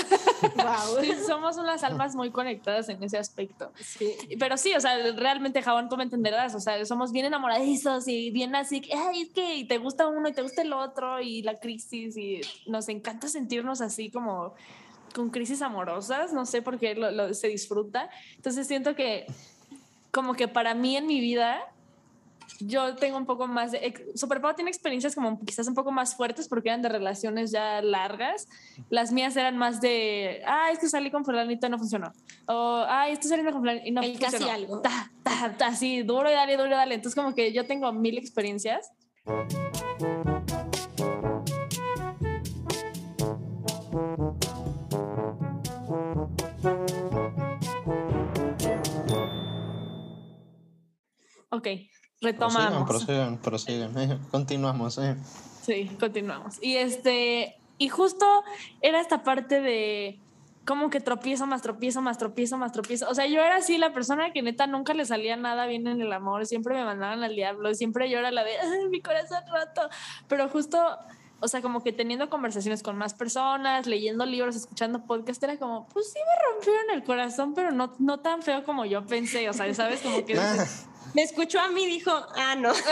Wow. 0.55 1.01
Sí, 1.01 1.11
somos 1.27 1.57
unas 1.57 1.83
almas 1.83 2.15
muy 2.15 2.31
conectadas 2.31 2.89
en 2.89 3.01
ese 3.03 3.17
aspecto. 3.17 3.71
Sí. 3.79 4.13
Pero 4.39 4.57
sí, 4.57 4.73
o 4.75 4.79
sea, 4.79 4.95
realmente, 5.13 5.61
Jabón, 5.61 5.89
tú 5.89 5.97
me 5.97 6.03
entenderás. 6.03 6.55
O 6.55 6.59
sea, 6.59 6.83
somos 6.85 7.11
bien 7.11 7.25
enamoradizos 7.25 8.07
y 8.07 8.31
bien 8.31 8.55
así, 8.55 8.81
que, 8.81 8.93
ay, 8.93 9.21
es 9.23 9.29
que 9.29 9.55
y 9.55 9.65
te 9.67 9.77
gusta 9.77 10.07
uno 10.07 10.29
y 10.29 10.33
te 10.33 10.41
gusta 10.41 10.61
el 10.61 10.73
otro 10.73 11.19
y 11.21 11.41
la 11.41 11.55
crisis 11.59 12.15
y 12.17 12.41
nos 12.67 12.89
encanta 12.89 13.27
sentirnos 13.27 13.81
así 13.81 14.09
como 14.11 14.53
con 15.13 15.29
crisis 15.29 15.61
amorosas. 15.61 16.33
No 16.33 16.45
sé 16.45 16.61
por 16.61 16.77
qué 16.77 16.95
lo, 16.95 17.09
lo- 17.11 17.33
se 17.33 17.47
disfruta. 17.47 18.09
Entonces 18.35 18.67
siento 18.67 18.95
que 18.95 19.25
como 20.15 20.33
que 20.33 20.47
para 20.47 20.73
mí 20.73 20.95
en 20.95 21.05
mi 21.07 21.19
vida 21.19 21.59
yo 22.61 22.95
tengo 22.95 23.17
un 23.17 23.25
poco 23.25 23.47
más 23.47 23.73
de... 23.73 23.79
ex- 23.85 24.17
Super 24.17 24.39
Pau 24.39 24.55
tiene 24.55 24.71
experiencias 24.71 25.13
como 25.13 25.37
quizás 25.43 25.67
un 25.67 25.73
poco 25.75 25.91
más 25.91 26.15
fuertes 26.15 26.47
porque 26.47 26.69
eran 26.69 26.81
de 26.81 26.87
relaciones 26.87 27.51
ya 27.51 27.81
largas. 27.81 28.47
Las 28.89 29.11
mías 29.11 29.35
eran 29.35 29.57
más 29.57 29.81
de, 29.81 30.41
ah, 30.47 30.69
es 30.71 30.79
que 30.79 30.87
salí 30.87 31.11
con 31.11 31.25
fulanito 31.25 31.67
y 31.67 31.69
no 31.69 31.77
funcionó. 31.77 32.13
O, 32.47 32.85
ah, 32.87 33.09
estoy 33.09 33.29
saliendo 33.29 33.51
con 33.51 33.59
fulanito 33.61 33.85
y 33.87 33.91
no 33.91 34.01
El 34.01 34.17
casi 34.17 34.37
funcionó. 34.37 34.53
algo. 34.53 34.81
Ta, 34.81 35.11
ta, 35.21 35.53
ta, 35.57 35.67
así, 35.67 36.01
duro 36.03 36.29
y 36.29 36.33
dale, 36.33 36.55
duro 36.55 36.67
y 36.69 36.71
dale. 36.71 36.95
Entonces 36.95 37.21
como 37.21 37.35
que 37.35 37.51
yo 37.51 37.65
tengo 37.65 37.91
mil 37.91 38.17
experiencias. 38.17 38.91
Ok, 51.55 51.67
retomamos. 52.21 52.87
Prosigan, 52.87 53.37
prosigan, 53.39 53.91
prosigan. 53.93 54.19
Continuamos. 54.31 54.97
eh. 54.97 55.15
Sí, 55.61 55.89
continuamos. 55.99 56.61
Y 56.61 56.75
este, 56.77 57.55
y 57.79 57.89
justo 57.89 58.25
era 58.81 58.99
esta 59.01 59.23
parte 59.23 59.61
de 59.61 60.19
como 60.63 60.89
que 60.91 60.99
tropiezo 60.99 61.45
más 61.47 61.61
tropiezo 61.61 62.01
más 62.01 62.17
tropiezo 62.19 62.57
más 62.57 62.71
tropiezo. 62.71 63.09
O 63.09 63.15
sea, 63.15 63.25
yo 63.25 63.39
era 63.39 63.57
así 63.57 63.77
la 63.79 63.91
persona 63.93 64.31
que 64.31 64.41
neta 64.43 64.67
nunca 64.67 64.93
le 64.93 65.05
salía 65.05 65.35
nada 65.37 65.65
bien 65.65 65.87
en 65.87 66.01
el 66.01 66.13
amor, 66.13 66.45
siempre 66.45 66.75
me 66.75 66.83
mandaban 66.85 67.23
al 67.23 67.35
diablo, 67.35 67.73
siempre 67.73 68.09
yo 68.11 68.19
era 68.19 68.29
la 68.31 68.43
de 68.43 68.51
"Ay, 68.59 68.89
mi 68.89 69.01
corazón 69.01 69.43
roto. 69.51 69.89
Pero 70.27 70.49
justo, 70.49 70.77
o 71.39 71.47
sea, 71.47 71.61
como 71.63 71.81
que 71.83 71.91
teniendo 71.93 72.29
conversaciones 72.29 72.83
con 72.83 72.95
más 72.95 73.13
personas, 73.15 73.87
leyendo 73.87 74.25
libros, 74.25 74.55
escuchando 74.55 75.05
podcast, 75.05 75.41
era 75.43 75.57
como, 75.57 75.87
pues 75.89 76.11
sí 76.11 76.19
me 76.19 76.51
rompieron 76.53 76.91
el 76.93 77.03
corazón, 77.03 77.53
pero 77.55 77.71
no, 77.71 77.93
no 77.99 78.19
tan 78.19 78.41
feo 78.43 78.63
como 78.63 78.85
yo 78.85 79.05
pensé. 79.05 79.49
O 79.49 79.53
sea, 79.53 79.71
¿sabes? 79.73 80.01
Como 80.01 80.23
que 80.25 80.33
Me 81.15 81.23
escuchó 81.23 81.59
a 81.59 81.69
mí 81.69 81.83
y 81.83 81.87
dijo, 81.87 82.11
ah, 82.35 82.55
no. 82.55 82.71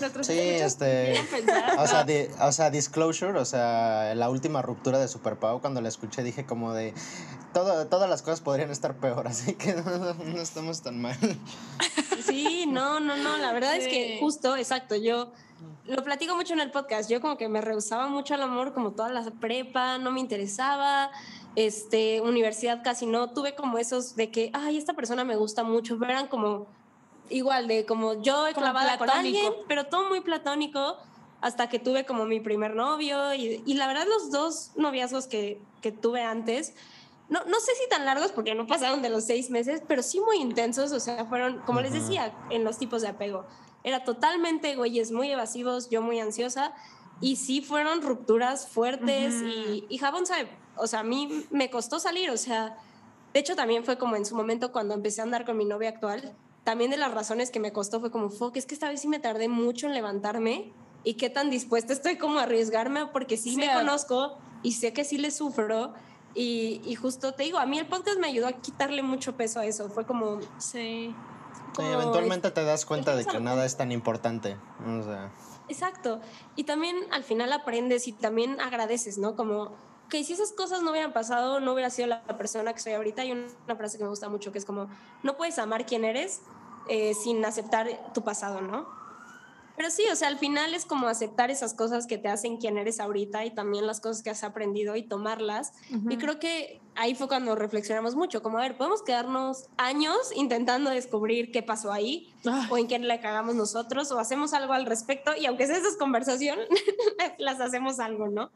nuestros 0.00 0.26
Sí, 0.26 0.38
este. 0.38 1.14
O 1.78 1.86
sea, 1.86 2.04
di- 2.04 2.28
o 2.40 2.52
sea, 2.52 2.70
disclosure, 2.70 3.38
o 3.38 3.44
sea, 3.44 4.14
la 4.14 4.30
última 4.30 4.62
ruptura 4.62 4.98
de 4.98 5.08
Super 5.08 5.36
Pau, 5.36 5.60
cuando 5.60 5.80
la 5.80 5.88
escuché 5.88 6.22
dije 6.22 6.44
como 6.46 6.72
de, 6.72 6.94
todo, 7.52 7.86
todas 7.86 8.08
las 8.08 8.22
cosas 8.22 8.40
podrían 8.40 8.70
estar 8.70 8.96
peor, 8.96 9.28
así 9.28 9.54
que 9.54 9.74
no, 9.74 10.14
no 10.14 10.40
estamos 10.40 10.82
tan 10.82 11.00
mal. 11.00 11.16
Sí, 12.24 12.66
no, 12.66 13.00
no, 13.00 13.16
no. 13.16 13.36
La 13.38 13.52
verdad 13.52 13.76
es 13.76 13.88
que 13.88 14.18
justo, 14.20 14.56
exacto, 14.56 14.96
yo 14.96 15.32
lo 15.86 16.02
platico 16.02 16.34
mucho 16.36 16.54
en 16.54 16.60
el 16.60 16.70
podcast. 16.70 17.10
Yo 17.10 17.20
como 17.20 17.36
que 17.36 17.48
me 17.48 17.60
rehusaba 17.60 18.08
mucho 18.08 18.34
al 18.34 18.42
amor, 18.42 18.72
como 18.72 18.92
toda 18.92 19.10
la 19.10 19.22
prepa, 19.40 19.98
no 19.98 20.10
me 20.10 20.20
interesaba. 20.20 21.10
Este, 21.56 22.20
universidad 22.20 22.82
casi 22.82 23.06
no. 23.06 23.30
Tuve 23.30 23.54
como 23.54 23.78
esos 23.78 24.16
de 24.16 24.30
que, 24.30 24.50
ay, 24.52 24.76
esta 24.76 24.94
persona 24.94 25.24
me 25.24 25.36
gusta 25.36 25.62
mucho, 25.62 25.98
pero 25.98 26.12
eran 26.12 26.28
como 26.28 26.66
igual 27.30 27.68
de 27.68 27.86
como 27.86 28.22
yo 28.22 28.44
Como 28.52 28.52
clavada 28.52 28.98
con 28.98 29.10
alguien, 29.10 29.52
pero 29.68 29.86
todo 29.86 30.08
muy 30.08 30.20
platónico. 30.20 30.96
Hasta 31.40 31.68
que 31.68 31.78
tuve 31.78 32.06
como 32.06 32.24
mi 32.24 32.40
primer 32.40 32.74
novio 32.74 33.34
y, 33.34 33.62
y 33.66 33.74
la 33.74 33.86
verdad 33.86 34.06
los 34.08 34.30
dos 34.30 34.70
noviazgos 34.76 35.26
que, 35.26 35.60
que 35.82 35.92
tuve 35.92 36.22
antes, 36.22 36.72
no, 37.28 37.44
no 37.44 37.60
sé 37.60 37.72
si 37.74 37.86
tan 37.90 38.06
largos 38.06 38.32
porque 38.32 38.54
no 38.54 38.66
pasaron 38.66 39.02
de 39.02 39.10
los 39.10 39.24
seis 39.24 39.50
meses, 39.50 39.82
pero 39.86 40.02
sí 40.02 40.20
muy 40.20 40.38
intensos, 40.38 40.92
o 40.92 41.00
sea, 41.00 41.26
fueron, 41.26 41.60
como 41.66 41.82
les 41.82 41.92
decía, 41.92 42.34
en 42.48 42.64
los 42.64 42.78
tipos 42.78 43.02
de 43.02 43.08
apego. 43.08 43.44
Era 43.82 44.04
totalmente 44.04 44.74
güeyes 44.76 45.10
muy 45.10 45.30
evasivos, 45.30 45.90
yo 45.90 46.00
muy 46.00 46.18
ansiosa, 46.18 46.72
y 47.20 47.36
sí 47.36 47.60
fueron 47.60 48.00
rupturas 48.00 48.66
fuertes 48.68 49.34
y, 49.42 49.84
y 49.88 49.98
Jabón 49.98 50.24
sabe, 50.24 50.48
o 50.76 50.86
sea, 50.86 51.00
a 51.00 51.04
mí 51.04 51.46
me 51.50 51.70
costó 51.70 51.98
salir, 51.98 52.30
o 52.30 52.36
sea, 52.36 52.76
de 53.32 53.40
hecho 53.40 53.56
también 53.56 53.84
fue 53.84 53.98
como 53.98 54.16
en 54.16 54.24
su 54.24 54.34
momento 54.34 54.72
cuando 54.72 54.94
empecé 54.94 55.20
a 55.20 55.24
andar 55.24 55.44
con 55.44 55.56
mi 55.56 55.64
novia 55.64 55.90
actual, 55.90 56.34
también 56.64 56.90
de 56.90 56.96
las 56.96 57.12
razones 57.12 57.50
que 57.50 57.60
me 57.60 57.72
costó 57.72 58.00
fue 58.00 58.10
como, 58.10 58.30
fuck, 58.30 58.56
es 58.56 58.66
que 58.66 58.74
esta 58.74 58.88
vez 58.88 59.00
sí 59.00 59.08
me 59.08 59.18
tardé 59.18 59.48
mucho 59.48 59.86
en 59.86 59.94
levantarme 59.94 60.72
y 61.04 61.14
qué 61.14 61.30
tan 61.30 61.50
dispuesta 61.50 61.92
estoy 61.92 62.16
como 62.16 62.38
a 62.38 62.44
arriesgarme 62.44 63.06
porque 63.06 63.36
sí, 63.36 63.50
Sí, 63.50 63.56
me 63.56 63.72
conozco 63.72 64.38
y 64.62 64.72
sé 64.72 64.92
que 64.92 65.04
sí 65.04 65.18
le 65.18 65.30
sufro 65.30 65.92
y, 66.34 66.80
y 66.84 66.94
justo 66.94 67.34
te 67.34 67.44
digo, 67.44 67.58
a 67.58 67.66
mí 67.66 67.78
el 67.78 67.86
podcast 67.86 68.18
me 68.18 68.28
ayudó 68.28 68.48
a 68.48 68.52
quitarle 68.52 69.02
mucho 69.02 69.36
peso 69.36 69.60
a 69.60 69.66
eso, 69.66 69.88
fue 69.90 70.06
como... 70.06 70.40
Sí. 70.58 71.14
Sí, 71.54 71.60
como 71.76 71.92
eventualmente 71.92 72.50
te 72.50 72.64
das 72.64 72.86
cuenta 72.86 73.14
de 73.14 73.24
que 73.24 73.40
nada 73.40 73.64
es 73.64 73.76
tan 73.76 73.92
importante, 73.92 74.56
o 74.86 75.02
sea, 75.02 75.30
Exacto. 75.68 76.20
Y 76.56 76.64
también 76.64 76.96
al 77.10 77.24
final 77.24 77.52
aprendes 77.52 78.08
y 78.08 78.12
también 78.12 78.60
agradeces, 78.60 79.18
¿no? 79.18 79.36
Como 79.36 79.72
que 80.08 80.22
si 80.24 80.32
esas 80.32 80.52
cosas 80.52 80.82
no 80.82 80.90
hubieran 80.90 81.12
pasado, 81.12 81.60
no 81.60 81.72
hubiera 81.72 81.90
sido 81.90 82.08
la 82.08 82.22
persona 82.38 82.72
que 82.72 82.80
soy 82.80 82.92
ahorita. 82.92 83.22
Hay 83.22 83.32
una 83.32 83.76
frase 83.76 83.98
que 83.98 84.04
me 84.04 84.10
gusta 84.10 84.28
mucho 84.28 84.52
que 84.52 84.58
es 84.58 84.64
como, 84.64 84.88
no 85.22 85.36
puedes 85.36 85.58
amar 85.58 85.86
quien 85.86 86.04
eres 86.04 86.42
eh, 86.88 87.14
sin 87.14 87.44
aceptar 87.44 88.12
tu 88.12 88.22
pasado, 88.22 88.60
¿no? 88.60 88.86
Pero 89.76 89.90
sí, 89.90 90.04
o 90.12 90.16
sea, 90.16 90.28
al 90.28 90.38
final 90.38 90.72
es 90.74 90.84
como 90.84 91.08
aceptar 91.08 91.50
esas 91.50 91.74
cosas 91.74 92.06
que 92.06 92.16
te 92.16 92.28
hacen 92.28 92.58
quien 92.58 92.78
eres 92.78 93.00
ahorita 93.00 93.44
y 93.44 93.50
también 93.52 93.86
las 93.86 94.00
cosas 94.00 94.22
que 94.22 94.30
has 94.30 94.44
aprendido 94.44 94.94
y 94.94 95.02
tomarlas. 95.02 95.72
Y 96.08 96.16
creo 96.16 96.38
que 96.38 96.80
ahí 96.96 97.14
fue 97.14 97.28
cuando 97.28 97.54
reflexionamos 97.54 98.14
mucho, 98.14 98.42
como, 98.42 98.58
a 98.58 98.62
ver, 98.62 98.76
podemos 98.76 99.02
quedarnos 99.02 99.66
años 99.76 100.16
intentando 100.34 100.90
descubrir 100.90 101.50
qué 101.52 101.62
pasó 101.62 101.92
ahí 101.92 102.32
Ay. 102.44 102.66
o 102.70 102.78
en 102.78 102.86
qué 102.88 102.98
le 102.98 103.20
cagamos 103.20 103.54
nosotros 103.54 104.10
o 104.12 104.18
hacemos 104.18 104.52
algo 104.54 104.72
al 104.72 104.86
respecto 104.86 105.32
y 105.36 105.46
aunque 105.46 105.66
sea 105.66 105.76
esas 105.76 105.96
conversación, 105.96 106.58
las 107.38 107.60
hacemos 107.60 108.00
algo, 108.00 108.28
¿no? 108.28 108.50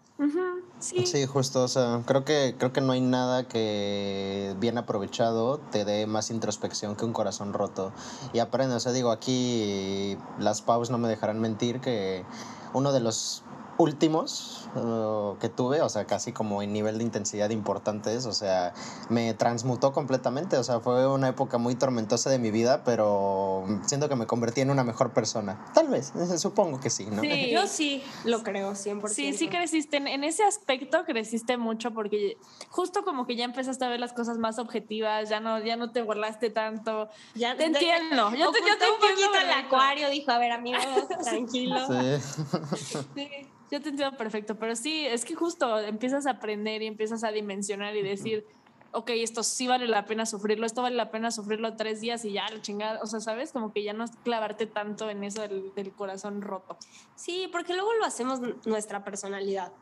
Sí. 0.81 1.07
Sí, 1.07 1.27
justo, 1.27 1.63
o 1.63 1.69
sea, 1.69 2.03
creo 2.07 2.25
que, 2.25 2.57
creo 2.59 2.73
que 2.73 2.81
no 2.81 2.93
hay 2.93 3.01
nada 3.01 3.47
que 3.47 4.55
bien 4.59 4.79
aprovechado 4.79 5.59
te 5.71 5.85
dé 5.85 6.07
más 6.07 6.31
introspección 6.31 6.97
que 6.97 7.05
un 7.05 7.13
corazón 7.13 7.53
roto. 7.53 7.93
Y 8.33 8.41
aprende, 8.41 8.75
o 8.75 8.81
sea, 8.81 8.93
digo, 8.93 9.11
aquí 9.13 10.17
las 10.39 10.63
paus 10.63 10.91
no 10.91 10.99
me 10.99 11.09
dejarán 11.09 11.41
mentir 11.41 11.81
que 11.81 12.25
uno 12.73 12.93
de 12.93 13.01
los 13.01 13.43
últimos 13.79 14.69
eh, 14.77 15.35
que 15.41 15.49
tuve, 15.49 15.81
o 15.81 15.89
sea, 15.89 16.05
casi 16.05 16.33
como 16.33 16.63
en 16.63 16.73
nivel 16.73 16.99
de 16.99 17.05
intensidad 17.05 17.51
importantes, 17.51 18.27
o 18.27 18.33
sea, 18.33 18.75
me 19.09 19.33
transmutó 19.35 19.93
completamente, 19.93 20.57
o 20.59 20.65
sea, 20.65 20.81
fue 20.81 21.07
una 21.07 21.29
época 21.29 21.59
muy 21.59 21.77
tormentosa 21.77 22.29
de 22.29 22.39
mi 22.39 22.51
vida, 22.51 22.83
pero 22.85 23.65
siento 23.87 24.09
que 24.09 24.17
me 24.17 24.27
convertí 24.27 24.61
en 24.61 24.71
una 24.71 24.83
mejor 24.85 25.13
persona. 25.13 25.71
Tal 25.75 25.89
vez, 25.89 26.13
supongo 26.39 26.81
que 26.81 26.91
sí, 26.91 27.07
¿no? 27.11 27.23
Sí. 27.23 27.51
Yo 27.53 27.67
sí 27.67 28.03
lo 28.25 28.43
creo, 28.43 28.73
100%. 28.73 29.09
Sí, 29.09 29.33
sí 29.33 29.49
creciste, 29.49 29.97
en, 29.97 30.09
en 30.09 30.25
ese 30.25 30.43
aspecto 30.43 31.05
creciste 31.05 31.57
mucho 31.57 31.93
porque 31.93 32.37
justo 32.69 33.05
como 33.05 33.27
que 33.27 33.37
ya 33.37 33.45
empezaste 33.45 33.85
a 33.85 33.89
ver 33.89 34.01
las 34.01 34.13
cosas 34.13 34.39
más 34.39 34.59
objetivas, 34.59 35.29
ya 35.29 35.39
no, 35.39 35.61
ya 35.61 35.77
no 35.77 35.93
te 35.93 36.03
burlaste 36.03 36.51
tanto. 36.51 37.09
Ya 37.37 37.57
Te 37.57 37.67
entiendo, 37.67 38.31
yo 38.33 38.51
te, 38.51 38.59
yo 38.61 38.77
te 38.77 38.87
un 38.87 38.95
entiendo 38.95 39.33
poquito 39.33 39.39
el 39.41 39.51
acuario, 39.51 40.11
dijo, 40.11 40.33
a 40.33 40.39
ver, 40.39 40.51
amigo, 40.51 40.79
tranquilo. 41.23 41.79
Sí. 41.99 42.99
Sí, 43.15 43.29
yo 43.71 43.81
te 43.83 43.91
entiendo 43.91 44.17
perfecto, 44.17 44.57
pero 44.59 44.75
sí, 44.77 45.05
es 45.07 45.25
que 45.25 45.35
justo 45.35 45.79
empiezas 45.79 46.27
a 46.27 46.33
aprender 46.33 46.83
y 46.83 46.87
empiezas 46.87 47.25
a 47.25 47.31
dimensionar 47.31 47.97
y 47.97 48.03
decir, 48.03 48.47
ok, 48.93 49.11
esto 49.11 49.43
sí 49.43 49.69
vale 49.69 49.87
la 49.87 50.07
pena 50.07 50.25
sufrirlo, 50.27 50.65
esto 50.65 50.83
vale 50.83 50.97
la 50.97 51.11
pena 51.11 51.31
sufrirlo 51.31 51.77
tres 51.77 52.01
días 52.01 52.25
y 52.25 52.33
ya, 52.33 52.49
la 52.49 52.63
chingada, 52.63 53.01
o 53.03 53.07
sea, 53.07 53.21
¿sabes? 53.21 53.53
Como 53.53 53.73
que 53.73 53.83
ya 53.83 53.93
no 53.93 54.07
clavarte 54.25 54.67
tanto 54.67 55.11
en 55.11 55.25
eso 55.25 55.43
del, 55.43 55.73
del 55.75 55.93
corazón 55.93 56.41
roto. 56.41 56.79
Sí, 57.15 57.49
porque 57.53 57.75
luego 57.75 57.93
lo 57.95 58.05
hacemos 58.05 58.41
nuestra 58.67 59.05
personalidad. 59.05 59.73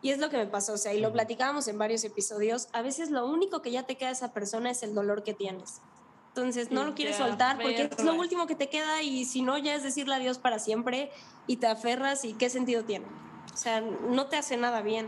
Y 0.00 0.10
es 0.10 0.18
lo 0.18 0.28
que 0.28 0.36
me 0.36 0.46
pasó, 0.46 0.74
o 0.74 0.76
sea, 0.76 0.92
y 0.92 1.00
lo 1.00 1.12
platicábamos 1.12 1.66
en 1.68 1.78
varios 1.78 2.04
episodios, 2.04 2.68
a 2.72 2.82
veces 2.82 3.10
lo 3.10 3.26
único 3.26 3.62
que 3.62 3.70
ya 3.70 3.84
te 3.84 3.96
queda 3.96 4.08
de 4.08 4.14
esa 4.14 4.32
persona 4.32 4.70
es 4.70 4.82
el 4.82 4.94
dolor 4.94 5.22
que 5.22 5.32
tienes. 5.32 5.80
Entonces 6.28 6.72
no 6.72 6.84
lo 6.84 6.96
quieres 6.96 7.16
soltar 7.16 7.58
porque 7.58 7.88
es 7.96 8.04
lo 8.04 8.14
último 8.14 8.48
que 8.48 8.56
te 8.56 8.68
queda 8.68 9.02
y 9.02 9.24
si 9.24 9.40
no 9.40 9.56
ya 9.56 9.76
es 9.76 9.84
decirle 9.84 10.16
adiós 10.16 10.38
para 10.38 10.58
siempre 10.58 11.12
y 11.46 11.58
te 11.58 11.68
aferras 11.68 12.24
y 12.24 12.34
qué 12.34 12.50
sentido 12.50 12.82
tiene. 12.82 13.06
O 13.52 13.56
sea, 13.56 13.80
no 13.80 14.26
te 14.26 14.36
hace 14.36 14.56
nada 14.56 14.82
bien. 14.82 15.06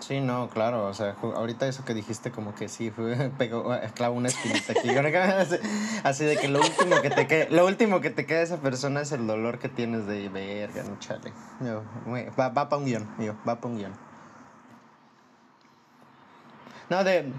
Sí, 0.00 0.20
no, 0.20 0.48
claro, 0.48 0.86
o 0.86 0.94
sea, 0.94 1.16
ahorita 1.20 1.66
eso 1.66 1.84
que 1.84 1.92
dijiste 1.92 2.30
como 2.30 2.54
que 2.54 2.68
sí, 2.68 2.90
fue, 2.90 3.30
pegó, 3.38 3.74
eh, 3.74 3.90
clavó 3.94 4.14
una 4.16 4.28
espinita 4.28 4.72
aquí. 4.72 4.88
Así- 6.04 6.24
de 6.24 6.36
que 6.36 6.48
lo 6.48 6.60
último 6.60 7.02
que 7.02 7.10
te 7.10 7.26
queda, 7.26 7.46
lo 7.50 7.66
último 7.66 8.00
que 8.00 8.10
te 8.10 8.24
queda 8.24 8.38
de 8.38 8.44
esa 8.44 8.58
persona 8.58 9.00
es 9.00 9.10
el 9.12 9.26
dolor 9.26 9.58
que 9.58 9.68
tienes 9.68 10.06
de 10.06 10.28
verga, 10.28 10.84
no 10.84 10.98
chale. 11.00 11.32
Yo, 11.60 11.82
va, 12.38 12.48
va 12.50 12.68
para 12.68 12.76
un 12.76 12.84
guion, 12.86 13.08
yo, 13.18 13.34
va 13.46 13.56
para 13.56 13.66
un 13.66 13.78
guion. 13.78 13.92
No, 16.90 17.02
de, 17.04 17.32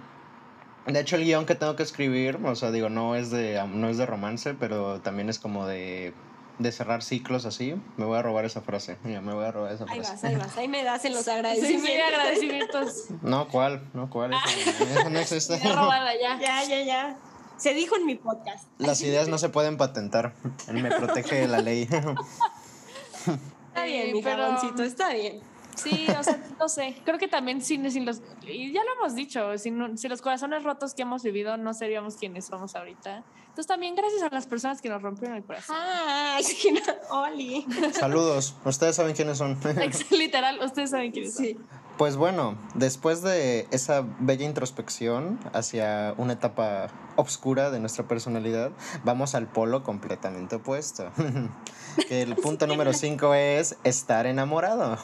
de 0.85 0.99
hecho 0.99 1.15
el 1.15 1.23
guion 1.23 1.45
que 1.45 1.55
tengo 1.55 1.75
que 1.75 1.83
escribir, 1.83 2.39
o 2.43 2.55
sea, 2.55 2.71
digo, 2.71 2.89
no 2.89 3.15
es 3.15 3.31
de, 3.31 3.65
no 3.73 3.87
es 3.87 3.97
de 3.97 4.05
romance, 4.05 4.53
pero 4.53 4.99
también 4.99 5.29
es 5.29 5.39
como 5.39 5.65
de, 5.65 6.13
de 6.59 6.71
cerrar 6.71 7.01
ciclos 7.01 7.45
así. 7.45 7.73
Me 7.97 8.05
voy 8.05 8.17
a 8.17 8.21
robar 8.21 8.45
esa 8.45 8.61
frase, 8.61 8.97
mira, 9.03 9.21
me 9.21 9.33
voy 9.33 9.45
a 9.45 9.51
robar 9.51 9.71
esa 9.73 9.85
Ahí 9.89 9.99
frase. 10.01 10.11
vas, 10.13 10.23
ahí 10.23 10.35
vas, 10.35 10.57
ahí 10.57 10.67
me 10.67 10.83
das 10.83 11.03
en 11.05 11.13
los 11.13 11.23
Sí, 11.23 11.31
agradecimientos. 11.31 11.89
sí, 11.89 12.01
agradecimientos. 12.01 13.05
No, 13.21 13.47
¿cuál? 13.47 13.89
No, 13.93 14.09
¿cuál? 14.09 14.33
Eso, 14.33 14.83
eso 14.83 15.09
no 15.09 15.19
existe. 15.19 15.59
Ya 15.63 15.73
robada 15.75 16.11
ya. 16.19 16.39
Ya, 16.39 16.63
ya, 16.65 16.81
ya. 16.83 17.17
Se 17.57 17.73
dijo 17.73 17.95
en 17.97 18.05
mi 18.05 18.15
podcast. 18.15 18.67
Las 18.77 19.01
ideas 19.01 19.27
no 19.27 19.37
se 19.37 19.49
pueden 19.49 19.75
patentar. 19.77 20.33
Él 20.67 20.81
me 20.83 20.89
protege 20.91 21.35
de 21.41 21.47
la 21.47 21.59
ley. 21.61 21.87
Está 21.91 23.83
bien, 23.85 24.07
Sí, 24.07 24.13
mi 24.13 24.21
pero- 24.21 24.43
jaboncito, 24.43 24.83
está 24.83 25.13
bien. 25.13 25.39
Sí, 25.75 26.07
o 26.17 26.23
sea, 26.23 26.37
no 26.59 26.67
sé. 26.67 26.97
Creo 27.05 27.17
que 27.17 27.29
también 27.29 27.61
sin, 27.61 27.89
sin 27.89 28.05
los. 28.05 28.21
Y 28.45 28.73
ya 28.73 28.81
lo 28.83 28.93
hemos 28.95 29.15
dicho, 29.15 29.57
sin, 29.57 29.97
sin 29.97 30.09
los 30.09 30.21
corazones 30.21 30.63
rotos 30.63 30.93
que 30.93 31.03
hemos 31.03 31.23
vivido, 31.23 31.55
no 31.55 31.73
seríamos 31.73 32.15
quienes 32.17 32.45
somos 32.47 32.75
ahorita. 32.75 33.23
Entonces, 33.59 33.75
también 33.75 33.93
gracias 33.93 34.23
a 34.23 34.33
las 34.33 34.47
personas 34.47 34.81
que 34.81 34.87
nos 34.87 35.01
rompieron 35.01 35.35
el 35.35 35.43
corazón. 35.43 35.75
Ay, 35.77 36.41
sí, 36.45 36.71
no, 36.71 37.23
Oli. 37.23 37.65
Saludos. 37.91 38.55
Ustedes 38.63 38.95
saben 38.95 39.13
quiénes 39.13 39.37
son. 39.37 39.57
Literal, 40.11 40.63
ustedes 40.63 40.91
saben 40.91 41.11
quiénes 41.11 41.33
son. 41.33 41.43
Sí. 41.43 41.57
Pues 41.97 42.15
bueno, 42.15 42.57
después 42.75 43.21
de 43.21 43.67
esa 43.71 44.05
bella 44.19 44.45
introspección 44.45 45.41
hacia 45.51 46.13
una 46.15 46.31
etapa 46.31 46.87
oscura 47.17 47.69
de 47.69 47.81
nuestra 47.81 48.07
personalidad, 48.07 48.71
vamos 49.03 49.35
al 49.35 49.47
polo 49.47 49.83
completamente 49.83 50.55
opuesto. 50.55 51.11
que 52.07 52.21
el 52.21 52.37
punto 52.37 52.65
número 52.65 52.93
5 52.93 53.33
es 53.33 53.75
estar 53.83 54.25
enamorado. 54.25 54.97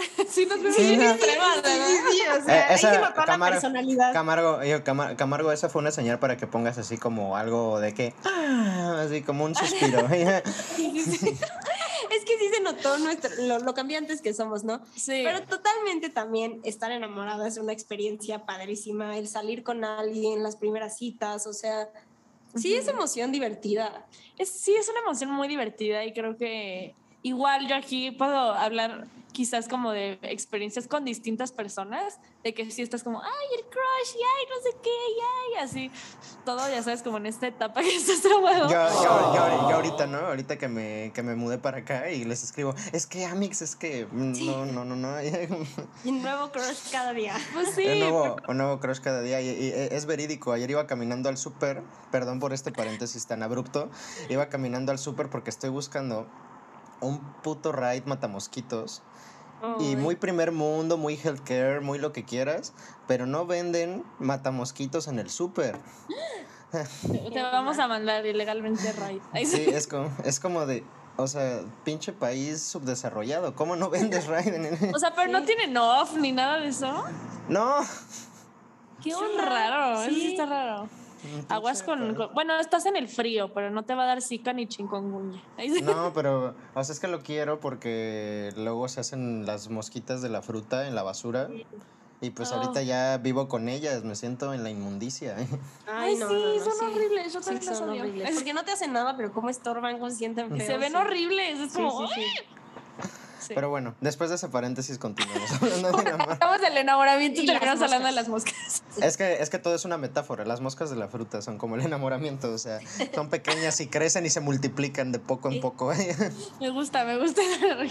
Sí, 0.28 0.46
nos 0.46 0.58
vemos 0.62 0.76
Sí. 0.76 0.96
Sí, 0.96 1.96
sí, 2.10 2.22
o 2.40 2.44
sea, 2.44 2.58
Eh, 2.60 2.64
ahí 2.68 2.74
esa 2.76 2.94
se 2.94 3.00
notó 3.00 3.20
la 3.20 3.26
Camargo- 3.26 3.52
personalidad. 3.54 4.12
Camargo, 4.12 4.64
yo, 4.64 4.84
Cama- 4.84 5.16
Camargo, 5.16 5.52
esa 5.52 5.68
fue 5.68 5.80
una 5.82 5.90
señal 5.90 6.18
para 6.18 6.36
que 6.36 6.46
pongas 6.46 6.78
así 6.78 6.96
como 6.98 7.36
algo 7.36 7.80
de 7.80 7.94
que, 7.94 8.14
ah, 8.24 9.02
así 9.06 9.22
como 9.22 9.44
un 9.44 9.54
suspiro. 9.54 10.06
Es 12.10 12.24
que 12.24 12.38
sí 12.38 12.48
se 12.52 12.60
notó 12.60 12.98
nuestro, 12.98 13.30
lo, 13.42 13.60
lo 13.60 13.72
cambiantes 13.74 14.20
que 14.20 14.34
somos, 14.34 14.64
¿no? 14.64 14.80
Sí. 14.96 15.22
Pero 15.24 15.42
totalmente 15.42 16.08
también 16.10 16.60
estar 16.64 16.90
enamorada 16.90 17.46
es 17.46 17.56
una 17.56 17.72
experiencia 17.72 18.44
padrísima, 18.46 19.16
el 19.16 19.28
salir 19.28 19.62
con 19.62 19.84
alguien, 19.84 20.42
las 20.42 20.56
primeras 20.56 20.96
citas, 20.98 21.46
o 21.46 21.52
sea, 21.52 21.88
sí 22.56 22.74
es 22.74 22.88
emoción 22.88 23.30
divertida. 23.30 24.06
Es, 24.38 24.48
sí, 24.50 24.74
es 24.74 24.88
una 24.88 25.00
emoción 25.00 25.30
muy 25.30 25.46
divertida 25.46 26.04
y 26.04 26.12
creo 26.12 26.36
que 26.36 26.96
igual 27.22 27.68
yo 27.68 27.76
aquí 27.76 28.10
puedo 28.10 28.54
hablar 28.54 29.06
quizás 29.32 29.68
como 29.68 29.92
de 29.92 30.18
experiencias 30.22 30.86
con 30.86 31.04
distintas 31.04 31.52
personas, 31.52 32.18
de 32.44 32.54
que 32.54 32.70
si 32.70 32.82
estás 32.82 33.02
como, 33.02 33.22
ay, 33.22 33.46
el 33.58 33.64
crush, 33.64 34.16
y 34.16 34.22
ay, 34.22 34.46
no 34.48 34.62
sé 34.62 34.76
qué, 34.82 34.90
y 34.90 35.58
ay, 35.58 35.64
así, 35.64 35.90
todo 36.44 36.68
ya 36.68 36.82
sabes, 36.82 37.02
como 37.02 37.18
en 37.18 37.26
esta 37.26 37.46
etapa 37.46 37.80
que 37.80 37.96
estás 37.96 38.20
traumado. 38.20 38.68
Yo, 38.68 38.88
yo, 39.02 39.34
yo, 39.34 39.70
yo 39.70 39.76
ahorita, 39.76 40.06
¿no? 40.06 40.18
Ahorita 40.18 40.58
que 40.58 40.68
me, 40.68 41.12
que 41.14 41.22
me 41.22 41.34
mudé 41.34 41.58
para 41.58 41.78
acá 41.78 42.10
y 42.10 42.24
les 42.24 42.42
escribo, 42.42 42.74
es 42.92 43.06
que 43.06 43.24
Amix, 43.24 43.62
es 43.62 43.76
que 43.76 44.06
mm, 44.10 44.46
no, 44.46 44.66
no, 44.66 44.84
no, 44.84 44.96
no. 44.96 45.10
Y 46.04 46.08
un 46.08 46.22
nuevo 46.22 46.50
crush 46.50 46.90
cada 46.90 47.12
día. 47.12 47.36
Pues 47.52 47.74
sí, 47.74 47.86
un, 47.86 48.00
nuevo, 48.00 48.36
un 48.48 48.56
nuevo 48.56 48.80
crush 48.80 49.00
cada 49.00 49.22
día 49.22 49.40
y, 49.40 49.48
y 49.48 49.72
es 49.74 50.06
verídico. 50.06 50.52
Ayer 50.52 50.70
iba 50.70 50.86
caminando 50.86 51.28
al 51.28 51.36
súper, 51.36 51.82
perdón 52.10 52.40
por 52.40 52.52
este 52.52 52.72
paréntesis 52.72 53.26
tan 53.26 53.42
abrupto, 53.42 53.90
iba 54.28 54.48
caminando 54.48 54.92
al 54.92 54.98
súper 54.98 55.30
porque 55.30 55.50
estoy 55.50 55.70
buscando 55.70 56.26
un 57.00 57.20
puto 57.42 57.72
ride 57.72 58.02
matamosquitos 58.06 59.02
y 59.78 59.88
Ay. 59.88 59.96
muy 59.96 60.16
primer 60.16 60.52
mundo, 60.52 60.96
muy 60.96 61.18
healthcare, 61.22 61.80
muy 61.82 61.98
lo 61.98 62.12
que 62.12 62.24
quieras, 62.24 62.72
pero 63.06 63.26
no 63.26 63.44
venden 63.46 64.04
matamosquitos 64.18 65.06
en 65.08 65.18
el 65.18 65.28
súper. 65.30 65.78
te 67.32 67.42
vamos 67.42 67.78
a 67.78 67.86
mandar 67.88 68.24
ilegalmente 68.24 68.92
raid. 68.92 69.20
Sí, 69.44 69.66
es 69.68 69.86
como, 69.86 70.10
es 70.24 70.40
como 70.40 70.66
de, 70.66 70.84
o 71.16 71.26
sea, 71.26 71.60
pinche 71.84 72.12
país 72.12 72.62
subdesarrollado, 72.62 73.54
¿cómo 73.54 73.76
no 73.76 73.90
vendes 73.90 74.26
ride 74.28 74.56
en 74.56 74.64
el- 74.66 74.94
O 74.94 74.98
sea, 74.98 75.14
pero 75.14 75.30
no 75.30 75.40
Sí. 75.40 75.46
tienen 75.46 75.76
off 75.76 76.14
ni 76.16 76.32
nada 76.32 76.58
de 76.58 76.68
eso. 76.68 77.04
No. 77.48 77.76
Qué 79.02 79.10
chula. 79.10 79.44
raro, 79.44 80.04
Sí. 80.04 80.32
está 80.32 80.46
raro. 80.46 80.88
Aguas 81.48 81.82
con, 81.82 82.14
con- 82.14 82.32
Bueno, 82.34 82.58
estás 82.58 82.86
en 82.86 82.96
el 82.96 83.08
frío, 83.08 83.52
pero 83.52 83.70
no 83.70 83.84
te 83.84 83.94
va 83.94 84.04
a 84.04 84.06
dar 84.06 84.22
zika 84.22 84.52
ni 84.52 84.66
sí. 84.70 85.82
No, 85.82 86.12
pero, 86.14 86.54
o 86.74 86.84
sea, 86.84 86.92
es 86.92 87.00
que 87.00 87.08
lo 87.08 87.20
quiero 87.20 87.60
porque 87.60 88.50
luego 88.56 88.88
se 88.88 89.00
hacen 89.00 89.46
las 89.46 89.68
mosquitas 89.68 90.22
de 90.22 90.28
la 90.28 90.42
fruta 90.42 90.86
en 90.88 90.94
la 90.94 91.02
basura. 91.02 91.48
Y 92.22 92.30
pues 92.32 92.52
Oh. 92.52 92.56
ahorita 92.56 92.82
ya 92.82 93.16
vivo 93.16 93.48
con 93.48 93.70
ellas, 93.70 94.04
me 94.04 94.14
siento 94.14 94.52
en 94.52 94.62
la 94.62 94.68
inmundicia. 94.68 95.36
Ay, 95.86 96.16
sí, 96.16 96.20
son 96.20 96.28
sí. 96.30 96.84
horribles, 96.84 97.32
yo 97.32 97.40
Sí, 97.40 97.46
también 97.46 97.66
las 97.66 97.78
son 97.78 97.88
odio. 97.90 98.02
horribles. 98.02 98.34
Porque 98.34 98.52
no 98.52 98.62
te 98.62 98.72
hacen 98.72 98.92
nada, 98.92 99.16
pero 99.16 99.32
cómo 99.32 99.48
estorban, 99.48 99.94
cómo 99.98 100.10
se 100.10 100.16
sienten 100.16 100.48
feos. 100.50 100.64
se 100.64 100.76
ven 100.76 100.90
sí. 100.92 100.96
horribles, 100.98 101.58
es 101.60 101.72
Sí, 101.72 101.78
como... 101.78 102.06
Pero 103.48 103.70
bueno, 103.70 103.94
después 104.00 104.30
de 104.30 104.36
ese 104.36 104.48
paréntesis 104.48 104.98
continuamos 104.98 105.50
hablando 105.62 105.92
de 106.02 106.10
amor. 106.10 106.32
Estamos 106.32 106.60
del 106.60 106.76
enamoramiento 106.76 107.40
y 107.40 107.46
terminamos 107.46 107.82
hablando 107.82 108.06
de 108.06 108.12
las 108.12 108.28
moscas. 108.28 108.82
Es 109.02 109.16
que, 109.16 109.40
es 109.42 109.50
que 109.50 109.58
todo 109.58 109.74
es 109.74 109.84
una 109.84 109.96
metáfora. 109.98 110.44
Las 110.44 110.60
moscas 110.60 110.90
de 110.90 110.96
la 110.96 111.08
fruta 111.08 111.42
son 111.42 111.58
como 111.58 111.76
el 111.76 111.82
enamoramiento. 111.82 112.50
O 112.52 112.58
sea, 112.58 112.78
son 113.14 113.28
pequeñas 113.30 113.80
y 113.80 113.86
crecen 113.88 114.26
y 114.26 114.30
se 114.30 114.40
multiplican 114.40 115.12
de 115.12 115.18
poco 115.18 115.50
en 115.50 115.60
poco. 115.60 115.92
Me 116.60 116.70
gusta, 116.70 117.04
me 117.04 117.18
gusta 117.18 117.40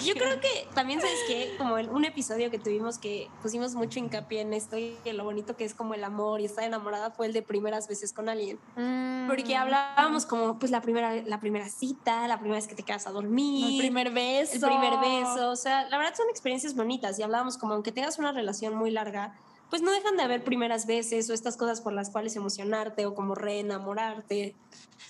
Yo 0.04 0.14
creo 0.14 0.40
que 0.40 0.68
también, 0.74 1.02
¿sabes 1.02 1.18
qué? 1.28 1.56
Como 1.58 1.78
el- 1.78 1.90
un 1.90 2.06
episodio 2.06 2.52
que 2.52 2.60
tuvimos 2.60 2.98
que 2.98 3.28
pusimos 3.42 3.76
mucho 3.76 4.00
hincapié 4.00 4.42
en 4.42 4.54
esto 4.54 4.78
y 4.78 4.96
en 5.06 5.18
lo 5.18 5.24
bonito 5.24 5.56
que 5.56 5.66
es 5.66 5.74
como 5.74 5.94
el 5.94 6.04
amor 6.04 6.42
y 6.42 6.46
estar 6.46 6.64
enamorada 6.64 7.12
fue 7.12 7.26
el 7.28 7.34
de 7.34 7.42
primeras 7.42 7.88
veces 7.88 8.14
con 8.14 8.30
alguien. 8.30 8.60
Mm. 8.76 9.28
Porque 9.28 9.56
hablábamos 9.56 10.26
como, 10.26 10.58
pues, 10.60 10.72
la 10.72 10.82
primera, 10.82 11.14
la 11.16 11.40
primera 11.40 11.70
cita, 11.70 12.28
la 12.28 12.38
primera 12.40 12.58
vez 12.58 12.68
que 12.68 12.76
te 12.76 12.84
quedas 12.84 13.08
a 13.08 13.12
dormir. 13.12 13.74
El 13.74 13.78
primer 13.78 14.12
beso. 14.12 14.54
el 14.54 14.60
primer 14.62 14.98
beso. 15.00 15.39
O 15.40 15.56
sea, 15.56 15.88
la 15.90 15.98
verdad 15.98 16.16
son 16.16 16.30
experiencias 16.30 16.76
bonitas 16.76 17.18
y 17.20 17.24
hablábamos 17.24 17.58
como, 17.58 17.74
aunque 17.74 17.92
tengas 17.92 18.20
una 18.20 18.32
relación 18.32 18.76
muy 18.76 18.92
larga, 18.92 19.40
pues 19.70 19.82
no 19.82 19.92
dejan 19.92 20.18
de 20.18 20.24
haber 20.24 20.44
primeras 20.44 20.88
veces 20.88 21.30
o 21.30 21.34
estas 21.34 21.56
cosas 21.56 21.82
por 21.82 21.94
las 21.94 22.10
cuales 22.10 22.36
emocionarte 22.36 23.06
o 23.06 23.14
como 23.14 23.36
reenamorarte. 23.36 24.56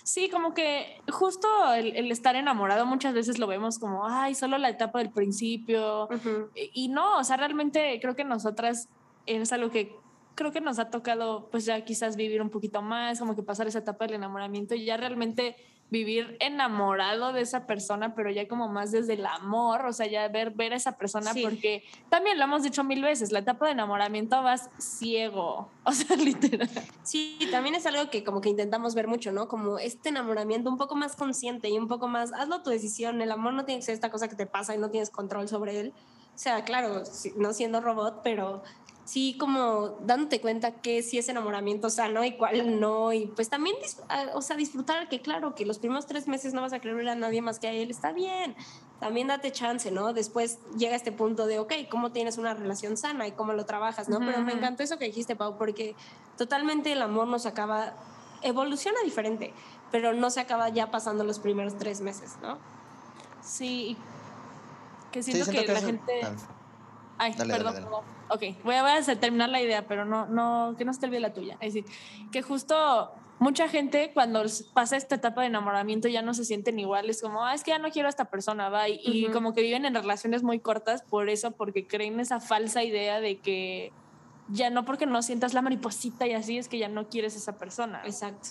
Sí, 0.04 0.28
como 0.28 0.54
que 0.54 1.00
justo 1.10 1.48
el, 1.72 1.96
el 1.96 2.12
estar 2.12 2.36
enamorado 2.36 2.84
muchas 2.84 3.14
veces 3.14 3.38
lo 3.38 3.46
vemos 3.46 3.78
como, 3.78 4.06
ay, 4.06 4.34
solo 4.34 4.58
la 4.58 4.68
etapa 4.68 4.98
del 4.98 5.10
principio. 5.10 6.04
Ujú. 6.04 6.50
Y, 6.54 6.84
y 6.84 6.88
no, 6.88 7.18
o 7.18 7.24
sea, 7.24 7.36
realmente 7.36 7.98
creo 8.02 8.14
que 8.14 8.24
nosotras 8.24 8.88
es 9.26 9.52
algo 9.52 9.70
que 9.70 9.96
creo 10.34 10.52
que 10.52 10.60
nos 10.60 10.78
ha 10.78 10.90
tocado 10.90 11.48
pues 11.50 11.66
ya 11.66 11.84
quizás 11.84 12.16
vivir 12.16 12.40
un 12.40 12.50
poquito 12.50 12.80
más, 12.80 13.18
como 13.18 13.36
que 13.36 13.42
pasar 13.42 13.66
esa 13.66 13.80
etapa 13.80 14.06
del 14.06 14.14
enamoramiento 14.14 14.74
y 14.74 14.84
ya 14.84 14.96
realmente 14.96 15.56
vivir 15.90 16.36
enamorado 16.40 17.32
de 17.32 17.40
esa 17.40 17.66
persona, 17.66 18.14
pero 18.14 18.30
ya 18.30 18.46
como 18.46 18.68
más 18.68 18.92
desde 18.92 19.14
el 19.14 19.26
amor, 19.26 19.84
o 19.86 19.92
sea, 19.92 20.06
ya 20.06 20.28
ver, 20.28 20.52
ver 20.52 20.72
a 20.72 20.76
esa 20.76 20.96
persona, 20.96 21.32
Sí. 21.32 21.42
porque 21.42 21.82
también 22.08 22.38
lo 22.38 22.44
hemos 22.44 22.62
dicho 22.62 22.84
mil 22.84 23.02
veces, 23.02 23.32
la 23.32 23.40
etapa 23.40 23.66
de 23.66 23.72
enamoramiento 23.72 24.40
vas 24.42 24.70
ciego, 24.78 25.68
o 25.84 25.92
sea, 25.92 26.16
literal. 26.16 26.70
Sí, 27.02 27.38
también 27.50 27.74
es 27.74 27.86
algo 27.86 28.08
que 28.10 28.22
como 28.22 28.40
que 28.40 28.48
intentamos 28.48 28.94
ver 28.94 29.08
mucho, 29.08 29.32
¿no? 29.32 29.48
Como 29.48 29.78
este 29.78 30.10
enamoramiento 30.10 30.70
un 30.70 30.78
poco 30.78 30.94
más 30.94 31.16
consciente 31.16 31.68
y 31.68 31.76
un 31.78 31.88
poco 31.88 32.06
más, 32.08 32.32
hazlo 32.32 32.62
tu 32.62 32.70
decisión, 32.70 33.20
el 33.20 33.32
amor 33.32 33.52
no 33.54 33.64
tiene 33.64 33.80
que 33.80 33.86
ser 33.86 33.94
esta 33.94 34.10
cosa 34.10 34.28
que 34.28 34.36
te 34.36 34.46
pasa 34.46 34.74
y 34.74 34.78
no 34.78 34.90
tienes 34.90 35.10
control 35.10 35.48
sobre 35.48 35.80
él. 35.80 35.92
O 36.32 36.38
sea, 36.42 36.64
claro, 36.64 37.02
no 37.36 37.52
siendo 37.52 37.80
robot, 37.82 38.20
pero 38.22 38.62
sí 39.10 39.36
como 39.40 39.96
dándote 40.04 40.40
cuenta 40.40 40.70
que 40.70 41.02
sí 41.02 41.18
es 41.18 41.28
enamoramiento 41.28 41.90
sano 41.90 42.24
y 42.24 42.36
cuál 42.36 42.78
no, 42.78 43.12
y 43.12 43.26
pues 43.26 43.48
también, 43.48 43.74
ah, 44.08 44.26
o 44.34 44.40
sea, 44.40 44.54
disfrutar 44.56 45.08
que 45.08 45.20
claro, 45.20 45.56
que 45.56 45.66
los 45.66 45.80
primeros 45.80 46.06
tres 46.06 46.28
meses 46.28 46.54
no 46.54 46.60
vas 46.60 46.72
a 46.72 46.78
querer 46.78 46.96
ver 46.96 47.08
a 47.08 47.16
nadie 47.16 47.42
más 47.42 47.58
que 47.58 47.66
a 47.66 47.72
él, 47.72 47.90
está 47.90 48.12
bien, 48.12 48.54
también 49.00 49.26
date 49.26 49.50
chance, 49.50 49.90
¿no? 49.90 50.12
Después 50.12 50.60
llega 50.78 50.94
este 50.94 51.10
punto 51.10 51.48
de, 51.48 51.58
ok, 51.58 51.72
¿cómo 51.90 52.12
tienes 52.12 52.38
una 52.38 52.54
relación 52.54 52.96
sana 52.96 53.26
y 53.26 53.32
cómo 53.32 53.52
lo 53.52 53.66
trabajas, 53.66 54.08
¿no? 54.08 54.20
Pero 54.20 54.42
me 54.42 54.52
encantó 54.52 54.84
eso 54.84 54.96
que 54.96 55.06
dijiste, 55.06 55.34
Pau, 55.34 55.58
porque 55.58 55.96
totalmente 56.38 56.92
el 56.92 57.02
amor 57.02 57.26
nos 57.26 57.46
acaba, 57.46 57.94
evoluciona 58.42 59.00
diferente, 59.02 59.52
pero 59.90 60.12
no 60.12 60.30
se 60.30 60.38
acaba 60.38 60.68
ya 60.68 60.92
pasando 60.92 61.24
los 61.24 61.40
primeros 61.40 61.76
tres 61.78 62.00
meses, 62.00 62.36
¿no? 62.42 62.58
Sí, 63.42 63.96
que 65.10 65.20
Sí, 65.24 65.32
siento, 65.32 65.50
siento 65.50 65.60
que, 65.62 65.66
que 65.66 65.80
la 65.80 65.86
gente... 65.86 66.20
ah, 66.22 66.32
Ay, 67.18 67.34
Dale, 67.36 67.54
perdón, 67.54 67.74
dale, 67.74 67.86
dale. 67.86 68.19
Ok, 68.30 68.42
voy 68.64 68.76
a, 68.76 68.82
voy 68.82 68.92
a 68.92 69.20
terminar 69.20 69.48
la 69.48 69.60
idea, 69.60 69.86
pero 69.86 70.04
no, 70.04 70.26
no, 70.26 70.74
que 70.78 70.84
no 70.84 70.92
se 70.92 71.00
te 71.00 71.06
olvide 71.06 71.20
la 71.20 71.32
tuya. 71.32 71.56
Es 71.60 71.74
decir, 71.74 71.90
que 72.30 72.42
justo 72.42 73.12
mucha 73.40 73.68
gente 73.68 74.12
cuando 74.12 74.44
pasa 74.74 74.96
esta 74.96 75.16
etapa 75.16 75.40
de 75.40 75.48
enamoramiento 75.48 76.08
ya 76.08 76.22
no 76.22 76.34
se 76.34 76.44
sienten 76.44 76.78
iguales, 76.78 77.20
como, 77.20 77.44
ah, 77.44 77.54
es 77.54 77.64
que 77.64 77.72
ya 77.72 77.78
no 77.78 77.90
quiero 77.90 78.06
a 78.06 78.10
esta 78.10 78.26
persona, 78.26 78.68
va, 78.68 78.88
y, 78.88 79.26
como 79.32 79.54
que 79.54 79.62
viven 79.62 79.84
en 79.86 79.94
relaciones 79.94 80.42
muy 80.42 80.60
cortas 80.60 81.02
por 81.02 81.28
eso, 81.28 81.50
porque 81.50 81.86
creen 81.86 82.20
esa 82.20 82.38
falsa 82.38 82.84
idea 82.84 83.20
de 83.20 83.38
que 83.38 83.92
ya 84.48 84.68
no 84.68 84.84
porque 84.84 85.06
no 85.06 85.22
sientas 85.22 85.54
la 85.54 85.62
mariposita 85.62 86.26
y 86.26 86.34
así 86.34 86.58
es 86.58 86.68
que 86.68 86.78
ya 86.78 86.88
no 86.88 87.08
quieres 87.08 87.34
a 87.34 87.38
esa 87.38 87.58
persona. 87.58 88.02
Exacto. 88.04 88.50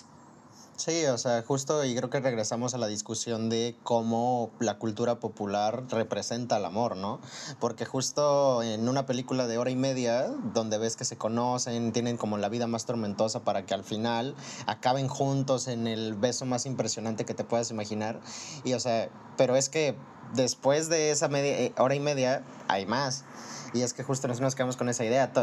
Sí, 0.79 1.05
o 1.07 1.17
sea, 1.17 1.43
justo 1.45 1.83
y 1.83 1.93
creo 1.93 2.09
que 2.09 2.21
regresamos 2.21 2.73
a 2.73 2.77
la 2.77 2.87
discusión 2.87 3.49
de 3.49 3.75
cómo 3.83 4.49
la 4.59 4.77
cultura 4.77 5.19
popular 5.19 5.83
representa 5.89 6.55
el 6.55 6.63
amor, 6.63 6.95
¿no? 6.95 7.19
Porque 7.59 7.83
justo 7.83 8.63
en 8.63 8.87
una 8.87 9.05
película 9.05 9.45
de 9.45 9.57
hora 9.57 9.71
y 9.71 9.75
media, 9.75 10.29
donde 10.53 10.77
ves 10.77 10.95
que 10.95 11.03
se 11.03 11.17
conocen, 11.17 11.91
tienen 11.91 12.15
como 12.15 12.37
la 12.37 12.47
vida 12.47 12.65
más 12.65 12.85
tormentosa 12.85 13.41
para 13.41 13.65
que 13.65 13.73
al 13.73 13.83
final 13.83 14.35
acaben 14.67 15.09
juntos 15.09 15.67
en 15.67 15.85
el 15.85 16.13
beso 16.13 16.45
más 16.45 16.65
impresionante 16.65 17.25
que 17.25 17.33
te 17.33 17.43
puedas 17.43 17.71
imaginar. 17.71 18.21
Y 18.63 18.71
o 18.71 18.79
sea, 18.79 19.09
pero 19.35 19.57
es 19.57 19.67
que 19.67 19.97
después 20.33 20.87
de 20.87 21.11
esa 21.11 21.27
media, 21.27 21.59
eh, 21.59 21.73
hora 21.77 21.95
y 21.95 21.99
media 21.99 22.45
hay 22.69 22.85
más. 22.85 23.25
Y 23.73 23.81
es 23.81 23.93
que 23.93 24.03
justo 24.03 24.29
nos 24.29 24.55
quedamos 24.55 24.77
con 24.77 24.87
esa 24.87 25.03
idea 25.03 25.33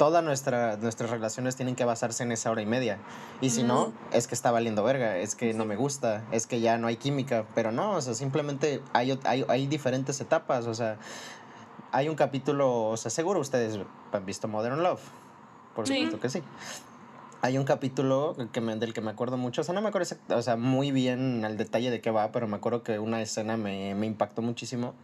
todas 0.00 0.24
nuestra, 0.24 0.78
nuestras 0.78 1.10
relaciones 1.10 1.56
tienen 1.56 1.76
que 1.76 1.84
basarse 1.84 2.22
en 2.22 2.32
esa 2.32 2.50
hora 2.50 2.62
y 2.62 2.66
media. 2.66 2.96
Y 3.42 3.50
si 3.50 3.64
no, 3.64 3.92
es 4.14 4.26
que 4.26 4.34
está 4.34 4.50
valiendo 4.50 4.82
verga, 4.82 5.18
es 5.18 5.34
que 5.34 5.52
no 5.52 5.66
me 5.66 5.76
gusta, 5.76 6.24
es 6.32 6.46
que 6.46 6.62
ya 6.62 6.78
no 6.78 6.86
hay 6.86 6.96
química. 6.96 7.44
Pero 7.54 7.70
no, 7.70 7.96
o 7.96 8.00
sea, 8.00 8.14
simplemente 8.14 8.80
hay, 8.94 9.20
hay, 9.24 9.44
hay 9.46 9.66
diferentes 9.66 10.18
etapas. 10.22 10.66
O 10.66 10.72
sea, 10.72 10.96
hay 11.92 12.08
un 12.08 12.14
capítulo, 12.14 12.84
o 12.84 12.96
sea, 12.96 13.10
seguro 13.10 13.40
ustedes 13.40 13.78
han 14.10 14.24
visto 14.24 14.48
Modern 14.48 14.82
Love. 14.82 15.02
Por 15.74 15.86
supuesto 15.86 16.18
que 16.18 16.30
sí 16.30 16.42
hay 17.42 17.56
un 17.56 17.64
capítulo 17.64 18.34
del 18.34 18.92
que 18.92 19.00
me 19.00 19.10
acuerdo 19.10 19.36
mucho, 19.36 19.62
o 19.62 19.64
sea, 19.64 19.74
no 19.74 19.80
me 19.80 19.88
acuerdo 19.88 20.16
o 20.28 20.42
sea, 20.42 20.56
muy 20.56 20.92
bien 20.92 21.44
al 21.44 21.56
detalle 21.56 21.90
de 21.90 22.00
qué 22.00 22.10
va, 22.10 22.32
pero 22.32 22.46
me 22.46 22.56
acuerdo 22.56 22.82
que 22.82 22.98
una 22.98 23.22
escena 23.22 23.56
me, 23.56 23.94
me, 23.94 24.06
impactó 24.06 24.42
muchísimo, 24.42 24.94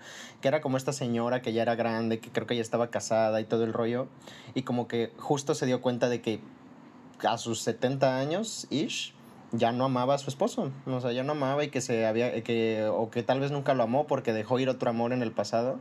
que 0.43 0.49
era 0.49 0.61
como 0.61 0.77
esta 0.77 0.93
señora 0.93 1.41
que 1.41 1.53
ya 1.53 1.63
era 1.63 1.77
grande, 1.77 2.21
que 2.21 2.31
creo 2.31 2.47
que 2.47 2.55
ya 2.55 2.63
estaba 2.63 2.91
casada 2.91 3.41
y 3.41 3.45
todo 3.45 3.65
el 3.65 3.73
rollo, 3.73 4.09
y 4.55 4.63
como 4.63 4.87
que 4.87 5.13
justo 5.19 5.55
se 5.55 5.65
dio 5.65 5.81
cuenta 5.81 6.09
de 6.09 6.21
que 6.21 6.41
a 7.27 7.39
sus 7.39 7.63
70 7.63 8.19
años, 8.19 8.67
ish, 8.71 9.15
ya 9.53 9.73
no 9.73 9.85
amaba 9.85 10.15
a 10.15 10.19
su 10.19 10.29
esposo, 10.29 10.71
o 10.87 11.01
sea, 11.01 11.13
ya 11.13 11.23
no 11.23 11.33
amaba 11.33 11.63
y 11.63 11.69
que 11.69 11.81
se 11.81 12.07
había, 12.07 12.43
que, 12.43 12.89
o 12.93 13.11
que 13.11 13.23
tal 13.23 13.41
vez 13.41 13.53
nunca 13.53 13.75
lo 13.75 13.85
amó 13.85 14.07
porque 14.07 14.33
dejó 14.33 14.59
ir 14.59 14.69
otro 14.69 14.91
amor 14.91 15.13
en 15.13 15.23
el 15.23 15.31
pasado. 15.31 15.79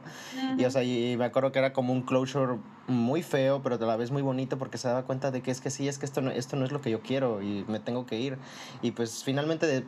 Y, 0.57 0.66
o 0.66 0.72
sea, 0.72 0.84
y, 0.84 1.18
me 1.18 1.26
acuerdo 1.26 1.51
que 1.51 1.59
era 1.59 1.74
como 1.74 1.91
un 1.91 2.03
closure 2.03 2.57
muy 2.88 3.24
feo, 3.24 3.61
pero 3.63 3.76
a 3.76 3.80
la 3.80 3.95
vez 3.95 4.11
muy 4.11 4.22
bonito 4.22 4.57
porque 4.57 4.78
se 4.78 4.88
daba 4.88 5.03
cuenta 5.03 5.32
de 5.32 5.41
que 5.41 5.51
es 5.51 5.61
que 5.61 5.72
sí, 5.72 5.88
es 5.88 5.97
que 5.97 6.05
esto 6.05 6.22
no, 6.22 6.32
esto 6.32 6.55
no 6.55 6.66
es 6.66 6.72
lo 6.72 6.82
que 6.82 6.91
yo 6.91 7.01
quiero 7.01 7.41
y 7.41 7.66
me 7.68 7.80
tengo 7.80 8.05
que 8.05 8.20
ir. 8.20 8.38
Y 8.82 8.91
pues 8.91 9.24
finalmente, 9.24 9.84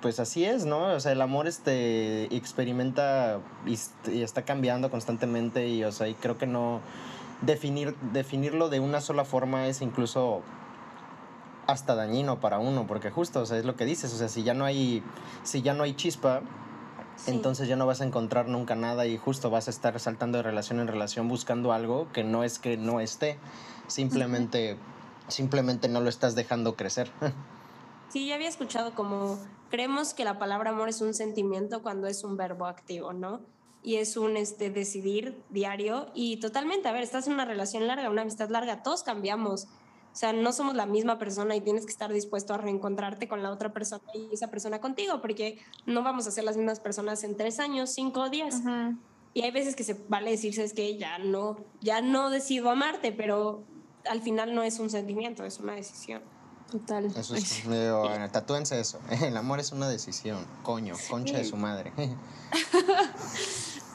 pues 0.00 0.18
así 0.18 0.44
es, 0.44 0.64
¿no? 0.64 0.94
O 0.94 1.00
sea, 1.00 1.12
el 1.12 1.20
amor 1.20 1.46
este, 1.46 2.34
experimenta 2.34 3.40
y, 3.66 3.78
y 4.10 4.22
está 4.22 4.42
cambiando 4.42 4.90
constantemente 4.90 5.68
y, 5.68 5.84
o 5.84 5.92
sea, 5.92 6.08
y 6.08 6.14
creo 6.14 6.38
que 6.38 6.46
no... 6.46 6.80
Definir, 7.42 7.96
definirlo 8.12 8.68
de 8.68 8.80
una 8.80 9.00
sola 9.00 9.24
forma 9.24 9.66
es 9.66 9.80
incluso 9.80 10.42
hasta 11.70 11.94
dañino 11.94 12.40
para 12.40 12.58
uno, 12.58 12.86
porque 12.86 13.10
justo, 13.10 13.40
o 13.40 13.46
sea, 13.46 13.58
es 13.58 13.64
lo 13.64 13.76
que 13.76 13.84
dices, 13.84 14.12
o 14.12 14.16
sea, 14.16 14.28
si 14.28 14.42
ya 14.42 14.54
no 14.54 14.64
hay, 14.64 15.02
si 15.42 15.62
ya 15.62 15.74
no 15.74 15.84
hay 15.84 15.94
chispa, 15.94 16.42
entonces 17.26 17.68
ya 17.68 17.76
no 17.76 17.86
vas 17.86 18.00
a 18.00 18.04
encontrar 18.04 18.48
nunca 18.48 18.74
nada 18.74 19.06
y 19.06 19.18
justo 19.18 19.50
vas 19.50 19.68
a 19.68 19.70
estar 19.70 19.98
saltando 20.00 20.38
de 20.38 20.42
relación 20.42 20.80
en 20.80 20.88
relación 20.88 21.28
buscando 21.28 21.72
algo 21.72 22.10
que 22.12 22.24
no 22.24 22.44
es 22.44 22.58
que 22.58 22.76
no 22.76 23.00
esté, 23.00 23.38
simplemente, 23.88 24.76
simplemente 25.28 25.88
no 25.88 26.00
lo 26.00 26.08
estás 26.08 26.34
dejando 26.34 26.76
crecer. 26.76 27.10
Sí, 28.08 28.26
ya 28.26 28.34
había 28.34 28.48
escuchado 28.48 28.92
como 28.94 29.38
creemos 29.70 30.14
que 30.14 30.24
la 30.24 30.38
palabra 30.38 30.70
amor 30.70 30.88
es 30.88 31.00
un 31.00 31.14
sentimiento 31.14 31.82
cuando 31.82 32.08
es 32.08 32.24
un 32.24 32.36
verbo 32.36 32.66
activo, 32.66 33.12
¿no? 33.12 33.40
Y 33.82 33.96
es 33.96 34.16
un 34.16 34.36
este, 34.36 34.68
decidir 34.68 35.40
diario 35.48 36.06
y 36.12 36.38
totalmente, 36.38 36.88
a 36.88 36.92
ver, 36.92 37.02
estás 37.02 37.28
en 37.28 37.34
una 37.34 37.44
relación 37.44 37.86
larga, 37.86 38.10
una 38.10 38.22
amistad 38.22 38.50
larga, 38.50 38.82
todos 38.82 39.04
cambiamos 39.04 39.68
o 40.12 40.16
sea, 40.16 40.32
no 40.32 40.52
somos 40.52 40.74
la 40.74 40.86
misma 40.86 41.18
persona 41.18 41.54
y 41.54 41.60
tienes 41.60 41.86
que 41.86 41.92
estar 41.92 42.12
dispuesto 42.12 42.52
a 42.52 42.58
reencontrarte 42.58 43.28
con 43.28 43.42
la 43.42 43.50
otra 43.50 43.72
persona 43.72 44.02
y 44.12 44.28
esa 44.32 44.48
persona 44.48 44.80
contigo, 44.80 45.20
porque 45.20 45.58
no 45.86 46.02
vamos 46.02 46.26
a 46.26 46.32
ser 46.32 46.44
las 46.44 46.56
mismas 46.56 46.80
personas 46.80 47.22
en 47.22 47.36
tres 47.36 47.60
años, 47.60 47.90
cinco 47.90 48.28
días. 48.28 48.56
Y 49.34 49.42
hay 49.42 49.52
veces 49.52 49.76
que 49.76 49.84
se 49.84 49.94
vale 50.08 50.32
decirse 50.32 50.64
es 50.64 50.72
que 50.72 50.98
ya 50.98 51.18
no, 51.18 51.58
ya 51.80 52.00
no 52.00 52.30
decido 52.30 52.70
amarte, 52.70 53.12
pero 53.12 53.62
al 54.08 54.20
final 54.20 54.54
no 54.54 54.64
es 54.64 54.80
un 54.80 54.90
sentimiento, 54.90 55.44
es 55.44 55.60
una 55.60 55.74
decisión. 55.74 56.22
Total. 56.70 57.06
Eso 57.06 57.36
es, 57.36 57.62
tatúense 58.32 58.80
eso. 58.80 58.98
El 59.22 59.36
amor 59.36 59.60
es 59.60 59.70
una 59.70 59.88
decisión. 59.88 60.44
Coño, 60.64 60.94
concha 61.08 61.38
de 61.38 61.44
su 61.44 61.56
madre. 61.56 61.92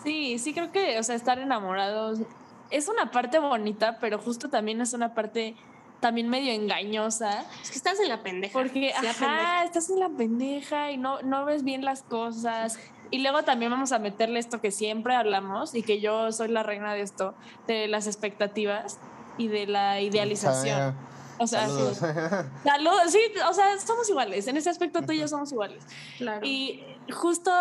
sí, 0.03 0.39
sí 0.39 0.53
creo 0.53 0.71
que, 0.71 0.97
o 0.97 1.03
sea, 1.03 1.15
estar 1.15 1.39
enamorados 1.39 2.19
es 2.69 2.87
una 2.87 3.11
parte 3.11 3.39
bonita, 3.39 3.97
pero 3.99 4.19
justo 4.19 4.49
también 4.49 4.81
es 4.81 4.93
una 4.93 5.13
parte 5.13 5.55
también 6.05 6.29
medio 6.29 6.51
engañosa. 6.51 7.45
Es 7.63 7.71
que 7.71 7.77
estás 7.77 7.99
en 7.99 8.09
la 8.09 8.21
pendeja. 8.21 8.53
Porque, 8.53 8.93
ajá, 8.93 9.63
estás 9.63 9.89
en 9.89 9.99
la 9.99 10.09
pendeja 10.09 10.91
y 10.91 10.97
no, 10.97 11.19
no 11.23 11.45
ves 11.45 11.63
bien 11.63 11.83
las 11.83 12.03
cosas. 12.03 12.77
Y 13.09 13.23
luego 13.23 13.41
también 13.41 13.71
vamos 13.71 13.91
a 13.91 13.97
meterle 13.97 14.37
esto 14.39 14.61
que 14.61 14.69
siempre 14.69 15.15
hablamos 15.15 15.73
y 15.73 15.81
que 15.81 15.99
yo 16.01 16.31
soy 16.31 16.49
la 16.49 16.61
reina 16.61 16.93
de 16.93 17.01
esto, 17.01 17.33
de 17.65 17.87
las 17.87 18.05
expectativas 18.05 18.99
y 19.39 19.47
de 19.47 19.65
la 19.65 19.99
idealización. 19.99 20.95
O 21.39 21.47
sea, 21.47 21.67
saludos. 21.67 21.97
Sí, 23.07 23.17
sí, 23.33 23.39
o 23.49 23.53
sea, 23.53 23.79
somos 23.79 24.07
iguales. 24.07 24.47
En 24.47 24.57
ese 24.57 24.69
aspecto 24.69 25.01
tú 25.01 25.11
y 25.11 25.17
yo 25.17 25.27
somos 25.27 25.51
iguales. 25.51 25.83
Claro. 26.19 26.45
Y 26.45 26.83
justo 27.11 27.51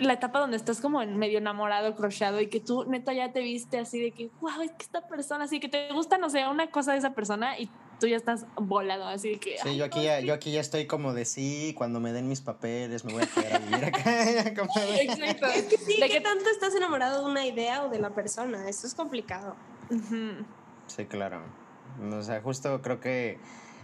la 0.00 0.14
etapa 0.14 0.38
donde 0.38 0.56
estás 0.56 0.80
como 0.80 1.02
en 1.02 1.16
medio 1.18 1.38
enamorado, 1.38 1.94
crochado 1.94 2.40
y 2.40 2.48
que 2.48 2.60
tú 2.60 2.84
neta 2.84 3.12
ya 3.12 3.32
te 3.32 3.40
viste 3.40 3.78
así 3.78 4.00
de 4.00 4.12
que, 4.12 4.30
wow, 4.40 4.60
es 4.62 4.70
que 4.72 4.82
esta 4.82 5.06
persona, 5.06 5.44
así 5.44 5.60
que 5.60 5.68
te 5.68 5.92
gusta, 5.92 6.18
no 6.18 6.30
sé, 6.30 6.46
una 6.46 6.70
cosa 6.70 6.92
de 6.92 6.98
esa 6.98 7.14
persona 7.14 7.58
y 7.58 7.68
tú 8.00 8.06
ya 8.06 8.16
estás 8.16 8.46
volado, 8.56 9.06
así 9.06 9.30
de 9.30 9.38
que... 9.38 9.58
Sí, 9.62 9.76
yo 9.76 9.84
aquí, 9.84 10.02
ya, 10.02 10.20
yo 10.20 10.34
aquí 10.34 10.52
ya 10.52 10.60
estoy 10.60 10.86
como 10.86 11.14
de 11.14 11.24
sí, 11.24 11.74
cuando 11.76 12.00
me 12.00 12.12
den 12.12 12.28
mis 12.28 12.40
papeles 12.40 13.04
me 13.04 13.12
voy 13.12 13.22
a 13.22 13.26
quedar 13.26 13.54
a 13.54 13.58
vivir 13.58 13.84
acá. 13.84 14.30
Exacto. 15.00 15.46
Es 15.46 15.64
que 15.64 15.76
sí, 15.78 16.00
¿De 16.00 16.08
qué 16.08 16.20
tanto 16.20 16.48
estás 16.50 16.74
enamorado 16.74 17.24
de 17.24 17.30
una 17.30 17.46
idea 17.46 17.84
o 17.84 17.88
de 17.88 17.98
la 17.98 18.10
persona? 18.10 18.68
Eso 18.68 18.86
es 18.86 18.94
complicado. 18.94 19.56
Sí, 20.86 21.06
claro. 21.06 21.42
O 22.12 22.22
sea, 22.22 22.40
justo 22.40 22.80
creo 22.82 23.00
que... 23.00 23.38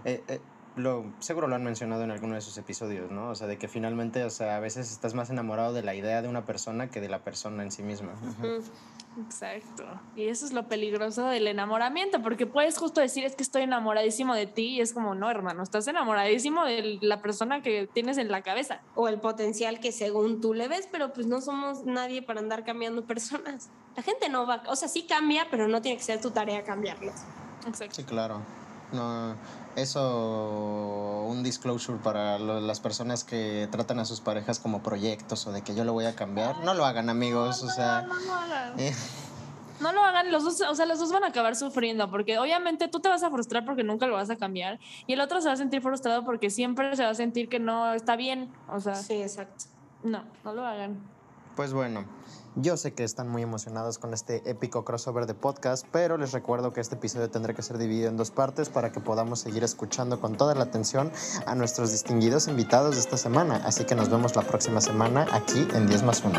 Eh, 0.04 0.22
eh, 0.28 0.40
lo, 0.78 1.04
seguro 1.18 1.48
lo 1.48 1.54
han 1.54 1.64
mencionado 1.64 2.04
en 2.04 2.10
alguno 2.10 2.34
de 2.34 2.40
sus 2.40 2.56
episodios, 2.58 3.10
¿no? 3.10 3.30
O 3.30 3.34
sea, 3.34 3.46
de 3.46 3.58
que 3.58 3.68
finalmente, 3.68 4.24
o 4.24 4.30
sea, 4.30 4.56
a 4.56 4.60
veces 4.60 4.90
estás 4.90 5.14
más 5.14 5.30
enamorado 5.30 5.72
de 5.72 5.82
la 5.82 5.94
idea 5.94 6.22
de 6.22 6.28
una 6.28 6.44
persona 6.44 6.90
que 6.90 7.00
de 7.00 7.08
la 7.08 7.20
persona 7.20 7.62
en 7.62 7.70
sí 7.70 7.82
misma. 7.82 8.12
Exacto. 9.24 9.84
Y 10.16 10.28
eso 10.28 10.46
es 10.46 10.52
lo 10.52 10.68
peligroso 10.68 11.26
del 11.26 11.46
enamoramiento, 11.46 12.22
porque 12.22 12.46
puedes 12.46 12.78
justo 12.78 13.00
decir 13.00 13.24
es 13.24 13.34
que 13.34 13.42
estoy 13.42 13.62
enamoradísimo 13.62 14.34
de 14.34 14.46
ti 14.46 14.76
y 14.76 14.80
es 14.80 14.92
como, 14.92 15.14
no, 15.14 15.30
hermano, 15.30 15.62
estás 15.62 15.88
enamoradísimo 15.88 16.64
de 16.64 16.98
la 17.00 17.20
persona 17.20 17.62
que 17.62 17.88
tienes 17.92 18.18
en 18.18 18.30
la 18.30 18.42
cabeza. 18.42 18.80
O 18.94 19.08
el 19.08 19.20
potencial 19.20 19.80
que 19.80 19.92
según 19.92 20.40
tú 20.40 20.54
le 20.54 20.68
ves, 20.68 20.88
pero 20.90 21.12
pues 21.12 21.26
no 21.26 21.40
somos 21.40 21.84
nadie 21.84 22.22
para 22.22 22.40
andar 22.40 22.64
cambiando 22.64 23.04
personas. 23.06 23.70
La 23.96 24.02
gente 24.02 24.28
no 24.28 24.46
va, 24.46 24.62
o 24.68 24.76
sea, 24.76 24.88
sí 24.88 25.02
cambia, 25.02 25.48
pero 25.50 25.66
no 25.66 25.82
tiene 25.82 25.98
que 25.98 26.04
ser 26.04 26.20
tu 26.20 26.30
tarea 26.30 26.62
cambiarlas. 26.62 27.26
Exacto. 27.66 27.96
Sí, 27.96 28.04
claro. 28.04 28.42
No, 28.92 29.34
eso, 29.76 31.24
un 31.28 31.42
disclosure 31.42 31.98
para 31.98 32.38
las 32.38 32.80
personas 32.80 33.24
que 33.24 33.68
tratan 33.70 33.98
a 33.98 34.04
sus 34.04 34.20
parejas 34.20 34.58
como 34.58 34.82
proyectos 34.82 35.46
o 35.46 35.52
de 35.52 35.62
que 35.62 35.74
yo 35.74 35.84
lo 35.84 35.92
voy 35.92 36.06
a 36.06 36.14
cambiar. 36.14 36.58
No 36.64 36.74
lo 36.74 36.84
hagan, 36.84 37.08
amigos. 37.08 37.62
o 37.62 37.68
sea, 37.68 38.02
no, 38.02 38.14
lo 38.14 38.34
hagan. 38.34 38.80
Eh. 38.80 38.94
No 39.80 39.92
lo 39.92 40.02
hagan, 40.02 40.32
los 40.32 40.42
dos, 40.42 40.60
o 40.62 40.74
sea, 40.74 40.86
los 40.86 40.98
dos 40.98 41.12
van 41.12 41.22
a 41.22 41.28
acabar 41.28 41.54
sufriendo, 41.54 42.10
porque 42.10 42.38
obviamente 42.38 42.88
tú 42.88 42.98
te 42.98 43.08
vas 43.08 43.22
a 43.22 43.30
frustrar 43.30 43.64
porque 43.64 43.84
nunca 43.84 44.08
lo 44.08 44.14
vas 44.14 44.28
a 44.28 44.36
cambiar, 44.36 44.80
y 45.06 45.12
el 45.12 45.20
otro 45.20 45.40
se 45.40 45.46
va 45.46 45.54
a 45.54 45.56
sentir 45.56 45.82
frustrado 45.82 46.24
porque 46.24 46.50
siempre 46.50 46.96
se 46.96 47.04
va 47.04 47.10
a 47.10 47.14
sentir 47.14 47.48
que 47.48 47.60
no 47.60 47.92
está 47.92 48.16
bien. 48.16 48.52
O 48.68 48.80
sea, 48.80 48.96
sí, 48.96 49.14
exacto. 49.22 49.66
No, 50.02 50.24
no 50.44 50.52
lo 50.52 50.66
hagan. 50.66 50.98
Pues 51.58 51.72
bueno, 51.72 52.04
yo 52.54 52.76
sé 52.76 52.94
que 52.94 53.02
están 53.02 53.28
muy 53.28 53.42
emocionados 53.42 53.98
con 53.98 54.14
este 54.14 54.48
épico 54.48 54.84
crossover 54.84 55.26
de 55.26 55.34
podcast, 55.34 55.84
pero 55.90 56.16
les 56.16 56.30
recuerdo 56.30 56.72
que 56.72 56.80
este 56.80 56.94
episodio 56.94 57.30
tendrá 57.30 57.52
que 57.52 57.62
ser 57.62 57.78
dividido 57.78 58.08
en 58.08 58.16
dos 58.16 58.30
partes 58.30 58.68
para 58.68 58.92
que 58.92 59.00
podamos 59.00 59.40
seguir 59.40 59.64
escuchando 59.64 60.20
con 60.20 60.36
toda 60.36 60.54
la 60.54 60.62
atención 60.62 61.10
a 61.46 61.56
nuestros 61.56 61.90
distinguidos 61.90 62.46
invitados 62.46 62.94
de 62.94 63.00
esta 63.00 63.16
semana. 63.16 63.60
Así 63.64 63.84
que 63.86 63.96
nos 63.96 64.08
vemos 64.08 64.36
la 64.36 64.42
próxima 64.42 64.80
semana 64.80 65.26
aquí 65.32 65.66
en 65.74 65.88
10 65.88 66.04
más 66.04 66.22
1. 66.22 66.38